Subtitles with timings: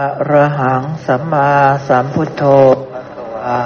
[0.00, 1.50] อะระหังสัมมา
[1.88, 2.44] สัมพุทโธ
[2.92, 3.60] ภควา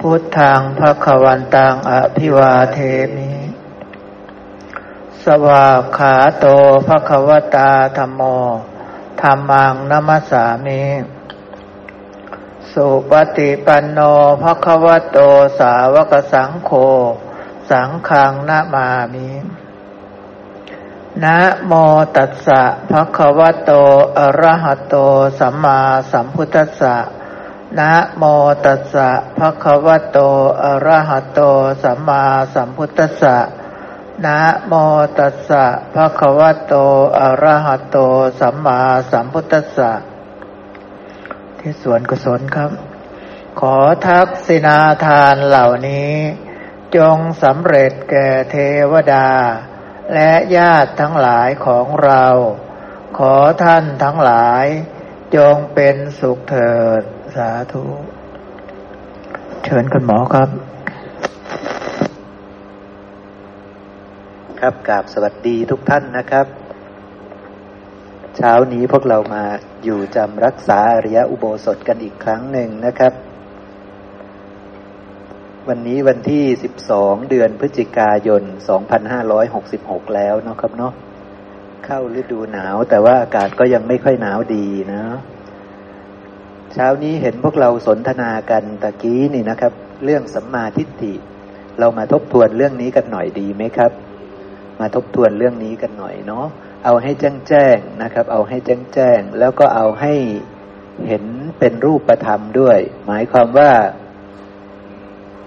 [0.00, 2.78] พุทธังภะควันตังอภิวาเท
[3.16, 3.32] มิ
[5.24, 6.46] สวาขาโต
[6.86, 8.22] ภะควตาธรรมโม
[9.22, 10.84] ธรรมังนัมสสามิ
[12.72, 13.98] สุปฏิปันโน
[14.42, 15.18] ภะควโต
[15.58, 16.70] สาวกสังโฆ
[17.70, 19.28] สังฆังนามามิ
[21.22, 21.72] นะโม
[22.16, 23.70] ตัสสะภะคะวะโต
[24.18, 24.94] อะระหะโต
[25.38, 25.80] สัมมา
[26.12, 26.96] สัมพุทธัสสะ
[27.78, 28.22] นะโม
[28.64, 29.08] ตัสสะ
[29.38, 30.18] ภะคะวะโต
[30.64, 31.40] อะระหะโต
[31.82, 32.22] สัมมา
[32.54, 33.36] สัมพุทธัสสะ
[34.26, 34.72] นะโม
[35.18, 36.74] ตัสสะภะคะวะโต
[37.20, 37.96] อะระหะโต
[38.40, 39.90] สัมมาสัมพุทธัสสะ
[41.58, 42.70] ที่สวนกุศลครับ
[43.60, 46.14] ขอทักษิณาทานเหล่านี้
[46.96, 48.56] จงสำเร็จแก่เท
[48.92, 49.28] วดา
[50.12, 52.24] และญาติทั้งหลายของเรา
[53.18, 54.64] ขอท่านทั้งหลาย
[55.36, 57.02] จงเป็นสุขเถิด
[57.36, 57.84] สาธุ
[59.64, 60.48] เชิญคุณหมอครับ
[64.60, 66.46] ครับกราบสวัสดีทุกท่านนะครับ
[68.36, 69.44] เช้านี้พวกเรามา
[69.84, 73.12] อยู่จำรักษาอริยอุโบสถกันอีกครั้งหนึ่งนะครับ
[75.70, 76.44] วันนี้วันที่
[76.86, 78.42] 12 เดือนพฤศจิกายน
[79.48, 80.92] 2566 แล้วเนาะครับเนาะ
[81.84, 85.02] เข้าฤดูหนาว แต่ว่าอากาศก็ยังไม่ค่อยหนาวดีนะ
[86.72, 89.72] เช้านี้เห็นพวกเราสนทนากันตะกี้นี่นะครับ
[90.04, 91.14] เรื่องสัมมาทิฏฐิ
[91.78, 93.92] เรามาทบทวนเรื่องนี้กันหน่อยดีไหมครับ
[94.80, 96.46] มาทบทวนเรื่องนี้กันหน่อยเนาะ
[96.84, 100.14] เอาให้แจ้งแจ้งนะครับ เอาให้แจ้งแจ้ง แล้วก็เอาให้
[101.08, 101.24] เห็น
[101.58, 103.70] เป็นรูปธรรมด้วย หมายความว่า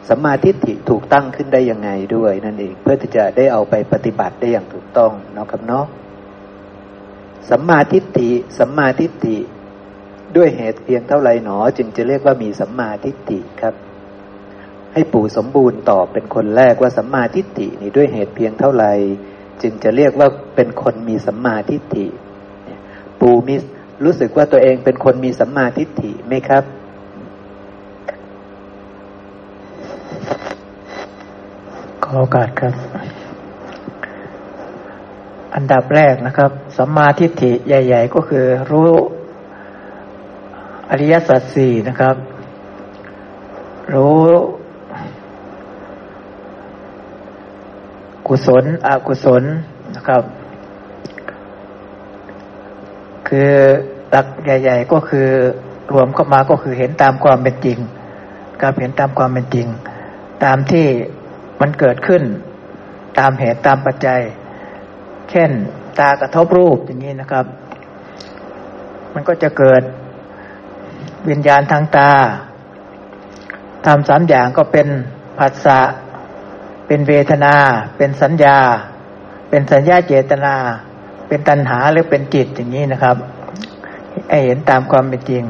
[0.08, 5.86] สัมมาทิฏฐิถูกตั้งขึ้นได้ยังไงด้วยนั่นเอง เพื่อที่จะได้เอาไปปฏิบัติได้อย่างถูกต้องเนาะครับเนาะ
[7.50, 9.38] สัมมาทิฏฐิสัมมาทิฏฐิ
[10.36, 13.74] ด้วยเหตุเพียงเท่าไรหนอ จึงจะเรียกว่ามีสัมมาทิฏฐิครับ
[14.94, 18.86] ให้ปู่สมบูรณ์ตอบเป็นคนแรกว่าสัมมาทิฏฐินี่ด้วยเหตุเพียงเท่าไร
[19.62, 22.08] จึงจะเรียกว่าเป็นคนมีสัมมาทิฏฐิ
[23.22, 23.56] ปู่มี
[24.04, 26.64] รู้สึกว่าตัวเองเป็นคนมีสัมมาทิฏฐิไหมครับ
[32.10, 32.74] ขอโอกาสครับ
[35.56, 38.92] อันดับแรกนะครับสัมมาทิฏฐิใหญ่ ๆ ก็คือรู้
[40.90, 42.16] อริยสัจสี่นะครับ
[43.94, 44.22] รู้
[48.28, 49.44] กุศลอกุศล
[49.96, 50.24] นะครับ
[53.28, 53.52] คือ
[54.12, 55.28] หลักใหญ่ ๆ ก็คือ
[55.94, 57.78] รวมเข้ามาก็คือเห็นตามความเป็นจริง
[58.62, 59.68] การเห็นตามความเป็นจริง
[60.44, 60.86] ตามที่
[61.62, 62.24] มันเกิดขึ้น
[63.20, 64.22] ตามเหตุตามปัจจัย
[65.32, 65.50] เช่น
[66.00, 67.46] ตากระทบรูปอย่างนี้นะครับ
[69.14, 69.82] มันก็จะเกิด
[71.30, 72.12] วิญญาณทางตา
[73.86, 74.88] ทำสามอย่างก็เป็น
[75.38, 75.80] ผัสสะ
[76.88, 77.56] เป็นเวทนา
[77.98, 78.58] เป็นสัญญา
[79.50, 80.56] เป็นสัญญาเจตนา
[81.28, 83.18] เป็นตัณหาหรือเป็นจิตอย่างนี้นะครับ
[84.30, 85.44] ให้เห็นตามความเป็นจริง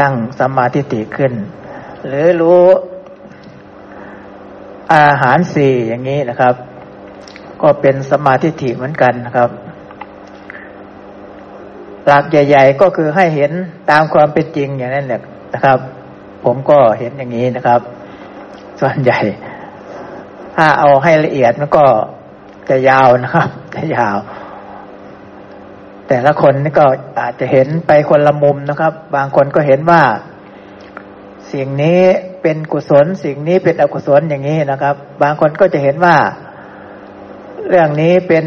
[0.00, 1.32] ตั้งสมาธิติขึ้น
[2.06, 2.62] หรือรู้
[4.92, 6.54] อาหารสี่อย่างนี้นะครับ
[7.62, 9.50] ก็เป็นสมาธิถิเหมือนกันนะครับ
[12.06, 13.50] หลักใหญ่ ๆ ก็คือให้เห็น
[13.90, 15.20] ตามความเป็นจริงอย่างนั้นแหละ
[15.54, 15.78] นะครับ
[16.44, 17.80] ผมก็เห็นอย่างนี้นะครับ
[18.80, 19.18] ส่วนใหญ่
[20.56, 21.84] ถ้าเอาให้ละเอียดมันก็
[22.68, 24.16] จะยาวนะครับจะยาว
[26.08, 26.86] แต่ละคนนี่ก็
[27.20, 30.02] อาจจะเห็นไปคนละมุมนะครับ บางคนก็เห็นว่า
[31.52, 32.00] สิ่งนี้
[32.42, 36.16] เป็นกุศล สิ่งนี้เป็นอกุศลอย่างนี้นะครับ บางคนก็จะเห็นว่า
[37.68, 38.44] เรื่องนี้เป็น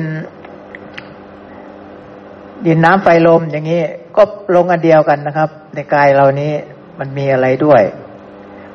[2.65, 3.81] ดินน้ำไฟลมอย่างนี้
[4.17, 4.23] ก็
[4.55, 6.51] ลงอันเดียวกันนะครับ ในกายเรานี้
[6.99, 7.81] มันมีอะไรด้วย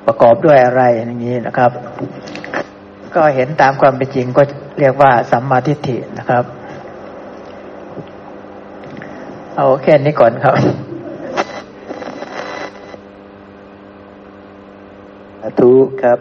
[0.07, 1.71] ประกอบด้วยอะไรอย่างนี้นะครับ
[3.15, 4.43] ก็เห็นตามความเป็นจริงก็
[4.81, 6.45] เรียกว่าสัมมาทิฏฐินะครับ
[9.57, 10.57] เอาแค่นี้ก่อนครับ
[15.61, 15.73] ธุ
[16.03, 16.19] ครับ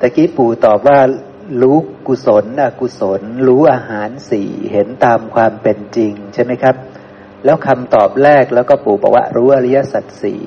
[0.00, 0.98] ตะกี้ปู่ตอบว่า
[1.62, 6.76] รู้กุศลอกุศล รู้อาหารสี่เห็นตามความเป็นจริงใช่ไหมครับ
[7.44, 10.40] แล้วคำตอบแรกแล้วก็ปู่บอกว่ารู้อริยสัจสี่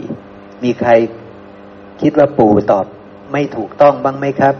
[0.63, 0.91] มีใคร
[2.01, 2.85] คิดว่าปู่ตอบ
[3.31, 4.55] ไม่ถูกต้องบ้างไหมครับ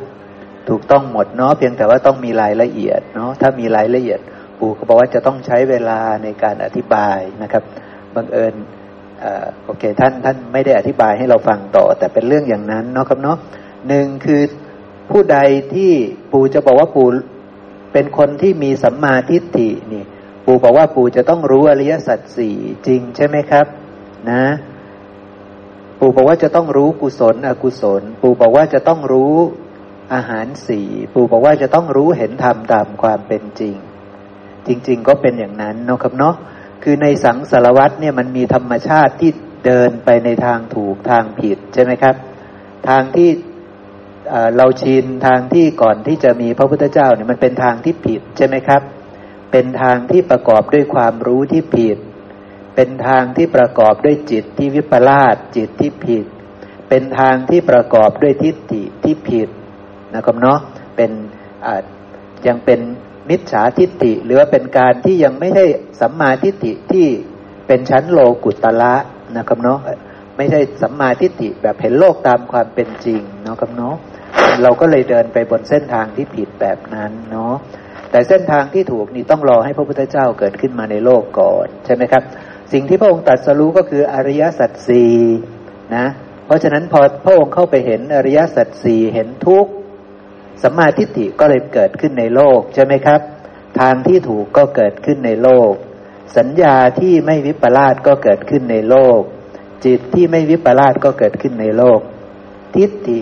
[0.69, 4.19] ถูกต้องหมดเนาะเพียงแต่ว่าต้องมีรายละเอียดเนาะถ้ามีรายละเอียด
[4.59, 7.63] ปู่ก็บอกว่าจะต้องใช้เวลาในการอธิบายนะครับ
[8.15, 8.53] บังเอิญ
[9.65, 13.37] โอเคท่านท่านไม่ได้อธิบายให้เราฟังต่อ แต่เป็นเรื่องอย่างนั้นเนาะครับเนาะ
[13.87, 14.41] หนึ่งคือ
[15.11, 15.37] ผู้ใด
[15.73, 15.91] ที่
[16.31, 17.07] ปู่จะบอกว่าปู่
[17.93, 20.03] เป็นคนที่มีสัมมาทิฏฐินี่
[20.45, 22.55] ปู่บอกว่าปู่จะต้องรู้อริยสัจสี่
[22.87, 23.65] จริงใช่ไหมครับ
[24.29, 24.43] นะ
[25.99, 29.33] ปู่บอกว่าจะต้องรู้กุศลอกุศล ปู่บอกว่าจะต้องรู้
[30.13, 33.75] อาหารสี่ปู่บอกว่าจะต้องรู้เห็นธรรมตามความเป็นจริง
[34.67, 36.35] จริง ๆ ก็เป็นอย่างนั้นเนาะครับเนาะ
[36.83, 39.31] คือในสังสารวัตเนี่ยมันมีธรรมชาติที่
[39.65, 42.15] เดินไปในทางถูกทางผิดใช่ไหมครับ
[42.89, 43.29] ทางที่
[44.57, 48.81] เราชินทางที่ก่อนที่จะมีพระพุทธเจ้าเนี่ยมันเป็นทางที่ผิดใช่ไหมครับ
[49.51, 51.97] เป็นทางที่ประกอบด้วยความรู้ที่ผิด
[52.75, 56.25] เป็นทางที่ประกอบด้วยจิตที่วิปลาสจิตที่ผิด
[56.89, 59.49] เป็นทางที่ประกอบด้วยทิฏฐิที่ผิด
[60.15, 60.59] นะครับเนาะ
[60.95, 61.11] เป็น
[62.47, 62.79] ยังเป็น
[63.29, 65.65] มิจฉาทิฏฐิ หรือว่าเป็นการที่ยังไม่ใช่
[66.01, 67.07] สัมมาทิฏฐิที่
[67.67, 68.95] เป็นชั้นโลกุตละ
[69.37, 69.79] นะครับเนาะ
[70.37, 73.95] ไม่ใช่สัมมาทิฏฐิแบบเห็นโลกตามความเป็นจริงเนาะครับเนาะ
[74.63, 77.53] เราก็เลยเดินไปบนเส้นทางที่ผิดแบบนั้นเนาะ
[78.11, 82.23] แต่เส้นทางที่ถูกนี่ต้องรอให้พระพุทธเจ้าเกิดขึ้นมาในโลกก่อนใช่ไหมครับ
[82.73, 85.13] สิ่งที่พระองค์ตรัสรู้ก็คืออริยสัจสี่
[85.95, 86.05] นะ
[86.45, 89.71] เพราะฉะนั้นพอพระองค์เข้าไปเห็นอริยสัจสี่เห็นทุกข์
[90.61, 93.21] สัมมาทิฏฐิก็เลยเกิดขึ้นในโลกใช่ไหมครับ
[93.79, 95.71] ทางที่ถูกก็เกิดขึ้นในโลก
[96.37, 99.19] สัญญาที่ไม่วิปลาสก็เกิดขึ้นในโลก
[99.85, 101.99] จิตที่ไม่วิปลาสก็เกิดขึ้นในโลก
[102.75, 103.19] ทิฏฐิ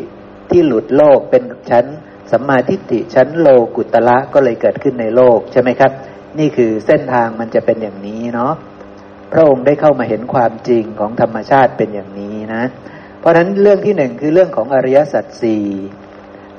[0.49, 1.85] ที่หลุดโลกเป็นชั้น
[2.31, 5.91] สัมมาทิฏฐิชั้นโลกุตละก็เลยเกิดขึ้นในโลกใช่ไหมครับ
[6.39, 8.53] นี่คือเส้นทางมันจะเป็นอย่างนี้เนาะ
[9.31, 12.63] พระองค์ได้เข้ามาเห็นความจริงของธรรมชาติเป็นอย่างนี้นะ
[13.19, 15.63] เพราะฉะนั้นเรื่องที่หนึ่งคือเรื่องของอริยสัจสี่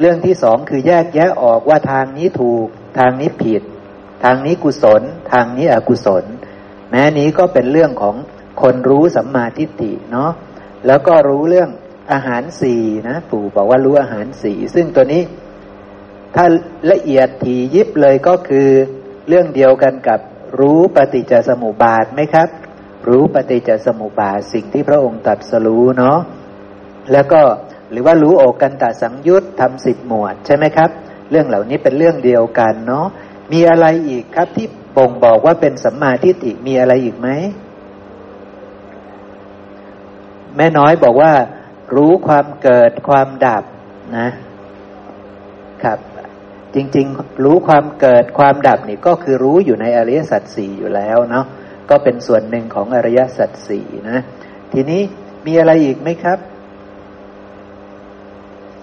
[0.00, 2.66] เรื่องที่สองคือแยกแยะออกว่าทางนี้ถูก
[2.98, 3.62] ทางนี้ผิด
[4.25, 5.02] ทางนี้กุศล
[5.32, 6.25] ทางนี้อกุศล
[6.90, 8.16] แม้นี้ก็เป็นเรื่องของ
[8.62, 10.31] คนรู้สัมมาทิฏฐิเนาะ
[10.87, 11.70] แล้วก็รู้เรื่อง
[12.12, 15.22] อาหารสี่นะปู่บอกว่ารู้อาหารสี่ซึ่งตัวนี้
[16.34, 16.44] ถ้า
[16.93, 18.69] ละเอียดถี่ยิบเลยก็คือ
[19.28, 20.20] เรื่องเดียวกันกับ
[20.60, 22.48] รู้ปฏิจจสมุปบาทไหมครับ
[23.08, 26.19] รู้ปฏิจจสมุปบาทสิ่งที่พระองค์ตรัสรู้เนาะ
[27.12, 27.40] แล้วก็
[27.90, 30.90] หรือว่ารู้โอกันตสังยุตทำสิบหมวดใช่ไหมครับ
[31.30, 33.06] เรื่องเหล่านี้เป็นเรื่องเดียวกันเนาะ
[33.52, 34.66] มีอะไรอีกครับที่
[34.96, 37.28] บ่งบอกว่าเป็นสัมมาทิฏฐิมีอะไรอีกไหม
[40.56, 41.32] แม่น้อยบอกว่า
[41.96, 43.64] รู้ความเกิดความดับ
[44.18, 44.28] นะ
[45.82, 45.98] ครับ
[46.74, 51.46] จริง ๆ รู้ความเกิดความดับนี่ก็คือรู้อยู่ในอริยสัจสี่อยู่แล้วเนาะ
[51.90, 54.18] ก็เป็นส่วนหนึ่งของอริยสัจสี่นะ
[54.72, 55.02] ทีนี้
[55.46, 56.38] มีอะไรอีกไหมครับ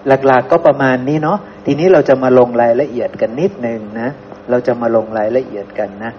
[0.08, 4.10] หลักๆกก็ประมาณนี้เนาะทีนี้เราจะมาลงรายละเอียดกันนิดนึงนะ
[4.50, 6.12] เราจะมาลงรายละเอียดกันนะ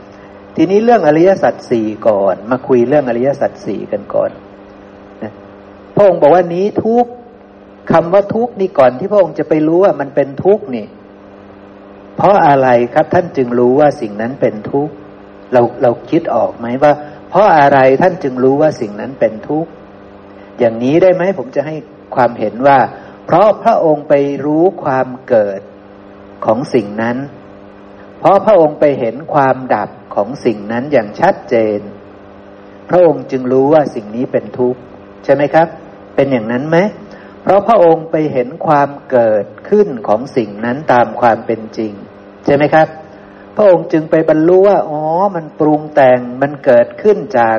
[0.57, 4.31] ทีนี้เรื่องอริยสัจสี่ก่อน มาคุยเรื่องอริยสัจสี่กันก่อน
[5.23, 5.33] นะ
[5.95, 7.07] พระองค์บอกว่านี้ทุก
[7.93, 10.87] คำว่าทุกนี่ก่อนที่พระองค์จะไปรู้ว่ามันเป็นทุกนี่
[12.17, 14.89] เพราะอะไรครับท่านจึงรู้ว่าสิ่งนั้นเป็นทุก
[15.53, 16.93] เราเราคิดออกไหมว่า
[17.31, 19.67] เพราะอะไรท่านจึงรู้ว่าสิ่งนั้นเป็นทุก
[20.59, 21.75] อย่างนี้ได้ไหมผมจะให้
[22.15, 22.79] ความเห็นว่า
[23.27, 25.61] เพราะพระองค์ไปรู้ความเกิด
[26.45, 27.17] ของสิ่งนั้น
[28.19, 31.81] เพราะพระองค์ไปเห็นความดับของสิ่งนั้นอย่างชัดเจน
[32.89, 34.81] พระองค์จึงรู้ว่าสิ่งนี้เป็นทุกข์
[35.25, 35.69] ใช่ไหมครับ
[36.15, 36.79] เป็นอย่างนั้นไหม
[37.43, 41.93] เพราะพระองค์ไปเห็นความเกิดขึ้นของสิ่งนั้นตามความเป็นจริง
[42.45, 42.89] ใช่ไหมครับ
[43.57, 45.03] พระองค์จึงไปบรรลุว่าอ๋อ
[45.35, 47.59] มันปรุงแต่งมันเกิดขึ้นจาก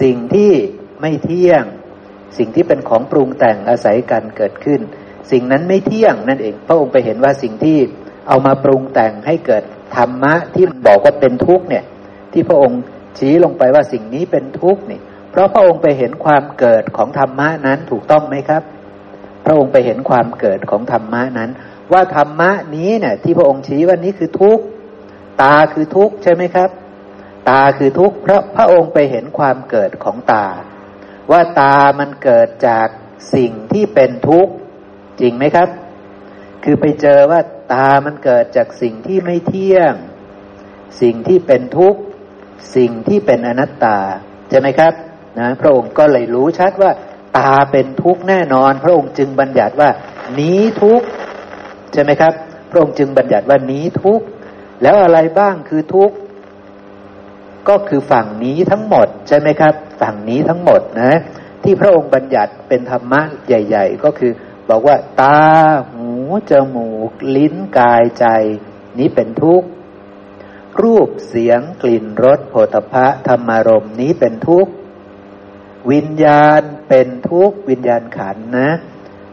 [0.00, 0.52] สิ่งที่
[1.00, 1.64] ไม่เที่ยง
[2.38, 4.80] สิ่งที่เป็นของปรุงแต่งอาศัยกันเกิดขึ้น
[5.30, 7.78] สิ่งนั้นไม่เที่ยงนั่นเอง พระองค์ไปเห็นว่าสิ่งที่
[8.28, 9.62] เอามาปรุงแต่งให้เกิด
[9.96, 11.84] ธรรมะที่บอกว่าเป็นทุกข์เนี่ย
[12.32, 12.80] ที่พระองค์
[13.18, 18.62] ชี้ลงไปว่าสิ่งนี้เป็นทุกข์นี่ เพราะพระองค์ไปเห็นความเกิดของธรรมะนั้นถูกต้องไหมครับ
[19.44, 21.50] พระองค์ไปเห็นความเกิดของธรรมะนั้น
[21.92, 24.64] ว่าธรรมะนี้เนี่ยที่พระองค์ชี้ว่านี้คือทุกข์
[25.42, 26.70] ตาคือทุกข์ใช่ไหมครับ
[27.48, 30.46] ตาคือทุกข์เพราะพระองค์ไปเห็นความเกิดของตา
[31.30, 32.88] ว่าตามันเกิดจาก
[33.34, 34.52] สิ่งที่เป็นทุกข์
[35.20, 35.68] จริงไหมครับ
[36.64, 37.40] คือไปเจอว่า
[37.72, 39.94] ตามันเกิดจากสิ่งที่ไม่เที่ยง
[41.00, 42.00] สิ่งที่เป็นทุกข์
[42.76, 43.98] สิ่งที่เป็นอนัตตา
[44.50, 44.92] ใช่ไหมครับ
[45.38, 46.90] นะพระองค์ก็เลยรู้ชัดว่า
[47.38, 49.90] ตาเป็นทุกข์แน่นอน พระองค์จึงบัญญัติว่า
[50.40, 51.06] นี้ทุกข์
[51.92, 52.32] ใช่ไหมครับ
[52.70, 54.24] พระองค์จึงบัญญัติว่านี้ทุกข์
[54.82, 56.16] แล้วอะไรบ้างคือทุกข์
[57.68, 61.12] ก็คือฝั่งนี้ทั้งหมดใช่ไหมครับ ฝั่งนี้ทั้งหมดนะ
[61.62, 64.32] ที่พระองค์บัญญัติเป็นธรรมะใหญ่ ๆ ก็คือ
[64.68, 65.40] บอกว่า ตา
[65.90, 66.10] หู
[66.50, 68.26] จมูก ลิ้นกายใจ
[68.98, 69.68] นี้เป็นทุกข์
[70.82, 74.72] รูปเสียงกลิ่นรสโผฏฐะธรรมารมนี้เป็นทุกข์
[75.90, 78.70] วิญญาณเป็นทุกข์ วิญญาณขันนะ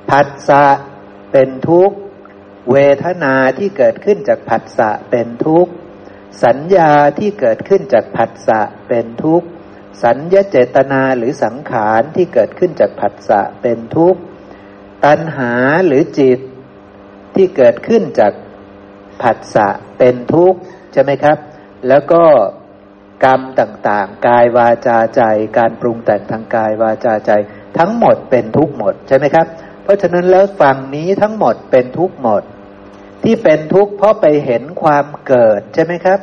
[0.09, 0.65] ผัสสะ
[1.31, 1.95] เป็นทุกข์
[2.71, 5.71] เวทนาที่เกิดขึ้นจากผัสสะเป็นทุกข์
[6.43, 9.47] สัญญาที่เกิดขึ้นจากผัสสะเป็นทุกข์
[10.03, 14.21] สัญญเจตนาหรือสังขารที่เกิดขึ้นจากผัสสะเป็นทุกข์
[15.05, 15.51] ตัณหา
[15.85, 16.39] หรือจิต
[17.35, 18.33] ที่เกิดขึ้นจาก
[19.21, 20.59] ผัสสะเป็นทุกข์
[20.93, 21.37] ใช่ไหมครับ
[21.87, 22.23] แล้วก็
[23.25, 25.21] กรรมต่างๆ กายวาจาใจ
[25.57, 27.31] การปรุงแต่งทางกายวาจาใจ
[27.77, 29.47] ทั้งหมดเป็นทุกข์หมดใช่ไหมครับ
[29.83, 32.43] เพราะฉะนั้นแล้วฝั่งนี้ทั้งหมดเป็นทุกข์หมด
[33.23, 36.19] ที่เป็นทุกข์เพราะไปเห็นความเกิดใช่ไหมครับ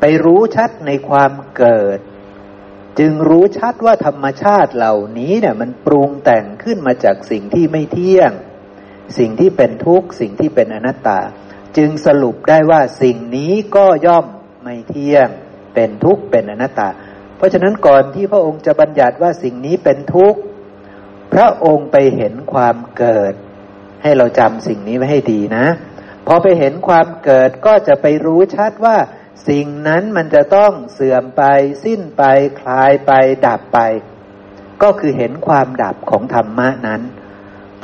[0.00, 1.98] ไปรู้ชัดในความเกิด
[2.98, 8.32] จึงรู้ชัดว่าธรรมชาติเหล่านี้เนี่ย มันปรุงแต่งขึ้นมาจากสิ่งที่ไม่เที่ยง
[9.18, 11.20] สิ่งที่เป็นทุกข์สิ่งที่เป็นอนัตตา
[11.76, 14.26] จึงสรุปได้ว่าสิ่งนี้ก็ย่อม
[14.62, 15.28] ไม่เที่ยง
[15.74, 16.88] เป็นทุกข์เป็นอนัตตา
[17.36, 20.40] เพราะฉะนั้นก่อนที่พระองค์จะบัญญัติว่าสิ่งนี้เป็นทุกข์
[21.32, 23.34] พระองค์ไปเห็นความเกิด
[24.02, 25.66] ให้เราจำสิ่งนี้ไว้ให้ดีนะ
[26.26, 28.96] พอไปเห็นความเกิดก็จะไปรู้ชัดว่า
[29.48, 31.42] สิ่งนั้นมันจะต้องเสื่อมไป
[31.84, 32.22] สิ้นไป
[32.60, 33.12] คลายไป
[33.46, 33.78] ดับไป
[34.82, 37.02] ก็คือเห็นความดับของธรรมะนั้น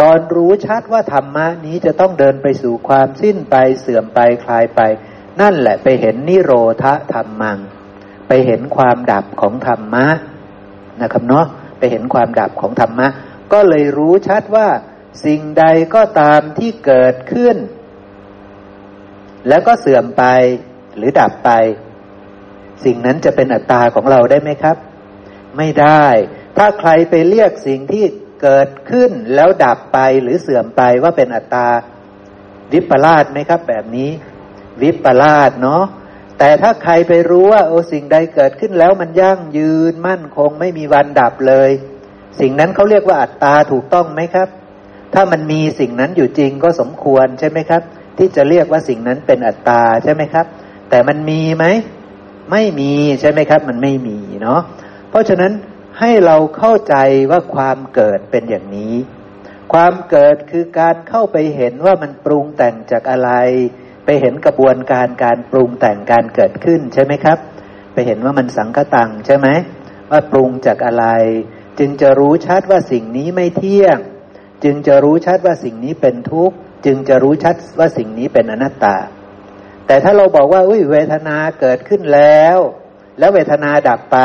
[0.00, 4.80] ตอนรู้ชัดว่าธรรมะนี้จะต้องเดินไปสู่ความสิ้นไปเสื่อมไปคลายไป
[5.40, 7.58] นั่นแหละไปเห็นนิโรธธรรมัง
[8.28, 10.06] ไปเห็นความดับของธรรมะ
[11.00, 11.46] นะครับเนาะ
[11.78, 13.08] ไปเห็นความดับของธรรมะ
[13.52, 14.68] ก็เลยรู้ชัดว่า
[15.24, 17.56] สิ่งใดก็ตามที่เกิดขึ้น
[19.48, 20.24] แล้วก็เสื่อมไป
[20.96, 21.50] หรือดับไป
[22.84, 24.76] สิ่งนั้นจะเป็นอัตตาของเราได้ไหมครับ
[25.56, 26.04] ไม่ได้
[26.56, 28.04] ถ้าใครไปเรียกสิ่งที่
[28.42, 31.68] เกิดขึ้นแล้วดับไปหรือเสื่อมไปว่าเป็นอัตตา
[32.72, 34.10] วิปลาสไหมครับ แบบนี้
[34.82, 35.84] วิปลาสเนาะ
[36.38, 41.70] แต่ถ้าใครไปรู้ว่าโอ้สิ่งใดเกิดขึ้นแล้วมันยั่งยืนมั่นคงไม่มีวันดับเลย
[42.40, 44.48] สิ่งนั้นเขาเรียกว่าอัตตาถูกต้องไหมครับ
[45.14, 47.82] ถ้ามันมีสิ่งนั้นอยู่จริงก็สมควรใช่ไหมครับ
[48.18, 50.46] ที่จะเรียกว่าสิ่งนั้นเป็นอัตตาใช่ไหมครับ
[50.90, 51.64] แต่มันมีไหม
[52.52, 54.60] ไม่มีใช่ไหมครับ มันไม่มีเนาะ
[55.10, 55.52] เพราะฉะนั้น
[55.98, 56.94] ให้เราเข้าใจ
[57.30, 58.94] ว่าความเกิดเป็นอย่างนี้
[59.72, 63.30] ความเกิดคือการเข้าไปเห็นว่ามันปรุงแต่งจากอะไร
[64.04, 67.38] ไปเห็นกระบวนการการปรุงแต่งการเกิดขึ้นใช่ไหมครับ
[67.92, 69.48] ไปเห็นว่ามันสังกตังใช่ไหม
[70.10, 71.06] ว่าปรุงจากอะไร
[71.78, 73.98] จึงจะรู้ชัดว่าสิ่งนี้ไม่เที่ยง
[74.64, 78.96] จึงจะรู้ชัดว่าสิ่งนี้เป็นทุกข์ จึงจะรู้ชัดว่าสิ่งนี้เป็นอนัตตา
[79.86, 82.58] แต่ถ้าเราบอกว่าอุ้ยเวทนาเกิดขึ้นแล้ว
[83.18, 84.18] แล้วเวทนาดับไป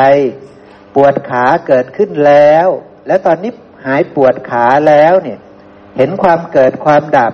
[0.94, 2.66] ปวดขาเกิดขึ้นแล้ว
[3.06, 3.52] แล้วตอนนี้
[3.86, 5.38] หายปวดขาแล้วเนี่ย
[5.96, 7.32] เห็นความเกิดความดับ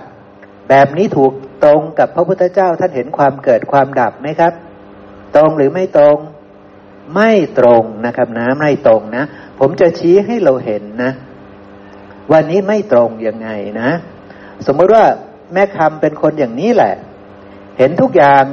[0.69, 1.33] แบบนี้ถูก
[1.63, 4.53] ตรงกับพระพุทธเจ้าท่านเห็นความเกิดความดับไหมครับ
[5.35, 6.17] ตรงหรือไม่ตรง
[7.15, 9.23] ไม่ตรงนะครับนะไม่ตรงนะ
[9.59, 11.11] ผมจะชี้ให้เราเห็นนะ
[12.31, 13.49] วันนี้ไม่ตรงยังไง
[13.81, 13.89] นะ
[14.65, 15.03] สมมติว่า
[15.53, 16.93] แม่คำเป็นคนอย่างนี้แหละ
[17.79, 18.43] เห็นทุกอย่าง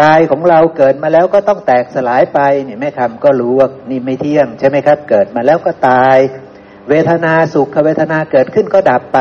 [0.00, 6.18] กายของเราเกิดมาแล้วก็ต้องแตกสลายไปเนี่ยแม่คำก็รู้ว่านี่ไม่เที่ยงใช่ไหมครับ เกิดมาแล้วก็ตาย
[6.88, 9.20] เวทนาสุขเวทนาเกิดขึ้นก็ดับไป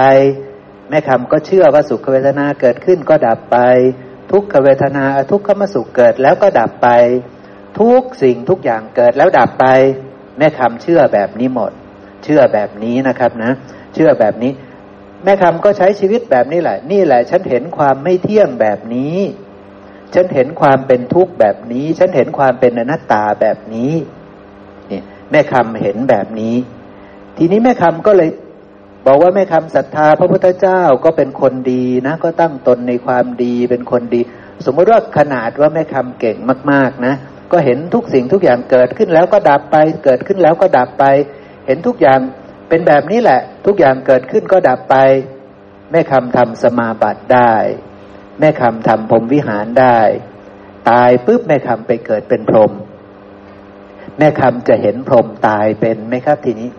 [0.89, 3.57] แม่คำก็เชื่อว่าสุขเวทนาเกิดขึ้นก็ดับไป
[4.31, 6.89] ทุกขเวทนาทุกขมสุขเกิดแล้วก็ดับไป
[7.79, 9.65] ทุกสิ่งทุกอย่างเกิดแล้วดับไป
[10.37, 11.71] แม่คำเชื่อแบบนี้หมด
[12.23, 13.51] เชื่อแบบนี้นะครับนะ
[13.93, 14.51] เชื่อแบบนี้
[15.23, 19.17] แม่คำก็ใช้ชีวิตแบบนี้แหละ นี่แหละ ฉันเห็นความไม่เที่ยงแบบนี้
[20.13, 23.93] ฉันเห็นความเป็นทุกข์แบบนี้ ฉันเห็นความเป็นอนัตตาแบบนี้
[24.91, 26.55] นี่แม่คำเห็นแบบนี้
[27.37, 28.29] ทีนี้แม่คำก็เลย
[29.05, 34.21] บอกว่าแม่คำศรัทธาพระพุทธเจ้าก็เป็นคนดีนะ ก็ตั้งตนในความดีเป็นคนดี
[34.65, 36.37] สมมติว่าขนาดว่าแม่คำเก่ง
[36.71, 37.15] มาก ๆ นะ
[37.51, 41.05] ก็เห็นทุกสิ่งทุกอย่างเกิดขึ้นแล้วก็ดับไป เกิดขึ้นแล้วก็ดับไป
[41.65, 42.19] เห็นทุกอย่าง
[42.69, 44.95] เป็นแบบนี้แหละ ทุกอย่างเกิดขึ้นก็ดับไป
[45.91, 47.53] แม่คำทำสมาบัติได้
[48.39, 49.99] แม่คำทำพรมวิหารได้
[50.89, 52.71] ตายปุ๊บแม่คำไปเกิดเป็นพรม
[54.17, 56.69] แม่คำจะเห็นพรมตายเป็นไหมครับทีนี้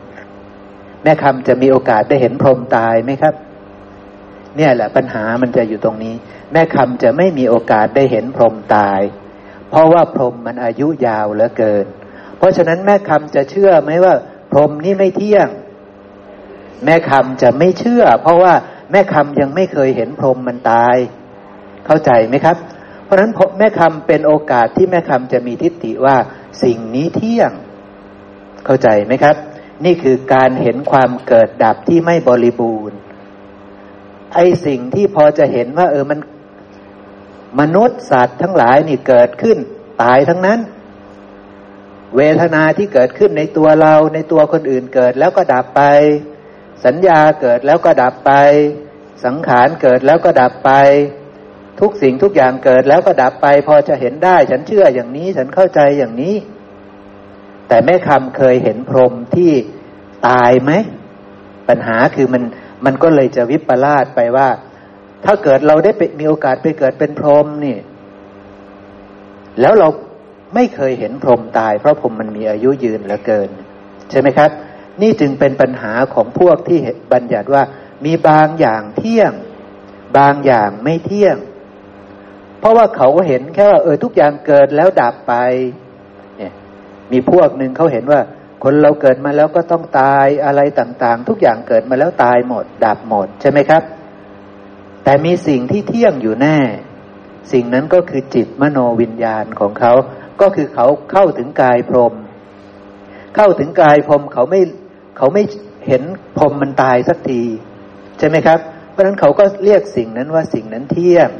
[1.03, 3.35] แม่คำจะมีโอกาสได้เห็นพรมตายไหมครับ
[4.57, 6.15] เนี่ยแหละปัญหามันจะอยู่ตรงนี้
[6.53, 9.01] แม่คำจะไม่มีโอกาสได้เห็นพรมตาย
[9.71, 11.87] เพราะว่าพรมมันอายุยาวเหลือเกิน
[12.39, 14.15] เพราะฉะนั้นแม่คำจะเชื่อไหมว่า
[14.53, 15.49] พรมนี่ไม่เที่ยง
[16.85, 18.55] แม่คำจะไม่เชื่อ เพราะว่า
[18.93, 20.97] แม่คำยังไม่เคยเห็นพรหมมันตาย
[21.87, 22.57] เข้าใจไหมครับ
[23.05, 26.17] เพราะฉะนั้นแม่คำเป็นโอกาสที่แม่คำจะมีทิฏฐิว่า
[26.63, 27.53] สิ่งนี้เที่ยง
[28.65, 29.37] เข้าใจไหมครับ
[29.85, 32.99] นี่คือการเห็นความเกิดดับที่ไม่บริบูรณ์
[34.35, 36.19] ไอสิ่งที่พอจะเห็นว่า เออมัน
[37.61, 39.59] มนุษย์สัตว์ทั้งหลายนี่เกิดขึ้น
[40.03, 40.61] ตายทั้งนั้น
[42.17, 45.83] เวทนาที่เกิดขึ้นในตัวเราในตัวคนอื่นเกิดแล้วก็ดับไป
[46.85, 48.33] สัญญาเกิดแล้วก็ดับไป
[49.25, 50.71] สังขารเกิดแล้วก็ดับไป
[51.81, 56.35] ทุกสิ่งทุกอย่างเกิดแล้วก็ดับไป พอจะเห็นได้ ฉันเชื่ออย่างนี้ ฉันเข้าใจอย่างนี้
[57.69, 59.53] แต่แม่คำเคยเห็นพรหมที่
[60.29, 60.73] ตายไหม
[61.69, 62.43] ปัญหาคือมัน
[62.85, 64.49] มันก็เลยจะวิปลาสไปว่า
[65.25, 67.77] ถ้าเกิดเราได้ไปมีโอกาสไปเกิดเป็นพรหมนี่
[69.61, 69.89] แล้วเรา
[70.55, 73.49] ไม่เคยเห็นพรหมตาย เพราะพรหมมันมีอายุยืนเหลือเกิน
[74.11, 74.51] ใช่ไหมครับ
[75.03, 76.79] นี่จึงเป็นปัญหาของพวกที่
[77.13, 77.63] บัญญัติว่า
[78.05, 79.33] มีบางอย่างเที่ยง
[80.19, 81.37] บางอย่างไม่เที่ยง
[82.59, 85.35] เพราะว่าเขาเห็นแค่ว่าเออทุกอย่างเกิดแล้วดับไป
[86.39, 86.53] เนี่ย
[87.13, 88.21] มีพวกหนึ่งเขาเห็นว่า
[88.65, 93.83] คนเราเกิดมาแล้วก็ต้องตายอะไรต่างๆ ทุกอย่างเกิดมาแล้วตายหมด ดับหมดใช่ไหมครับ
[95.05, 96.59] แต่มีสิ่งที่เที่ยงอยู่แน่
[97.53, 99.93] สิ่งนั้นก็คือจิตมโนวิญญาณของเขา
[100.41, 102.15] ก็คือเขาเข้าถึงกายพรม
[103.37, 104.61] เข้าถึงกายพรมเขาไม่
[105.19, 105.43] เขาไม่
[105.87, 106.03] เห็น
[106.39, 107.43] พรมมันตายสักที
[108.19, 108.59] ใช่ไหมครับ
[108.91, 111.31] เพราะฉะนั้นเขาก็เรียกสิ่งนั้นว่าสิ่งนั้นเที่ยง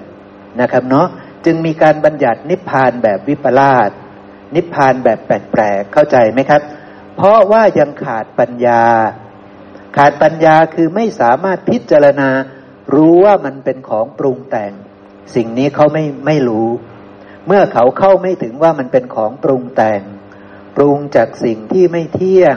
[0.61, 1.07] นะครับเนาะ
[1.45, 3.91] จึงมีการบัญญัตินิพพานแบบวิปลาส
[4.55, 6.63] นิพพานแบบแปลกๆเข้าใจไหมครับ
[7.17, 8.85] เพราะว่ายังขาดปัญญา
[9.97, 12.31] ขาดปัญญาคือไม่สามารถพิจารณา
[12.95, 14.73] รู้ว่ามันเป็นของปรุงแต่ง
[15.35, 16.69] สิ่งนี้เขาไม่ไม่รู้
[17.47, 20.03] เมื่อเขาเข้าไม่ถึงว่ามันเป็นของปรุงแต่ง
[20.77, 22.57] ปรุงจากสิ่งที่ไม่เที่ยง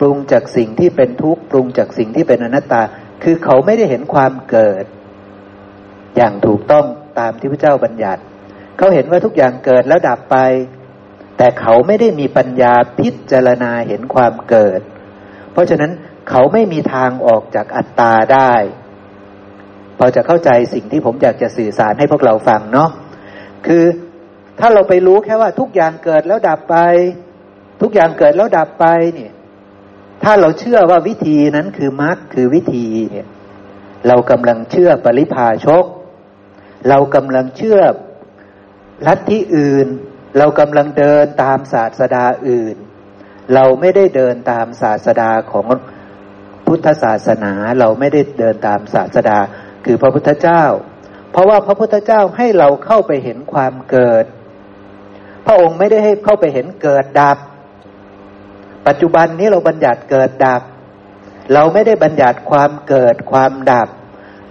[0.00, 2.82] ปรุงจากสิ่งที่เป็นทุกข์ปรุงจากสิ่งที่เป็นอนัตตา
[3.22, 4.84] คือเขาไม่ได้เห็นความเกิด
[6.16, 6.86] อย่างถูกต้อง
[7.18, 8.22] ตามที่พระเจ้าบัญญัติ
[8.78, 10.36] เขาเห็นว่าทุกอย่างเกิดแล้วดับไป
[11.38, 14.80] แต่เขาไม่ได้มีปัญญาพิจารณาเห็นความเกิด
[15.52, 15.92] เพราะฉะนั้น
[16.30, 18.54] เขาไม่มีทางออกจากอัตตาได้
[19.98, 22.90] พอจะเข้าใจสิ่งที่ผมอยากจะสื่อสารให้พวกเราฟังเนาะ
[23.66, 23.84] คือ
[24.60, 26.76] ถ้าเราไปรู้แค่ว่าทุกอย่างเกิดแล้วดับไป
[27.82, 29.32] ทุกอย่างเกิดแล้วดับไปเนี่ย
[30.24, 33.26] ถ้าเราเชื่อว่าวิธีนั้นคือมรรคคือวิธีเนี่ย
[34.08, 35.84] เรากำลังเชื่อปริพาชก
[36.88, 37.78] เรากำลังเชื่อ
[39.06, 39.86] ลัทธิอื่น
[40.38, 42.76] เรากำลังเดินตามศาสดาอื่น
[43.54, 45.66] เราไม่ได้เดินตามศาสดาของ
[46.66, 49.38] พุทธศาสนา เราไม่ได้เดินตามศาสดา
[49.84, 50.64] คือพระพุทธเจ้า
[51.30, 54.24] เพราะว่าพระพุทธเจ้าให้เราเข้าไปเห็นความเกิด
[55.46, 57.38] พระองค์ไม่ได้ให้เข้าไปเห็นเกิดดับ
[58.86, 60.62] ปัจจุบันนี้เราบัญญัติเกิดดับ
[61.54, 63.88] เราไม่ได้บัญญัติความเกิดความดับ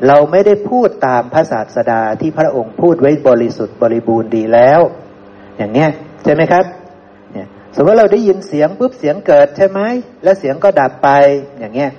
[0.07, 4.79] เราไม่ได้พูดตามพระศาสดาที่พระองค์พูดไว้บริสุทธิ์บริบูรณ์ดีแล้ว
[5.57, 5.89] อย่างเนี้ย
[6.23, 6.65] ใช่ไหมครับ
[7.33, 9.81] เนี่ยสมมติเราได้ยินเสียงปุ๊บเสียงเกิดใช่ไหม
[10.23, 11.09] แล้วเสียงก็ดับไป
[11.59, 11.91] อย่างเงี้ย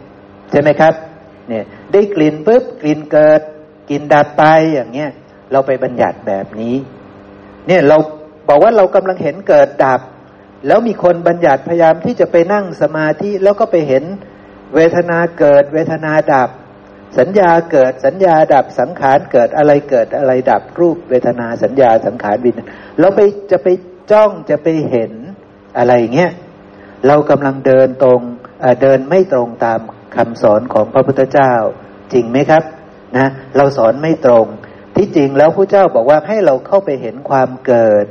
[0.50, 0.94] ใช่ไหมครับ
[1.48, 3.40] เนี่ยได้กลิ่นปุ๊บกลิ่นเกิด
[3.90, 4.44] กลิ่นดับไป
[4.74, 5.10] อย่างเงี้ย
[5.52, 6.76] เราไปบัญญัติแบบนี้
[7.66, 7.96] เนี่ยเรา
[8.48, 10.00] บอกว่าเรากำลังเห็นเกิดดับ
[10.66, 14.04] แล้วมีคนบัญญัติพยายามที่จะไปนั่งสมาธิแล้วก็ไปเห็น
[14.74, 16.50] เวทนาเกิด เวทนาดับ
[17.18, 22.60] สัญญาเกิดสัญญาดับสังขารเกิดอะไรเกิดอะไรดับรูปเวทนาสัญญาสังขารวิน
[23.00, 23.68] เราไปจะไป
[24.10, 25.12] จ้องจะไปเห็น
[25.78, 26.32] อะไรเงี้ย
[27.06, 28.20] เรากำลังเดินตรง
[28.82, 29.80] เดินไม่ตรงตาม
[30.16, 31.52] คำสอนของพระพุทธเจ้า
[32.12, 32.62] จริงไหมครับ
[33.16, 34.46] นะเราสอนไม่ตรง
[34.96, 38.06] ที่จริงแล้วพระเจ้าบอกว่าให้เราเข้าไปเห็นความเกิด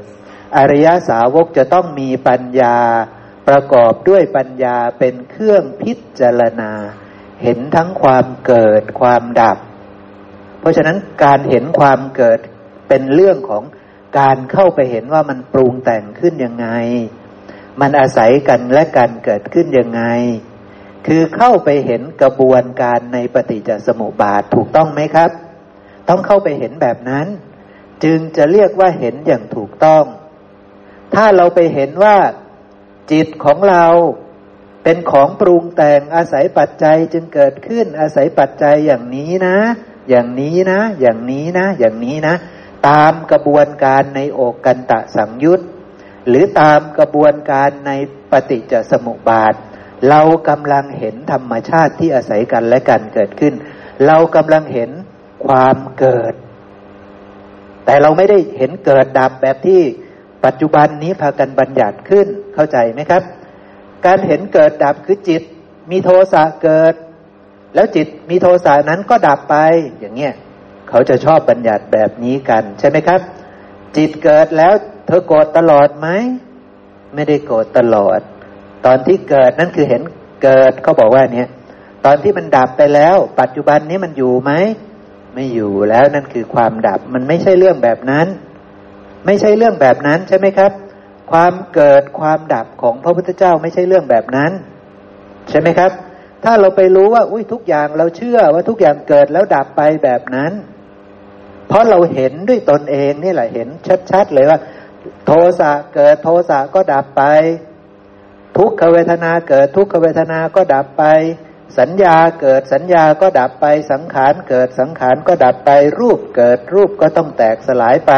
[0.58, 2.78] อริยสาวกจะต้องมีปัญญา
[3.48, 6.72] ประกอบด้วยปัญญาเป็นเครื่องพิจารณา
[7.44, 9.58] เห็นทั้งความเกิดความดับ
[10.60, 12.40] เพราะฉะนั้นการเห็นความเกิด
[12.90, 13.64] เป็นเรื่องของ
[14.20, 16.68] การเข้าไปเห็นว่ามันปรุงแต่งขึ้นยังไง
[17.82, 20.04] มันอาศัยกันและกันเกิดขึ้นยังไง
[21.08, 25.32] คือเข้าไปเห็นกระบวนการในปฏิจจสมุปบาทถูกต้องไหมครับ
[26.10, 27.28] ต้องเข้าไปเห็นแบบนั้น
[28.04, 30.04] จึงจะเรียกว่าเห็นอย่างถูกต้อง
[31.16, 32.18] ถ้าเราไปเห็นว่า
[33.12, 33.86] จิตของเรา
[34.84, 39.58] เป็นของปรุงแต่งอาศัยปัจจัยจึงเกิดขึ้นอาศัยปัจจัยอย่างนี้นะ
[40.10, 42.36] อย่างนี้นะ อย่างนี้นะ อย่างนี้นะ
[42.88, 45.62] ตามกระบวนการในโอกกันตะสังยุต
[46.28, 47.92] หรือตามกระบวนการใน
[48.32, 49.54] ปฏิจจสมุปบาท
[50.10, 53.54] เรากำลังเห็นธรรมชาติที่อาศัยกันและกันเกิดขึ้น
[54.08, 54.90] เรากำลังเห็น
[55.46, 56.34] ความเกิด
[57.86, 59.82] แต่เราไม่ได้เห็นเกิดดับแบบที่
[60.46, 63.24] ปัจจุบันนี้พากันบัญญัติขึ้นเข้าใจไหมครับ
[64.06, 65.42] การเห็นเกิดดับคือจิต
[65.92, 66.94] มีโทสะเกิด
[67.76, 69.56] แล้วจิตมีโทสะนั้นก็ดับไป
[70.00, 70.34] อย่างเงี้ย
[70.90, 73.22] เขาจะชอบบัญญัติแบบนี้กันใช่ไหมครับ
[73.98, 74.74] จิตเกิดแล้ว
[75.08, 76.08] เธอโกรธตลอดไหม
[77.14, 78.20] ไม่ได้โกรธตลอด
[78.86, 80.02] ตอนที่เกิดนั่นคือเห็น
[80.44, 81.50] เกิดเขาบอกว่าเนี่ย
[82.06, 84.52] ตอนที่มันดับไปแล้ว ปัจจุบันนี้มันอยู่ไหม
[85.34, 88.28] ไม่อยู่แล้วนั่นคือความดับมันไม่ใช่เรื่องแบบนั้น
[89.26, 90.72] ไม่ใช่เรื่องแบบนั้นใช่ไหมครับ
[91.32, 94.52] ความเกิดความดับของพระพุทธเจ้าไม่ใช่เรื่องแบบนั้น
[95.50, 95.92] ใช่ไหมครับ
[96.44, 100.52] ถ้าเราไปรู้ว่า อุ้ยทุกอย่างเราเชื่อว่าทุกอย่างเกิดแล้วดับไปแบบนั้น
[101.68, 103.68] เพราะเราเห็นด้วยตนเองนี่แหละเห็น
[104.12, 104.60] ชัดๆเลยว่า
[105.26, 107.24] โทสะเกิดโทสะก็ดับไป
[108.58, 111.04] ทุกขเวทนาเกิดทุกขเวทนาก็ดับไป
[111.80, 118.14] สัญญาเกิดสัญญาก็ดับไปสังขารเกิดสังขารก็ดับไปรูปเกิดรูปก็ต้องแตกสลายไป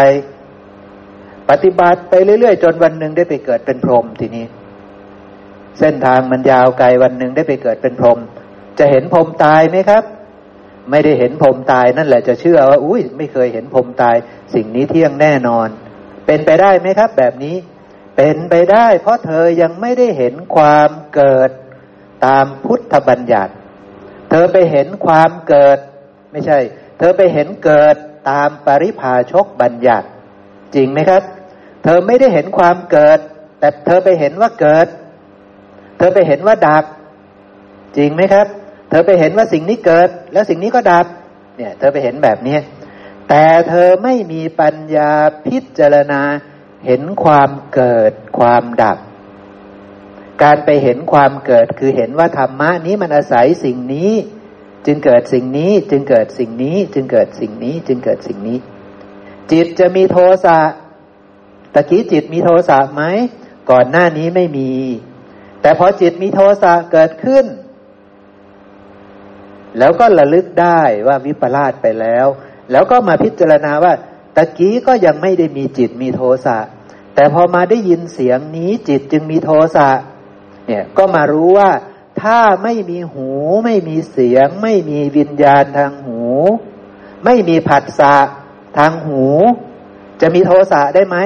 [1.49, 4.45] ปฏิบัติไปเรื่อยๆ จนวันหนึ่งได้ไปเกิดเป็นพรหมทีนี้
[5.79, 8.19] เส้นทางมันยาวไกลวันหนึ่งได้ไปเกิดเป็นพรหม
[8.79, 10.03] จะเห็นพรหมตายไหมครับ
[10.91, 14.15] ไม่ได้เห็นพรหมตายนั่นแหละจะเชื่อว่า อุ้ยไม่เคยเห็นพรหมตาย
[14.53, 15.67] สิ่งนี้เที่ยงแน่นอน
[16.25, 17.55] เป็นไปได้ไหมครับ แบบนี้
[18.17, 21.49] เป็นไปได้ เพราะเธอยังไม่ได้เห็นความเกิด
[22.25, 23.53] ตามพุทธบัญญัติ
[24.29, 25.77] เธอไปเห็นความเกิด
[26.31, 26.59] ไม่ใช่
[26.97, 27.95] เธอไปเห็นเกิด
[28.29, 30.07] ตามปริภาชกบัญญัติ
[30.75, 31.23] จริงไหมครับ
[31.85, 33.19] เธอไม่ได้เห็นความเกิด
[33.59, 34.87] แต่เธอไปเห็นว่าเกิด
[35.97, 36.85] เธอไปเห็นว่าดับ
[37.97, 38.47] จริงไหมครับ
[38.89, 41.05] เธอไปเห็นว่าสิ่งนี้เกิด แล้วสิ่งนี้ก็ดับ
[41.57, 42.57] เนี่ย เธอไปเห็นแบบนี้
[43.29, 45.11] แต่เธอไม่มีปัญญา
[45.47, 46.21] พิจารณา
[46.85, 48.97] เห็นความเกิดความดับ
[50.43, 54.11] การไปเห็นความเกิดคือเห็นว่าธรรมะนี้มันอาศัยสิ่งนี้
[54.85, 58.57] จึงเกิดสิ่งนี้ จึงเกิดสิ่งนี้ จึงเกิดสิ่งนี้ จึงเกิดสิ่งนี้
[59.51, 60.59] จิตจะมีโทสะ
[61.75, 63.03] ตะกี้จิตมีโทสะไหม
[63.71, 64.71] ก่อนหน้านี้ไม่มี
[65.61, 67.45] แต่พอจิตมีโทสะเกิดขึ้น
[69.77, 72.27] แล้วก็ระลึกได้ว่าวิปลาสไปแล้ว
[72.71, 73.93] แล้วก็มาพิจารณาว่า
[74.35, 76.57] ตะกี้ก็ยังไม่ได้มีจิตมีโทสะ
[77.15, 79.89] แต่พอมาได้ยินเสียงนี้จิตจึงมีโทสะ
[80.67, 81.71] เนี่ยก็มารู้ว่า
[82.21, 83.29] ถ้าไม่มีหู
[83.65, 86.21] ไม่มีเสียง ไม่มีวิญญาณทางหู
[87.25, 88.15] ไม่มีผัสสะ
[88.77, 89.23] ทางหู
[90.21, 91.17] จะมีโทสะได้ไหม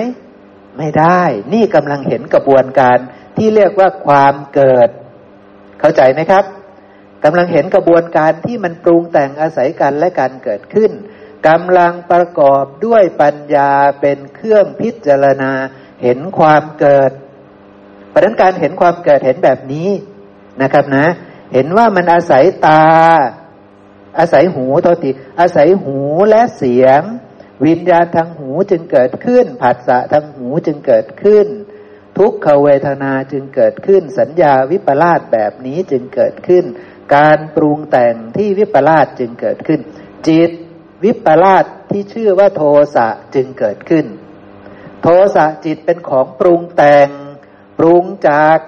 [0.79, 1.21] ไม่ได้
[1.53, 2.97] นี่กำลังเห็นกระบวนการ
[3.37, 4.89] ที่เรียกว่าความเกิด
[5.79, 6.45] เข้าใจไหมครับ
[7.23, 10.91] กำลังเห็นกระบวนการที่มันปรุงแต่งอาศัยกันและการเกิดขึ้น
[11.47, 15.51] กำลังประกอบด้วยปัญญาเป็นเครื่องพิจารณา
[16.03, 17.11] เห็นความเกิด
[18.13, 19.89] ประนั้นการเห็นความเกิดเห็นแบบนี้
[20.61, 21.07] นะครับนะ
[21.53, 22.85] เห็นว่ามันอาศัยตา
[24.19, 27.01] อาศัยหูโทษทีอาศัยหูและเสียง
[27.65, 31.47] วิญญาณทางหูจึงเกิดขึ้น ผัสสะทางหูจึงเกิดขึ้น
[32.17, 36.65] ทุกขเวทนาจึงเกิดขึ้น สัญญาวิปลาสแบบนี้จึงเกิดขึ้น
[37.15, 39.79] การปรุงแต่งที่วิปลาสจึงเกิดขึ้น
[40.27, 40.51] จิต
[41.03, 42.63] วิปลาสที่ชื่อว่าโท
[42.95, 44.05] สะจึงเกิดขึ้น
[45.01, 47.09] โทสะจิตเป็นของปรุงแต่ง
[47.79, 48.59] ปรุงจาก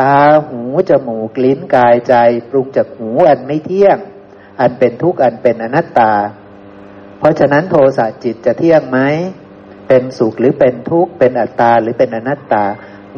[0.00, 2.14] ตาหูจมูกลิ้นกายใจ
[2.50, 3.98] ปรุงจากหูอันไม่เที่ยง
[4.60, 6.12] อันเป็นทุกข์อันเป็นอนัตตา
[7.20, 8.98] เพราะฉะนั้นโทสะจิตจะเที่ยงไหม
[9.88, 12.64] เป็นสุขหรือเป็นทุกข์เป็นอัตตาหรือเป็นอนัตตา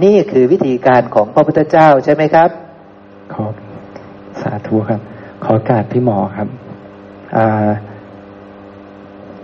[0.03, 2.51] นี่คือวิธีการของพระพุทธเจ้าใช่ไหมครับ
[3.35, 3.55] ครับ
[4.41, 5.01] สาธุครับ
[5.45, 6.49] ขอการพี่หมอครับ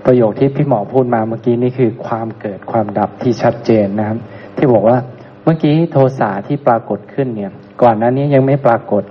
[0.04, 4.18] ประโยคที่พี่หมอพูดมาเมื่อกี้นี่คือความเกิดความดับที่ชัดเจนนะครับ
[4.56, 4.98] ที่บอกว่า
[5.44, 9.02] เมื่อกี้โทสะที่ปรากฏขึ้นเนี่ย ก่อนหน้านี้ยังไม่ปรากฏ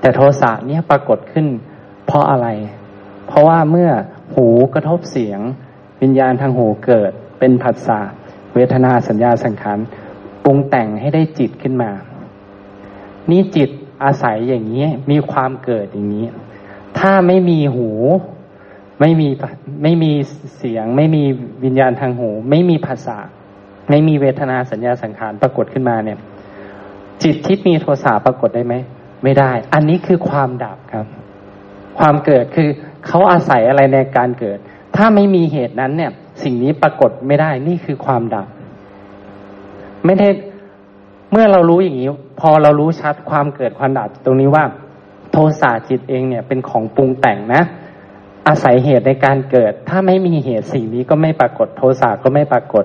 [0.00, 1.46] แต่โทสะเนี่ยปรากฏขึ้น
[2.06, 2.48] เพราะอะไร
[3.26, 3.90] เพราะว่าเมื่อ
[4.34, 5.40] หูกระทบเสียง
[6.02, 8.00] วิญญาณทางหูเกิด เป็นผัสสะ
[8.54, 9.78] เวทนาสัญญาสังขาร
[10.44, 11.90] ปรุงแต่งให้ได้จิตขึ้นมา
[13.30, 13.70] นี่จิต
[14.04, 16.26] อาศัยอย่างนี้มีความเกิดอย่างนี้
[16.98, 17.90] ถ้าไม่มีหู
[19.00, 19.28] ไม่มี
[19.82, 20.12] ไม่มี
[20.56, 21.22] เสียง ไม่มี
[21.64, 23.18] วิญญาณทางหู ไม่มีภาษา
[23.90, 26.18] ไม่มีเวทนาสัญญาสังขารปรากฏขึ้นมาเนี่ย
[27.22, 28.74] จิตที่มีโทสะปรากฏได้ไหม
[29.22, 31.06] ไม่ได้ อันนี้คือความดับครับ
[31.98, 32.68] ความเกิดคือ
[33.06, 34.58] เขาอาศัยอะไรในการเกิด
[34.96, 36.12] ถ้าไม่มีเหตุนั้นเนี่ย
[36.42, 38.46] สิ่งนี้ปรากฏไม่ได้นี่คือความดับ
[40.04, 40.28] ไม่ได้
[41.30, 42.08] เมื่อเรารู้อย่างนี้
[42.40, 44.64] พอเรารู้ชัดความเกิดความดับตรงนี้ว่า
[45.32, 47.62] โทสะจิตเองเนี่ยเป็นของปรุงแต่งนะ
[48.48, 52.84] อาศัยเหตุในการเกิด ถ้าไม่มีเหตุสิ่งนี้ก็ไม่ปรากฏ โทสะก็ไม่ปรากฏ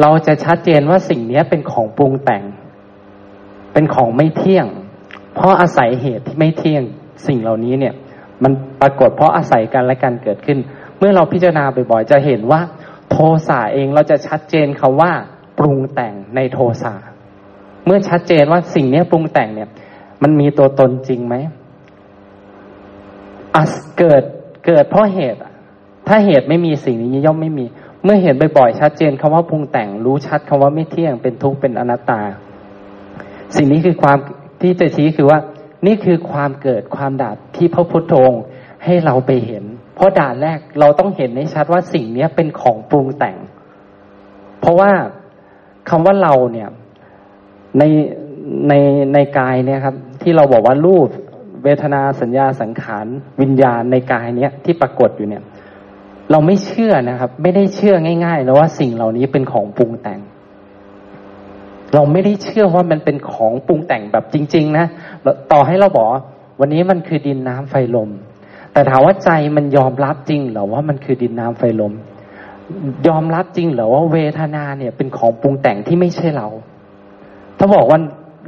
[0.00, 2.42] เราจะชัดเจนว่าสิ่งนี้เป็นของปรุงแต่ง
[3.72, 4.66] เป็นของไม่เที่ยง
[5.34, 6.82] เพราะอาศัยเหตุที่ไม่เที่ยง
[7.26, 7.94] สิ่งเหล่านี้เนี่ย
[8.44, 10.58] มันปรากฏเพราะอาศัยกันและการเกิดขึ้น
[10.98, 12.60] เมื่อเราพิจารณาบ่อยๆ จะเห็นว่า
[13.10, 13.16] โท
[13.48, 15.12] สะเองเราจะชัดเจนคาว่า
[15.58, 16.94] ปรุงแต่งในโทสะ
[17.86, 19.68] เมื่อชัดเจนว่าสิ่งนี้ปรุงแต่งเนี่ย
[20.22, 21.34] มันมีตัวตนจริงไหม
[23.54, 23.62] อั
[23.98, 24.22] เกิด
[24.66, 25.38] เกิดเพราะเหตุ
[26.08, 27.64] ถ้าเหตุไม่มีสิ่งนี้ย่อมไม่มี
[28.04, 32.20] เมื่อเห็นบ่อยๆชัดเจนคำว่าปรุงแต่งรู้ชัดคำว่าไม่เที่ยงเป็นทุกข์เป็นอนัตตา
[33.56, 34.18] สิ่งนี้คือความ
[34.60, 35.38] ที่จะชี้คือว่า
[35.86, 38.42] นี่คือความเกิดความดับที่พระพุทธองค์
[38.84, 43.36] ให้เราไปเห็น เพราะด่านแรกเราต้องเห็นในชัดว่าสิ่งนี้เป็นของปรุงแต่ง
[44.60, 44.90] เพราะว่า
[45.88, 46.68] คำว่าเราเนี่ย
[47.78, 47.82] ใน
[48.68, 48.72] ใน
[49.14, 51.08] ในกายเนี่ยครับ ที่เราบอกว่ารูป
[51.64, 53.06] เวทนาสัญญาสังขาร
[53.40, 55.42] วิญญาณในกายเนี้ยที่ปรากฏอยู่เนี่ย
[56.30, 57.94] เราไม่เชื่อนะครับ ไม่ได้เชื่อ
[58.24, 60.20] ง่ายๆนะว่าสิ่งเหล่านี้เป็นของปรุงแต่ง
[61.94, 64.86] เราไม่ได้เชื่อว่ามันเป็นของปรุงแต่งแบบจริง ๆ นะ
[65.52, 66.08] ต่อให้เราบอก
[66.60, 68.10] วันนี้มันคือดินน้ำไฟลม
[68.72, 71.92] แต่ถามว่าใจมันยอมรับจริงหรือว่ามันคือดินน้ำไฟลม
[73.08, 76.48] ยอมรับจริงหรือว่าเวทนาเนี่ยเป็นของปรุงแต่งที่ไม่ใช่เรา
[77.58, 77.98] ถ้าบอกว่า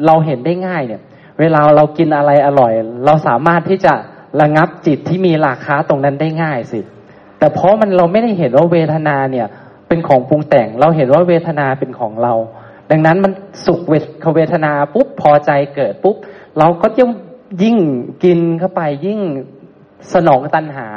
[0.07, 1.03] เราเห็นได้ง่ายเนี่ย
[1.41, 2.73] เวลาเรากินอะไรอร่อย
[3.05, 3.93] เราสามารถที่จะ
[4.41, 6.81] ระงับจิตที่มีราคาตรงนั้นได้ง่ายสิ
[7.39, 9.47] แต่เพราะมันเราไม่ได้เห็นว่าเวทนาเนี่ย
[9.89, 12.35] เป็นของปรุงแต่ง เราเห็นว่าเวทนาเป็นของเรา
[12.90, 13.33] ดังนั้นมัน
[13.66, 13.81] สุข
[14.35, 16.16] เวทนาปุ๊บพอใจเกิดปุ๊บ
[16.59, 17.11] เราก็ยิ่ง
[17.62, 17.77] ยิ่ง
[18.25, 19.20] กินเข้าไปยิ่ง
[20.14, 20.88] สนองตัณหา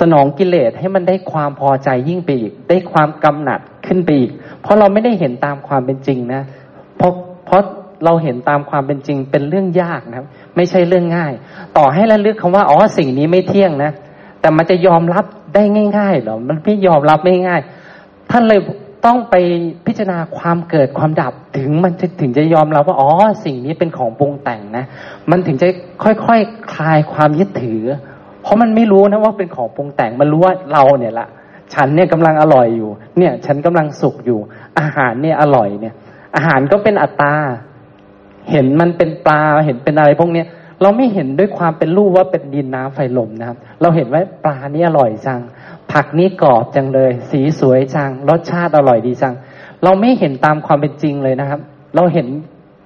[0.00, 4.30] สนองกิเลสให้มันได้ความพอใจยิ่งไปอีก ได้ความกำหนัดขึ้นไปอีก
[4.62, 6.42] เพราะเราไม่ได้เห็นตามความเป็นจริงนะ
[6.96, 7.12] เพราะ
[7.46, 7.62] เพราะ
[8.04, 10.24] เราเห็นตามความเป็นจริงเป็นเรื่องยากนะ
[10.56, 11.32] ไม่ใช่เรื่องง่าย
[11.76, 13.90] ต่อให้ระลึกคำว่าอ๋อสิ่งนี้ไม่เที่ยงนะ
[14.40, 15.62] แต่มันจะยอมรับได้
[15.98, 17.60] ง่ายๆหรอมันไม่ยอมรับไม่ง่าย
[18.30, 18.60] ท่านเลย
[19.06, 19.34] ต้องไป
[19.86, 23.10] พิจารณาความเกิดความดับถึงมันถึงจะยอมรับว่าอ๋อ
[23.44, 24.84] สิ่งนี้เป็นของปรุงแต่งนะ
[25.30, 25.66] มันถึงจะ
[26.04, 26.30] ค่อยๆค
[26.74, 27.82] คลายความยึดถือ
[28.42, 31.26] เพราะมันไม่รู้นะว่าเป็นของปรุงแต่งมันรู้ว่าเราเนี่ยละ
[31.74, 34.38] ฉันเนี่ยกำลังอร่อยอยู่ เนี่ย ฉันกำลังสุขอยู่
[34.78, 35.94] อาหารเนี่ยอร่อยเนี่ย
[36.36, 37.34] อาหารก็เป็นอัตตา
[38.50, 40.46] เห็นมันเป็นปลาเห็นเป็นอะไรพวกเนี้ย
[40.82, 45.40] เราไม่เห็นด้วยความเป็นรูปว่าเป็นดินน้ำไฟลมนะครับ เราเห็นว่าปลานี้อร่อยจัง
[45.94, 49.34] ผักนี้กรอบจังเลย สีสวยจัง รสชาติอร่อยดีจัง
[49.84, 51.60] เราไม่เห็นตามความเป็นจริงเลยนะครับ
[51.94, 52.26] เราเห็น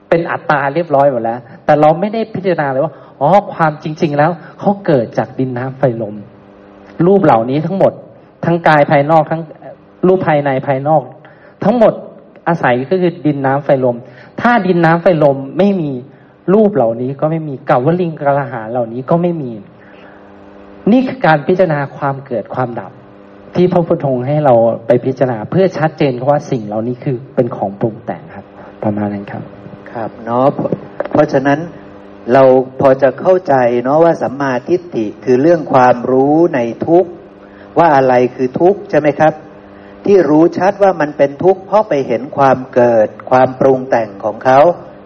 [0.09, 6.15] เป็นอัตตาเรียบร้อยหมดแล้ว แต่เราไม่ได้พิจารณาเลยว่าอ๋อความจริง ๆ แล้วเขาเกิดจากดินน้ำไฟลม
[7.07, 7.93] รูปเหล่านี้ทั้งหมด
[8.45, 9.43] ทั้งกายภายนอกทั้ง
[10.07, 11.03] รูปภายในภายนอก
[11.65, 11.93] ทั้งหมด
[12.49, 13.97] อาศัยก็คือดินน้ำไฟลม
[14.41, 15.91] ถ้าดินน้ำไฟลมไม่มี
[16.55, 19.51] รูปเหล่านี้ก็ไม่มีกับวลิงกระหาเหล่านี้ก็ไม่มี
[20.93, 22.93] นี่คือการพิจารณาความเกิดความดับ
[23.55, 24.55] ที่พระพุทธองค์ให้เรา
[24.87, 28.45] ไปพิจารณาเพื่อชัดเจนว่าสิ่งเหล่านี้คือเป็นของปรุงแต่งครับ
[28.83, 29.43] ประมาณนั้นครับ
[29.93, 30.47] ครับเนาะ
[31.13, 31.59] เพราะฉะนั้น
[32.33, 32.43] เรา
[32.81, 37.05] พอจะเข้าใจเนาะว่าสัมมาทิฏฐิคือเรื่องความรู้ในทุก
[37.79, 39.33] ว่าอะไรคือทุกใช่ไหมครับ
[40.05, 44.59] ที่รู้ชัดว่ามันเป็นทุกข์เพราะไปเห็นความเกิด ความปรุงแต่งของเขา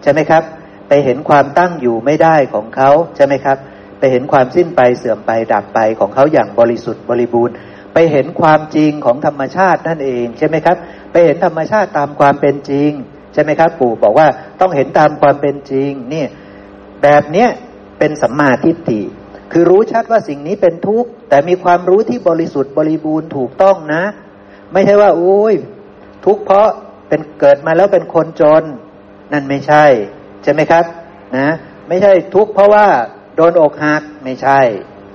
[0.03, 0.43] ใช่ไหมครับ
[0.89, 3.57] ไปเห็นความตั้งอยู่ไม่ได้ของเขาใช่ไหมครับ
[3.99, 7.55] ไปเห็นความสิ้นไปเสื่อมไปดับไปของเขาอย่างบริสุทธิ์บริบูรณ์
[7.95, 10.77] ไปเห็นความจริงของธรรมชาตินั่นเองใช่ไหมครับ
[11.13, 12.91] ไปเห็นธรรมชาติตามความเป็นจริง
[13.33, 14.29] ใช่ไหมครับ ปู่บอกว่า
[14.61, 16.25] ต้องเห็นตามความเป็นจริงนี่
[17.03, 17.49] แบบเนี้ย
[17.99, 19.01] เป็นสัมมาทิฏฐิ
[19.53, 24.05] คือรู้ชัดว่าสิ่งนี้เป็นทุกข์แต่มีความรู้ที่บริสุทธิ์บริบูรณ์ถูกต้องนะ
[24.73, 25.55] ไม่ใช่ว่าโอ้ย
[26.27, 26.69] ทุกข์เพราะ
[27.09, 28.65] เป็นเกิดมาแล้วเป็นคนจน
[29.33, 29.85] นั่นไม่ใช่
[30.43, 30.85] ใช่ไหมครับ
[31.37, 31.49] นะ
[31.89, 32.87] ไม่ใช่ทุกข์เพราะว่า
[33.37, 34.61] โดนอกหักไม่ใช่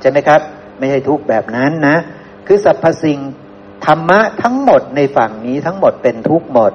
[0.02, 0.42] ใช่ไหมครับ
[0.80, 1.96] ไม่ใช่ทุกข์แบบนั้นนะ
[2.48, 3.20] คือสรรพสิ่ง
[3.86, 6.74] ธรรมะทั้งหมดในฝั่งนี้ทั้งหมดเป็นทุกข์หมด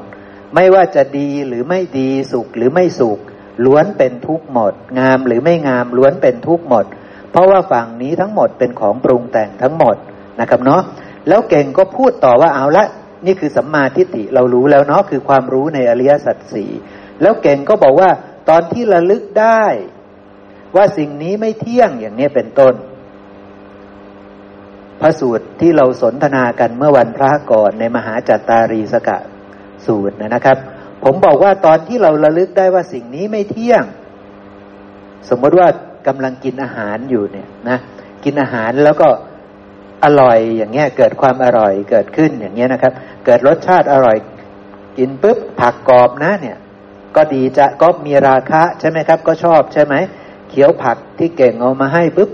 [0.55, 3.19] ไม่ว่าจะดีหรือไม่ดีสุขหรือไม่สุข
[3.65, 6.85] ล้วนเป็นทุกข์หมด งามหรือไม่งามล้วนเป็นทุกข์หมด
[7.31, 9.97] เพราะว่าฝั่งนี้ทั้งหมดเป็นของปรุงแต่งทั้งหมด
[10.41, 10.83] นะครับเนาะ
[11.29, 12.85] แล้วเก่งก็พูดต่อว่าเอาละ
[13.27, 16.71] นี่คือสัมมาทิฏฐิเรารู้แล้วเนาะคือความรู้ในอริยสัจสี่
[17.23, 18.11] แล้วเก่งก็บอกว่า
[18.49, 19.65] ตอนที่ระลึกได้
[20.77, 22.75] ว่าสิ่งนี้ไม่เที่ยงอย่างนี้เป็นต้น
[25.03, 29.19] พระสูตรที่เราสนทนากันเมื่อวันพระก่อนในมหาจัตตารีสกะ
[29.87, 30.57] สูตรนะครับ
[31.05, 33.85] ผมบอกว่าตอนที่เราระลึกได้ว่าสิ่งนี้ไม่เที่ยง
[35.29, 35.69] สมมติว่า
[36.07, 37.79] กำลังกินอาหารอยู่เนี่ยนะ
[38.25, 39.09] กินอาหารแล้วก็
[40.05, 42.93] อร่อยอย่างเงี้ยเกิดความอร่อยเกิดขึ้นอย่างเงี้ยนะครับ
[43.25, 44.17] เกิดรสชาติอร่อย
[44.99, 46.57] กินปุ๊บผักกรอบนะเนี่ย
[47.17, 49.95] ก็ดีจะก็มีราคะใช่ไหมครับ ก็ชอบใช่ไหม
[50.51, 52.31] เขียวผักที่เก่งเอามาให้ปุ๊บ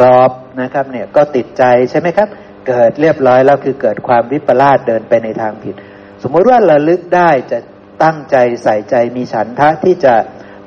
[0.00, 0.30] กรอบ
[0.62, 2.28] นะครับเนี่ยก็ติดใจใช่ไหมครับ
[2.66, 5.74] เกิดเรียบร้อยแล้วคือเกิดความวิปลาสเดินไปในทางผิด
[6.22, 7.58] สมมุติว่าระลึกได้จะ
[8.04, 10.14] ตั้งใจใส่ใจมีฉันทะที่จะ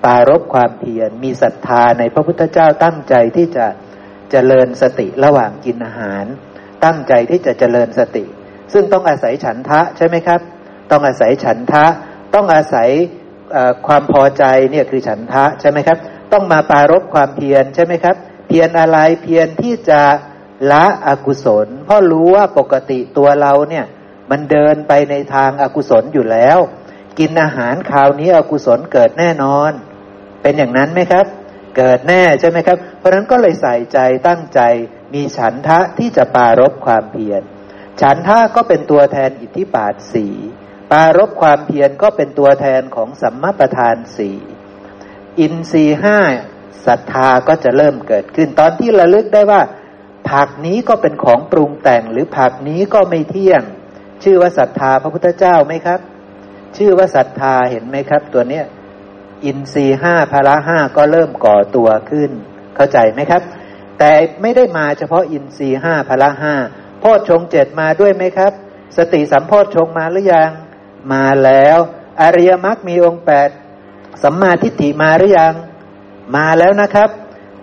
[0.04, 3.66] ปารบความเพียรมีศรัทธาในพระพุทธเจ้าตั้งใจที่จะ
[4.32, 6.26] เจริญสติระหว่างกินอาหาร
[6.86, 8.26] ตั้งใจที่จะเจริญสติ
[8.74, 10.40] ซึ่งต้องอาศัยฉันทะใช่ไหมครับ
[10.92, 11.86] ต้องอาศัยฉันทะ
[12.36, 12.90] ต้องอาศัย
[13.88, 15.98] ความพอใจเนี่ยคือฉันทะใช่ไหมครับ
[16.34, 18.16] ต้องมาปารบความเพียรใช่ไหมครับ
[18.52, 20.02] พียรอะไรเพียรที่จะ
[20.72, 23.86] ละอกุศล เพราะรู้ว่าปกติตัวเราเนี่ย
[24.32, 26.58] มันเดินไปในทางอากุศลอยู่แล้ว
[27.20, 29.72] กินอาหารคราวนี้อกุศลเกิดแน่นอน
[30.42, 31.26] เป็นอย่างนั้นไหมครับ
[31.78, 34.60] เกิดแน่ใช่ไหมครับ เพราะนั้นก็เลยใส่ใจตั้งใจ
[35.14, 37.42] มีฉันทะที่จะปารบความเพียร
[38.02, 40.28] ฉันทะก็เป็นตัวแทนอิทธิบาทสี
[40.92, 44.38] ปารบความเพียรก็เป็นตัวแทนของสัมมาประธานสี่
[45.40, 46.20] อินทรีห้า
[46.88, 49.62] ศรัทธาก็จะเริ่มเกิดขึ้น ตอนที่ระลึกได้ว่า
[50.30, 53.62] ผักนี้ก็เป็นของปรุงแต่งหรือผักนี้ก็ไม่เที่ยง
[54.24, 56.00] ชื่อว่าศรัทธาพระพุทธเจ้าไหมครับ
[56.78, 58.66] ชื่อว่าศรัทธาเห็นไหมครับ ตัวเนี้ย
[59.46, 62.32] อินทรีห้าพละห้าก็เริ่มก่อตัวขึ้น
[62.76, 63.42] เข้าใจไหมครับ
[64.00, 66.56] แต่ไม่ได้มาเฉพาะอินทรีห้าพละห้า
[67.00, 68.52] โพชฌงเจ็ดมาด้วยไหมครับ
[68.98, 70.52] สติสัมโพชฌงมาหรือยัง
[71.14, 71.78] มาแล้ว
[72.22, 73.50] อริยมรรคมีองค์แปด
[74.24, 75.54] สัมมาทิฏฐิมาหรือยัง
[76.36, 77.10] มาแล้วนะครับ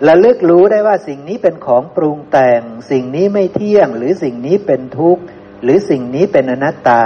[0.07, 5.23] ระลึกรู้ได้ว่าสิ่งนี้เป็นของปรุงแต่ง สิ่งนี้ไม่เที่ยง หรือสิ่งนี้เป็นทุกข์
[5.63, 7.03] หรือสิ่งนี้เป็นอนัตตา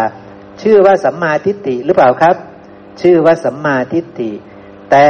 [0.63, 2.37] ชื่อว่าสัมมาทิฏฐิหรือเปล่าครับ
[3.01, 4.33] ชื่อว่าสัมมาทิฏฐิ
[4.91, 5.09] แต่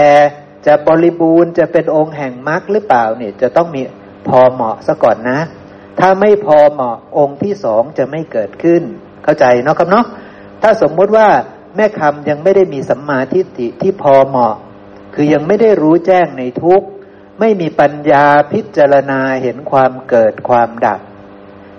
[0.67, 3.83] จะบริบูรณ์จะเป็นองค์แห่งมรรคหรือเปล่าเนี่ยจะต้องมี
[4.29, 5.41] พอเหมาะซะก่อนนะ
[6.01, 8.83] ถ้าไม่พอเหมาะองค์ที่สองจะไม่เกิดขึ้น
[9.25, 10.07] เข้าใจเนาะครับเนาะ
[10.63, 11.29] ถ้าสมมุติว่า
[11.77, 14.55] แม่คำยังไม่ได้มีสัมมาทิฏฐิที่พอเหมาะ
[15.15, 16.83] คือยังไม่ได้รู้แจ้งในทุก
[17.41, 21.01] ไม่มีปัญญาพิจารณาเห็นความเกิดความดับ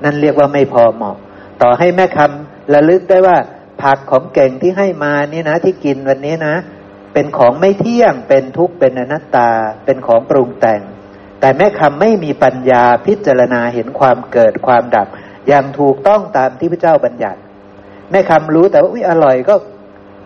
[0.03, 1.17] นั่นเรียกว่าไม่พอเหมาะ
[1.61, 3.37] ต่อให้แม่คำระลึกได้ว่า
[3.81, 6.55] ผักของเก่งที่ให้มานี่นะ ที่กินวันนี้นะ
[7.13, 9.51] เป็นของไม่เที่ยงเป็นทุกข์เป็นอนัตตา
[9.85, 10.81] เป็นของปรุงแต่ง
[11.39, 15.07] แต่แม่คำไม่มีปัญญาพิจารณาเห็นความเกิดความดับ
[15.47, 17.39] อย่างถูกต้องตามที่พระเจ้าบัญญัติ
[18.11, 19.55] แม่คำรู้แต่ว่าอุ้ยอร่อยก็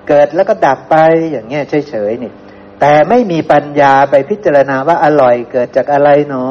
[0.08, 0.96] เกิดแล้วก็ดับไป
[1.32, 2.32] อย่างเงี้ยเฉยๆนี่
[2.80, 6.48] แต่ไม่มีปัญญาไปพิจารณาว่าอร่อยเกิดจากอะไรหนอ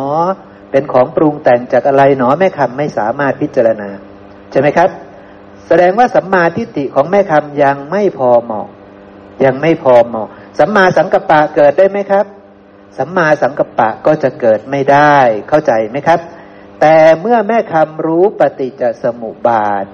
[0.70, 3.88] เป็นของปรุงแต่งจากอะไรหนอแม่คำไม่สามารถพิจารณา
[4.50, 4.90] ใช่ไหมครับ
[5.66, 8.68] แสดงว่าสัมมาทิฏฐิของแม่คำยังไม่พอเหมาะ
[9.44, 12.26] ยังไม่พอเหมาะสัมมาสังกัปปะเกิดได้ไหมครับ
[12.98, 15.16] สัมมาสังกัปปะก็จะเกิดไม่ได้
[15.48, 16.20] เข้าใจไหมครับ
[16.80, 19.84] แต่เมื่อแม่คำรู้ปฏิจจสมุปบาท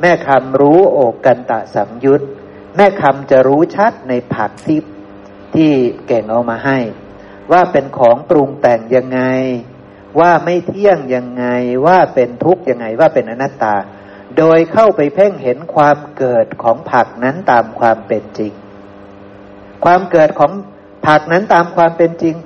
[0.00, 2.22] แม่คำรู้โอกันตะสังยุต
[2.76, 4.78] แม่คำจะรู้ชัดในผักที่
[5.58, 5.72] ที่
[6.06, 6.78] เก่งเอามาให้
[7.52, 9.20] ว่าเป็นของปรุงแต่งยังไง
[10.20, 11.44] ว่าไม่เที่ยงยังไง
[11.86, 13.76] ว่าเป็นทุกข์ยังไงว่าเป็นอนัตตา
[14.38, 18.52] โดยเข้าไปเพ่งเห็นความเกิดของผักนั้นตามความเป็นจริง
[19.84, 20.52] ความเกิดของ
[21.06, 22.36] ผักนั้นตามความเป็นจริง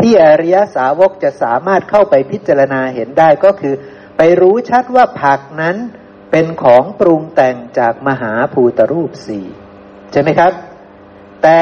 [0.00, 3.74] ที่อริยสาวกจะสามารถเข้าไปพิจารณาเห็นได้ก็คือ
[4.16, 5.76] ไปรู้ชัดว่าผักนั้น
[6.30, 9.46] เป็นของปรุงแต่งจากมหาภูตรูปสี่
[10.12, 10.52] ใช่ไหมครับ
[11.42, 11.58] แต่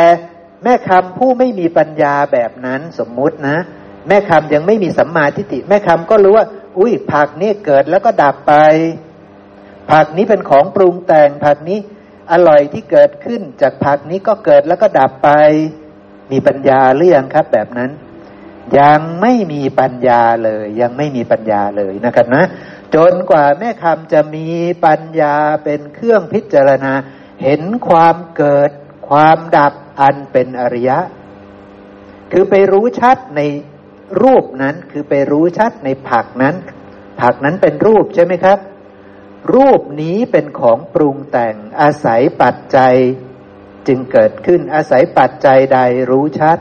[0.64, 3.56] แม่คำผู้ไม่มีปัญญาแบบนั้นสมมุตินะ
[4.08, 6.46] แม่คำยังไม่มีสัมมาทิฏฐิแม่คำก็รู้ว่า
[6.78, 8.54] อุ้ยผักนี่เกิดแล้วก็ดับไป
[9.90, 11.78] ผักนี้เป็นของปรุงแต่งผักนี้
[12.32, 15.30] อร่อยที่เกิดขึ้นจากผักนี้ก็เกิดแล้วก็ดับไป
[16.32, 17.90] มีปัญญาหรือยังครับ แบบนั้น
[18.78, 22.44] ยังไม่มีปัญญาเลย ยังไม่มีปัญญาเลยนะครับนะ
[22.94, 24.46] จนกว่าแม่คำจะมี
[24.86, 26.92] ปัญญาเป็นเครื่องพิจารณา
[27.42, 28.70] เห็นความเกิด
[29.08, 30.98] ความดับ อันเป็นอริยะ
[32.32, 33.40] คือไปรู้ชัดใน
[34.22, 36.54] รูปนั้น คือไปรู้ชัดในผักนั้น
[37.20, 38.58] ผักนั้นเป็นรูปใช่ไหมครับ
[39.54, 42.96] รูปนี้เป็นของปรุงแต่งอาศัยปัจจัย
[43.86, 45.78] จึงเกิดขึ้นอาศัยปัจจัยใด
[46.10, 46.58] รู้ชัด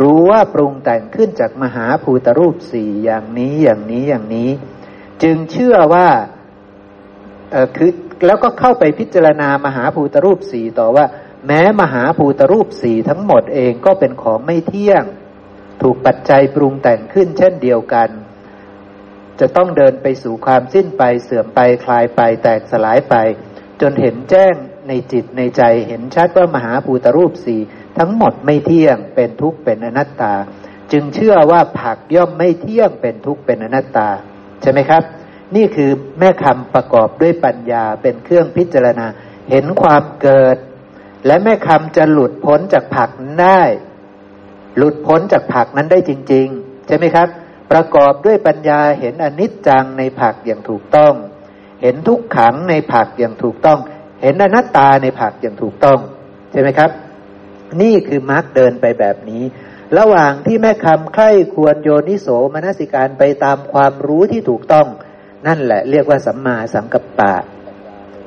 [0.00, 4.50] รู้ว่าปรุงแต่งขึ้นจากมหาภูตรูปสี่อย่างนี้อย่างนี้อย่างนี้
[5.22, 6.08] จึงเชื่อว่า
[7.50, 7.92] เออคือ
[8.26, 11.04] แล้วก็เข้าไปพิจารณามหาภูตรูปสี่ต่อว่า
[11.46, 15.04] แม้มหาภูตรูปสี่ทั้งหมดเองก็เป็นของไม่เที่ยง
[15.82, 18.08] ถูกปัจจัยปรุงแต่งขึ้นเช่นเดียวกัน
[19.40, 23.14] จะต้องเดินไปสู่ความสิ้นไปเสื่อมไปคลายไปแตกสลายไป
[23.80, 24.54] จนเห็นแจ้ง
[24.88, 27.60] ในจิตในใจเห็นชัดว่ามหาภูตรูปสี่
[27.98, 30.34] ทั้งหมดไม่เที่ยงเป็นทุกข์เป็นอนัตตา
[30.92, 34.08] จึงเชื่อว่าผักย่อมไม่เที่ยงเป็นทุกข์เป็นอนัตตา
[34.62, 35.02] ใช่ไหมครับ
[35.56, 39.06] นี่คือแม่คำประกอบด้วยปัญญาเป็นเครื่องพิจารณา
[39.50, 40.56] เห็นความเกิด
[41.26, 43.62] และแม่คำจะหลุดพ้นจากผักได้
[44.76, 47.28] หลุดพ้นจากผักนั้นได้จริง ๆ ใช่ไหมครับ
[47.72, 51.14] ประกอบด้วยปัญญาเห็นอนิจจังในผักอย่างถูกต้อง
[51.82, 53.78] เห็นทุกขังในผักอย่างถูกต้อง
[54.22, 55.98] เห็นอนัตตาในผักอย่างถูกต้อง
[56.52, 56.90] ใช่ไหมครับ
[57.80, 59.44] นี่คือมรรคเดินไปแบบนี้
[59.98, 64.86] ระหว่างที่แม่คำใคร่ควรโยนิโสมนสิการไปตามความรู้ที่ถูกต้อง
[65.46, 67.34] นั่นแหละเรียกว่าสัมมาสังกัปปะ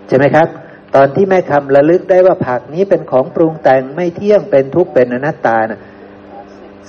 [0.08, 0.48] ใช่ไหมครับ
[0.96, 5.82] ตอนที่แม่คำระลึกได้ว่าผักนี้เป็นของปรุงแต่งไม่เที่ยงเป็นทุกข์เป็นอนัตตานะ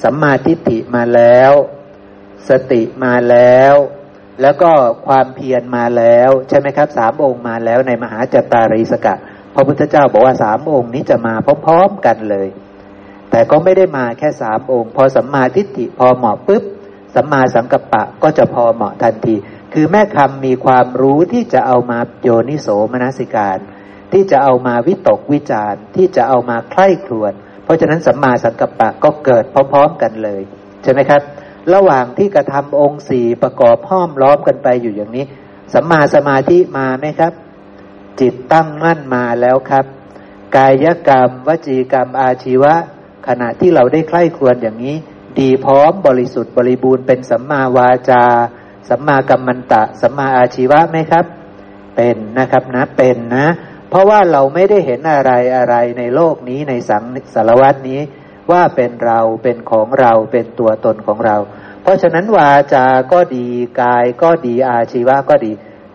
[0.03, 1.53] สัมมาทิฏฐิมาแล้ว
[2.49, 3.75] สติมาแล้ว
[4.43, 4.71] แล้วก็
[5.07, 9.15] ความเพียรมาแล้ว ใช่ไหมครับสามองค์มาแล้วในมหาจตาริสกะ
[9.55, 11.35] พระพุทธเจ้าบอกว่าสามองค์นี้จะมา
[11.67, 12.49] พร้อมๆกันเลย
[13.31, 16.63] แต่ก็ไม่ได้มาแค่สามองค์ พอสัมมาทิฏฐิพอเหมาะปุ๊บ
[17.15, 19.35] สัมมาสังกัปปะก็จะพอเหมาะทันที
[19.73, 23.59] คือแม่คำมีความรู้ที่จะเอามาโยนิโสมนสิการ
[24.15, 27.33] ที่จะเอามาวิตกวิจารที่จะเอามาใคร่ครวญ
[27.65, 30.43] เพราะฉะนั้นสัมมาสังกัปปะก็เกิดพร้อม ๆ กันเลย
[30.83, 31.23] ใช่ไหมครับ
[31.75, 35.25] ระหว่างที่กระทำองค์สี่ประกอบห้อมล้อมกันไปอยู่อย่างนี้
[35.75, 37.33] สัมมาสมาธิมาไหมครับ
[38.21, 39.85] จิตตั้งมั่นมาแล้วครับ
[40.57, 42.75] กายกรรม วจีกรรมอาชีวะ
[43.27, 44.97] ขณะที่เราได้ใคร่ควรอย่างนี้
[45.39, 48.25] ดีพร้อมบริสุทธิ์บริบูรณ์เป็นสัมมาวาจา
[48.89, 51.25] สัมมากัมมันตะ สัมมาอาชีวะไหมครับ
[51.97, 53.47] เป็นนะครับนะเป็นนะ
[53.95, 57.03] เพราะว่าเราไม่ได้เห็นอะไรอะไรในโลกนี้ในสัง
[57.35, 58.01] สารวัตนี้
[58.53, 61.37] ว่าเป็นเราเป็นของเราเป็นตัวตนของเรา
[61.83, 63.47] เพราะฉะนั้นวาจาก็ดี
[63.83, 65.53] กายก็ดีอาชีวะก็ดี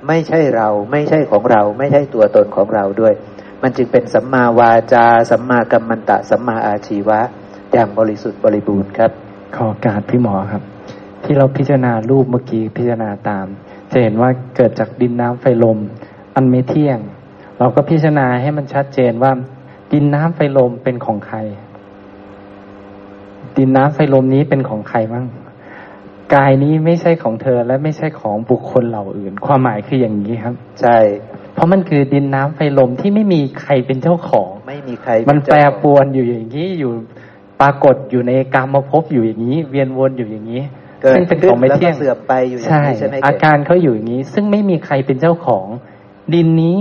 [0.07, 3.13] ไม่ใช่เราไม่ใช่ของเรา ไม่ใช่ตัวตนของเราด้วย
[3.61, 7.19] มันจึงเป็นสัมมาวาจาสัมมากัมมันตะสัมมาอาชีวะ
[7.71, 9.11] อย่างบริสุทธิ์บริบูรณ์ครับ
[9.55, 10.63] ขอการพี่หมอครับ
[11.23, 13.45] ที่เราพิจารณารูปเมื่อกี้พิจารณาตาม
[13.91, 15.77] จะเห็นว่าเกิดจากดินน้ำไฟลม
[16.35, 16.99] อันไม่เที่ยง
[17.59, 19.31] เราก็พิจารณาให้มันชัดเจนว่า
[19.91, 21.37] ดินน้ำไฟลมเป็นของใคร
[23.57, 25.25] ดินน้ำไฟลมนี้เป็นของใครบ้าง
[26.35, 30.97] กายนี้ไม่ใช่ของเธอและไม่ใช่ของบุคคลเหล่าอื่น ความหมายคืออย่างนี้ครับ ใช่
[31.53, 36.91] เพราะมันคือดินน้ำไฟลมที่ไม่มีใครเป็นเจ้าของ ไม่มีใคร มันแปรปรวนอยู่อย่างนี้อยู่
[37.61, 40.61] ปรากฏอยู่ในกรรมภพอยู่อย่างนี้ เวียนวนอยู่อย่างนี้
[41.15, 45.65] ซึ่งเป็นของไม่เที่ยงเสื่อมไปอยู่อย่างนี้ใช่ไหมอาการเขาอยู่อย่างนี้ ซึ่งไม่มีใครเป็นเจ้าของ
[46.33, 46.77] ดินนี้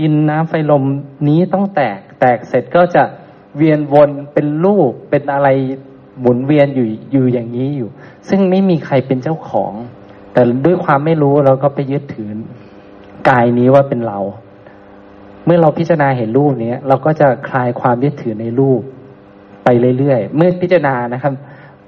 [0.00, 0.84] ดินน้ำไฟลม
[1.28, 3.02] นี้ต้องแตก แตกเสร็จก็จะ
[3.56, 5.48] เวียนวนเป็นรูปเป็นอะไร
[6.20, 7.88] หมุนเวียนอยู่อยู่อย่างนี้อยู่
[8.28, 9.72] ซึ่งไม่มีใครเป็นเจ้าของ
[10.32, 12.28] แต่ด้วยความไม่รู้เราก็ไปยึดถือ
[13.28, 14.18] กายนี้ว่าเป็นเรา
[15.44, 18.80] เมื่อเราพิจารณาเห็นรูปนี้เราก็จะคลายความยึดถือในรูป
[19.64, 19.68] ไป
[19.98, 21.32] เรื่อยๆเมื่อพิจารณานะครับ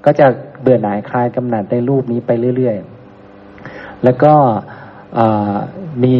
[0.05, 0.27] ก็จะ
[0.61, 4.33] เบื่อหน่ายคลายกำหนัดในรูปนี้ไปเรื่อยๆ แล้วก็
[6.03, 6.15] มี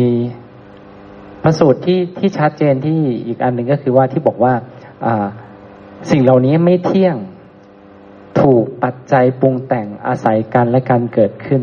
[1.43, 4.53] พระสูตรที่ที่ชัดเจนที่อีกอันหนึ่งก็คือว่าที่บอกว่า
[6.11, 7.15] สิ่งเหล่านี้ไม่เที่ยง
[8.41, 11.61] ถูกปัจจัยปรุงแต่งอาศัยกันและการเกิดขึ้น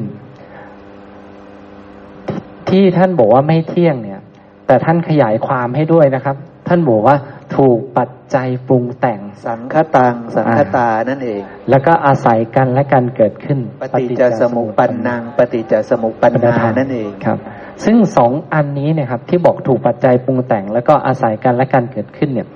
[2.68, 4.20] ที่ท่านบอกว่าไม่เที่ยงเนี่ย
[4.66, 6.36] แต่ท่านขยายความให้ด้วยนะครับ
[6.68, 7.16] ท่านบอกว่า
[7.56, 17.38] ถูกปัจจัยปรุงแต่งสังคตังสังคตานั่นเอง แล้วก็อาศัยกันและการเกิดขึ้น ปฏิจจสมุปปันนางปฏิจจสมุปปันนานั่นเองครับ
[17.84, 22.48] ซึ่งสองอันนี้เนี่ยครับ ที่บอกถูกปัจจัยปรุงแต่ง แล้วก็อาศัยกันและการเกิดขึ้นเนี่ย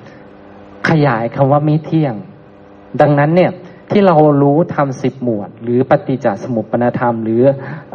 [0.88, 2.14] ขยายคำว่าไม่เที่ยง
[3.00, 3.50] ดังนั้นเนี่ย
[3.90, 7.42] ที่เรารู้ทำสิบหมวด หรือปฏิจจสมุปปนธรรม หรือ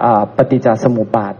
[0.03, 0.05] อ
[0.37, 1.33] ปฏิจจสมุปบาท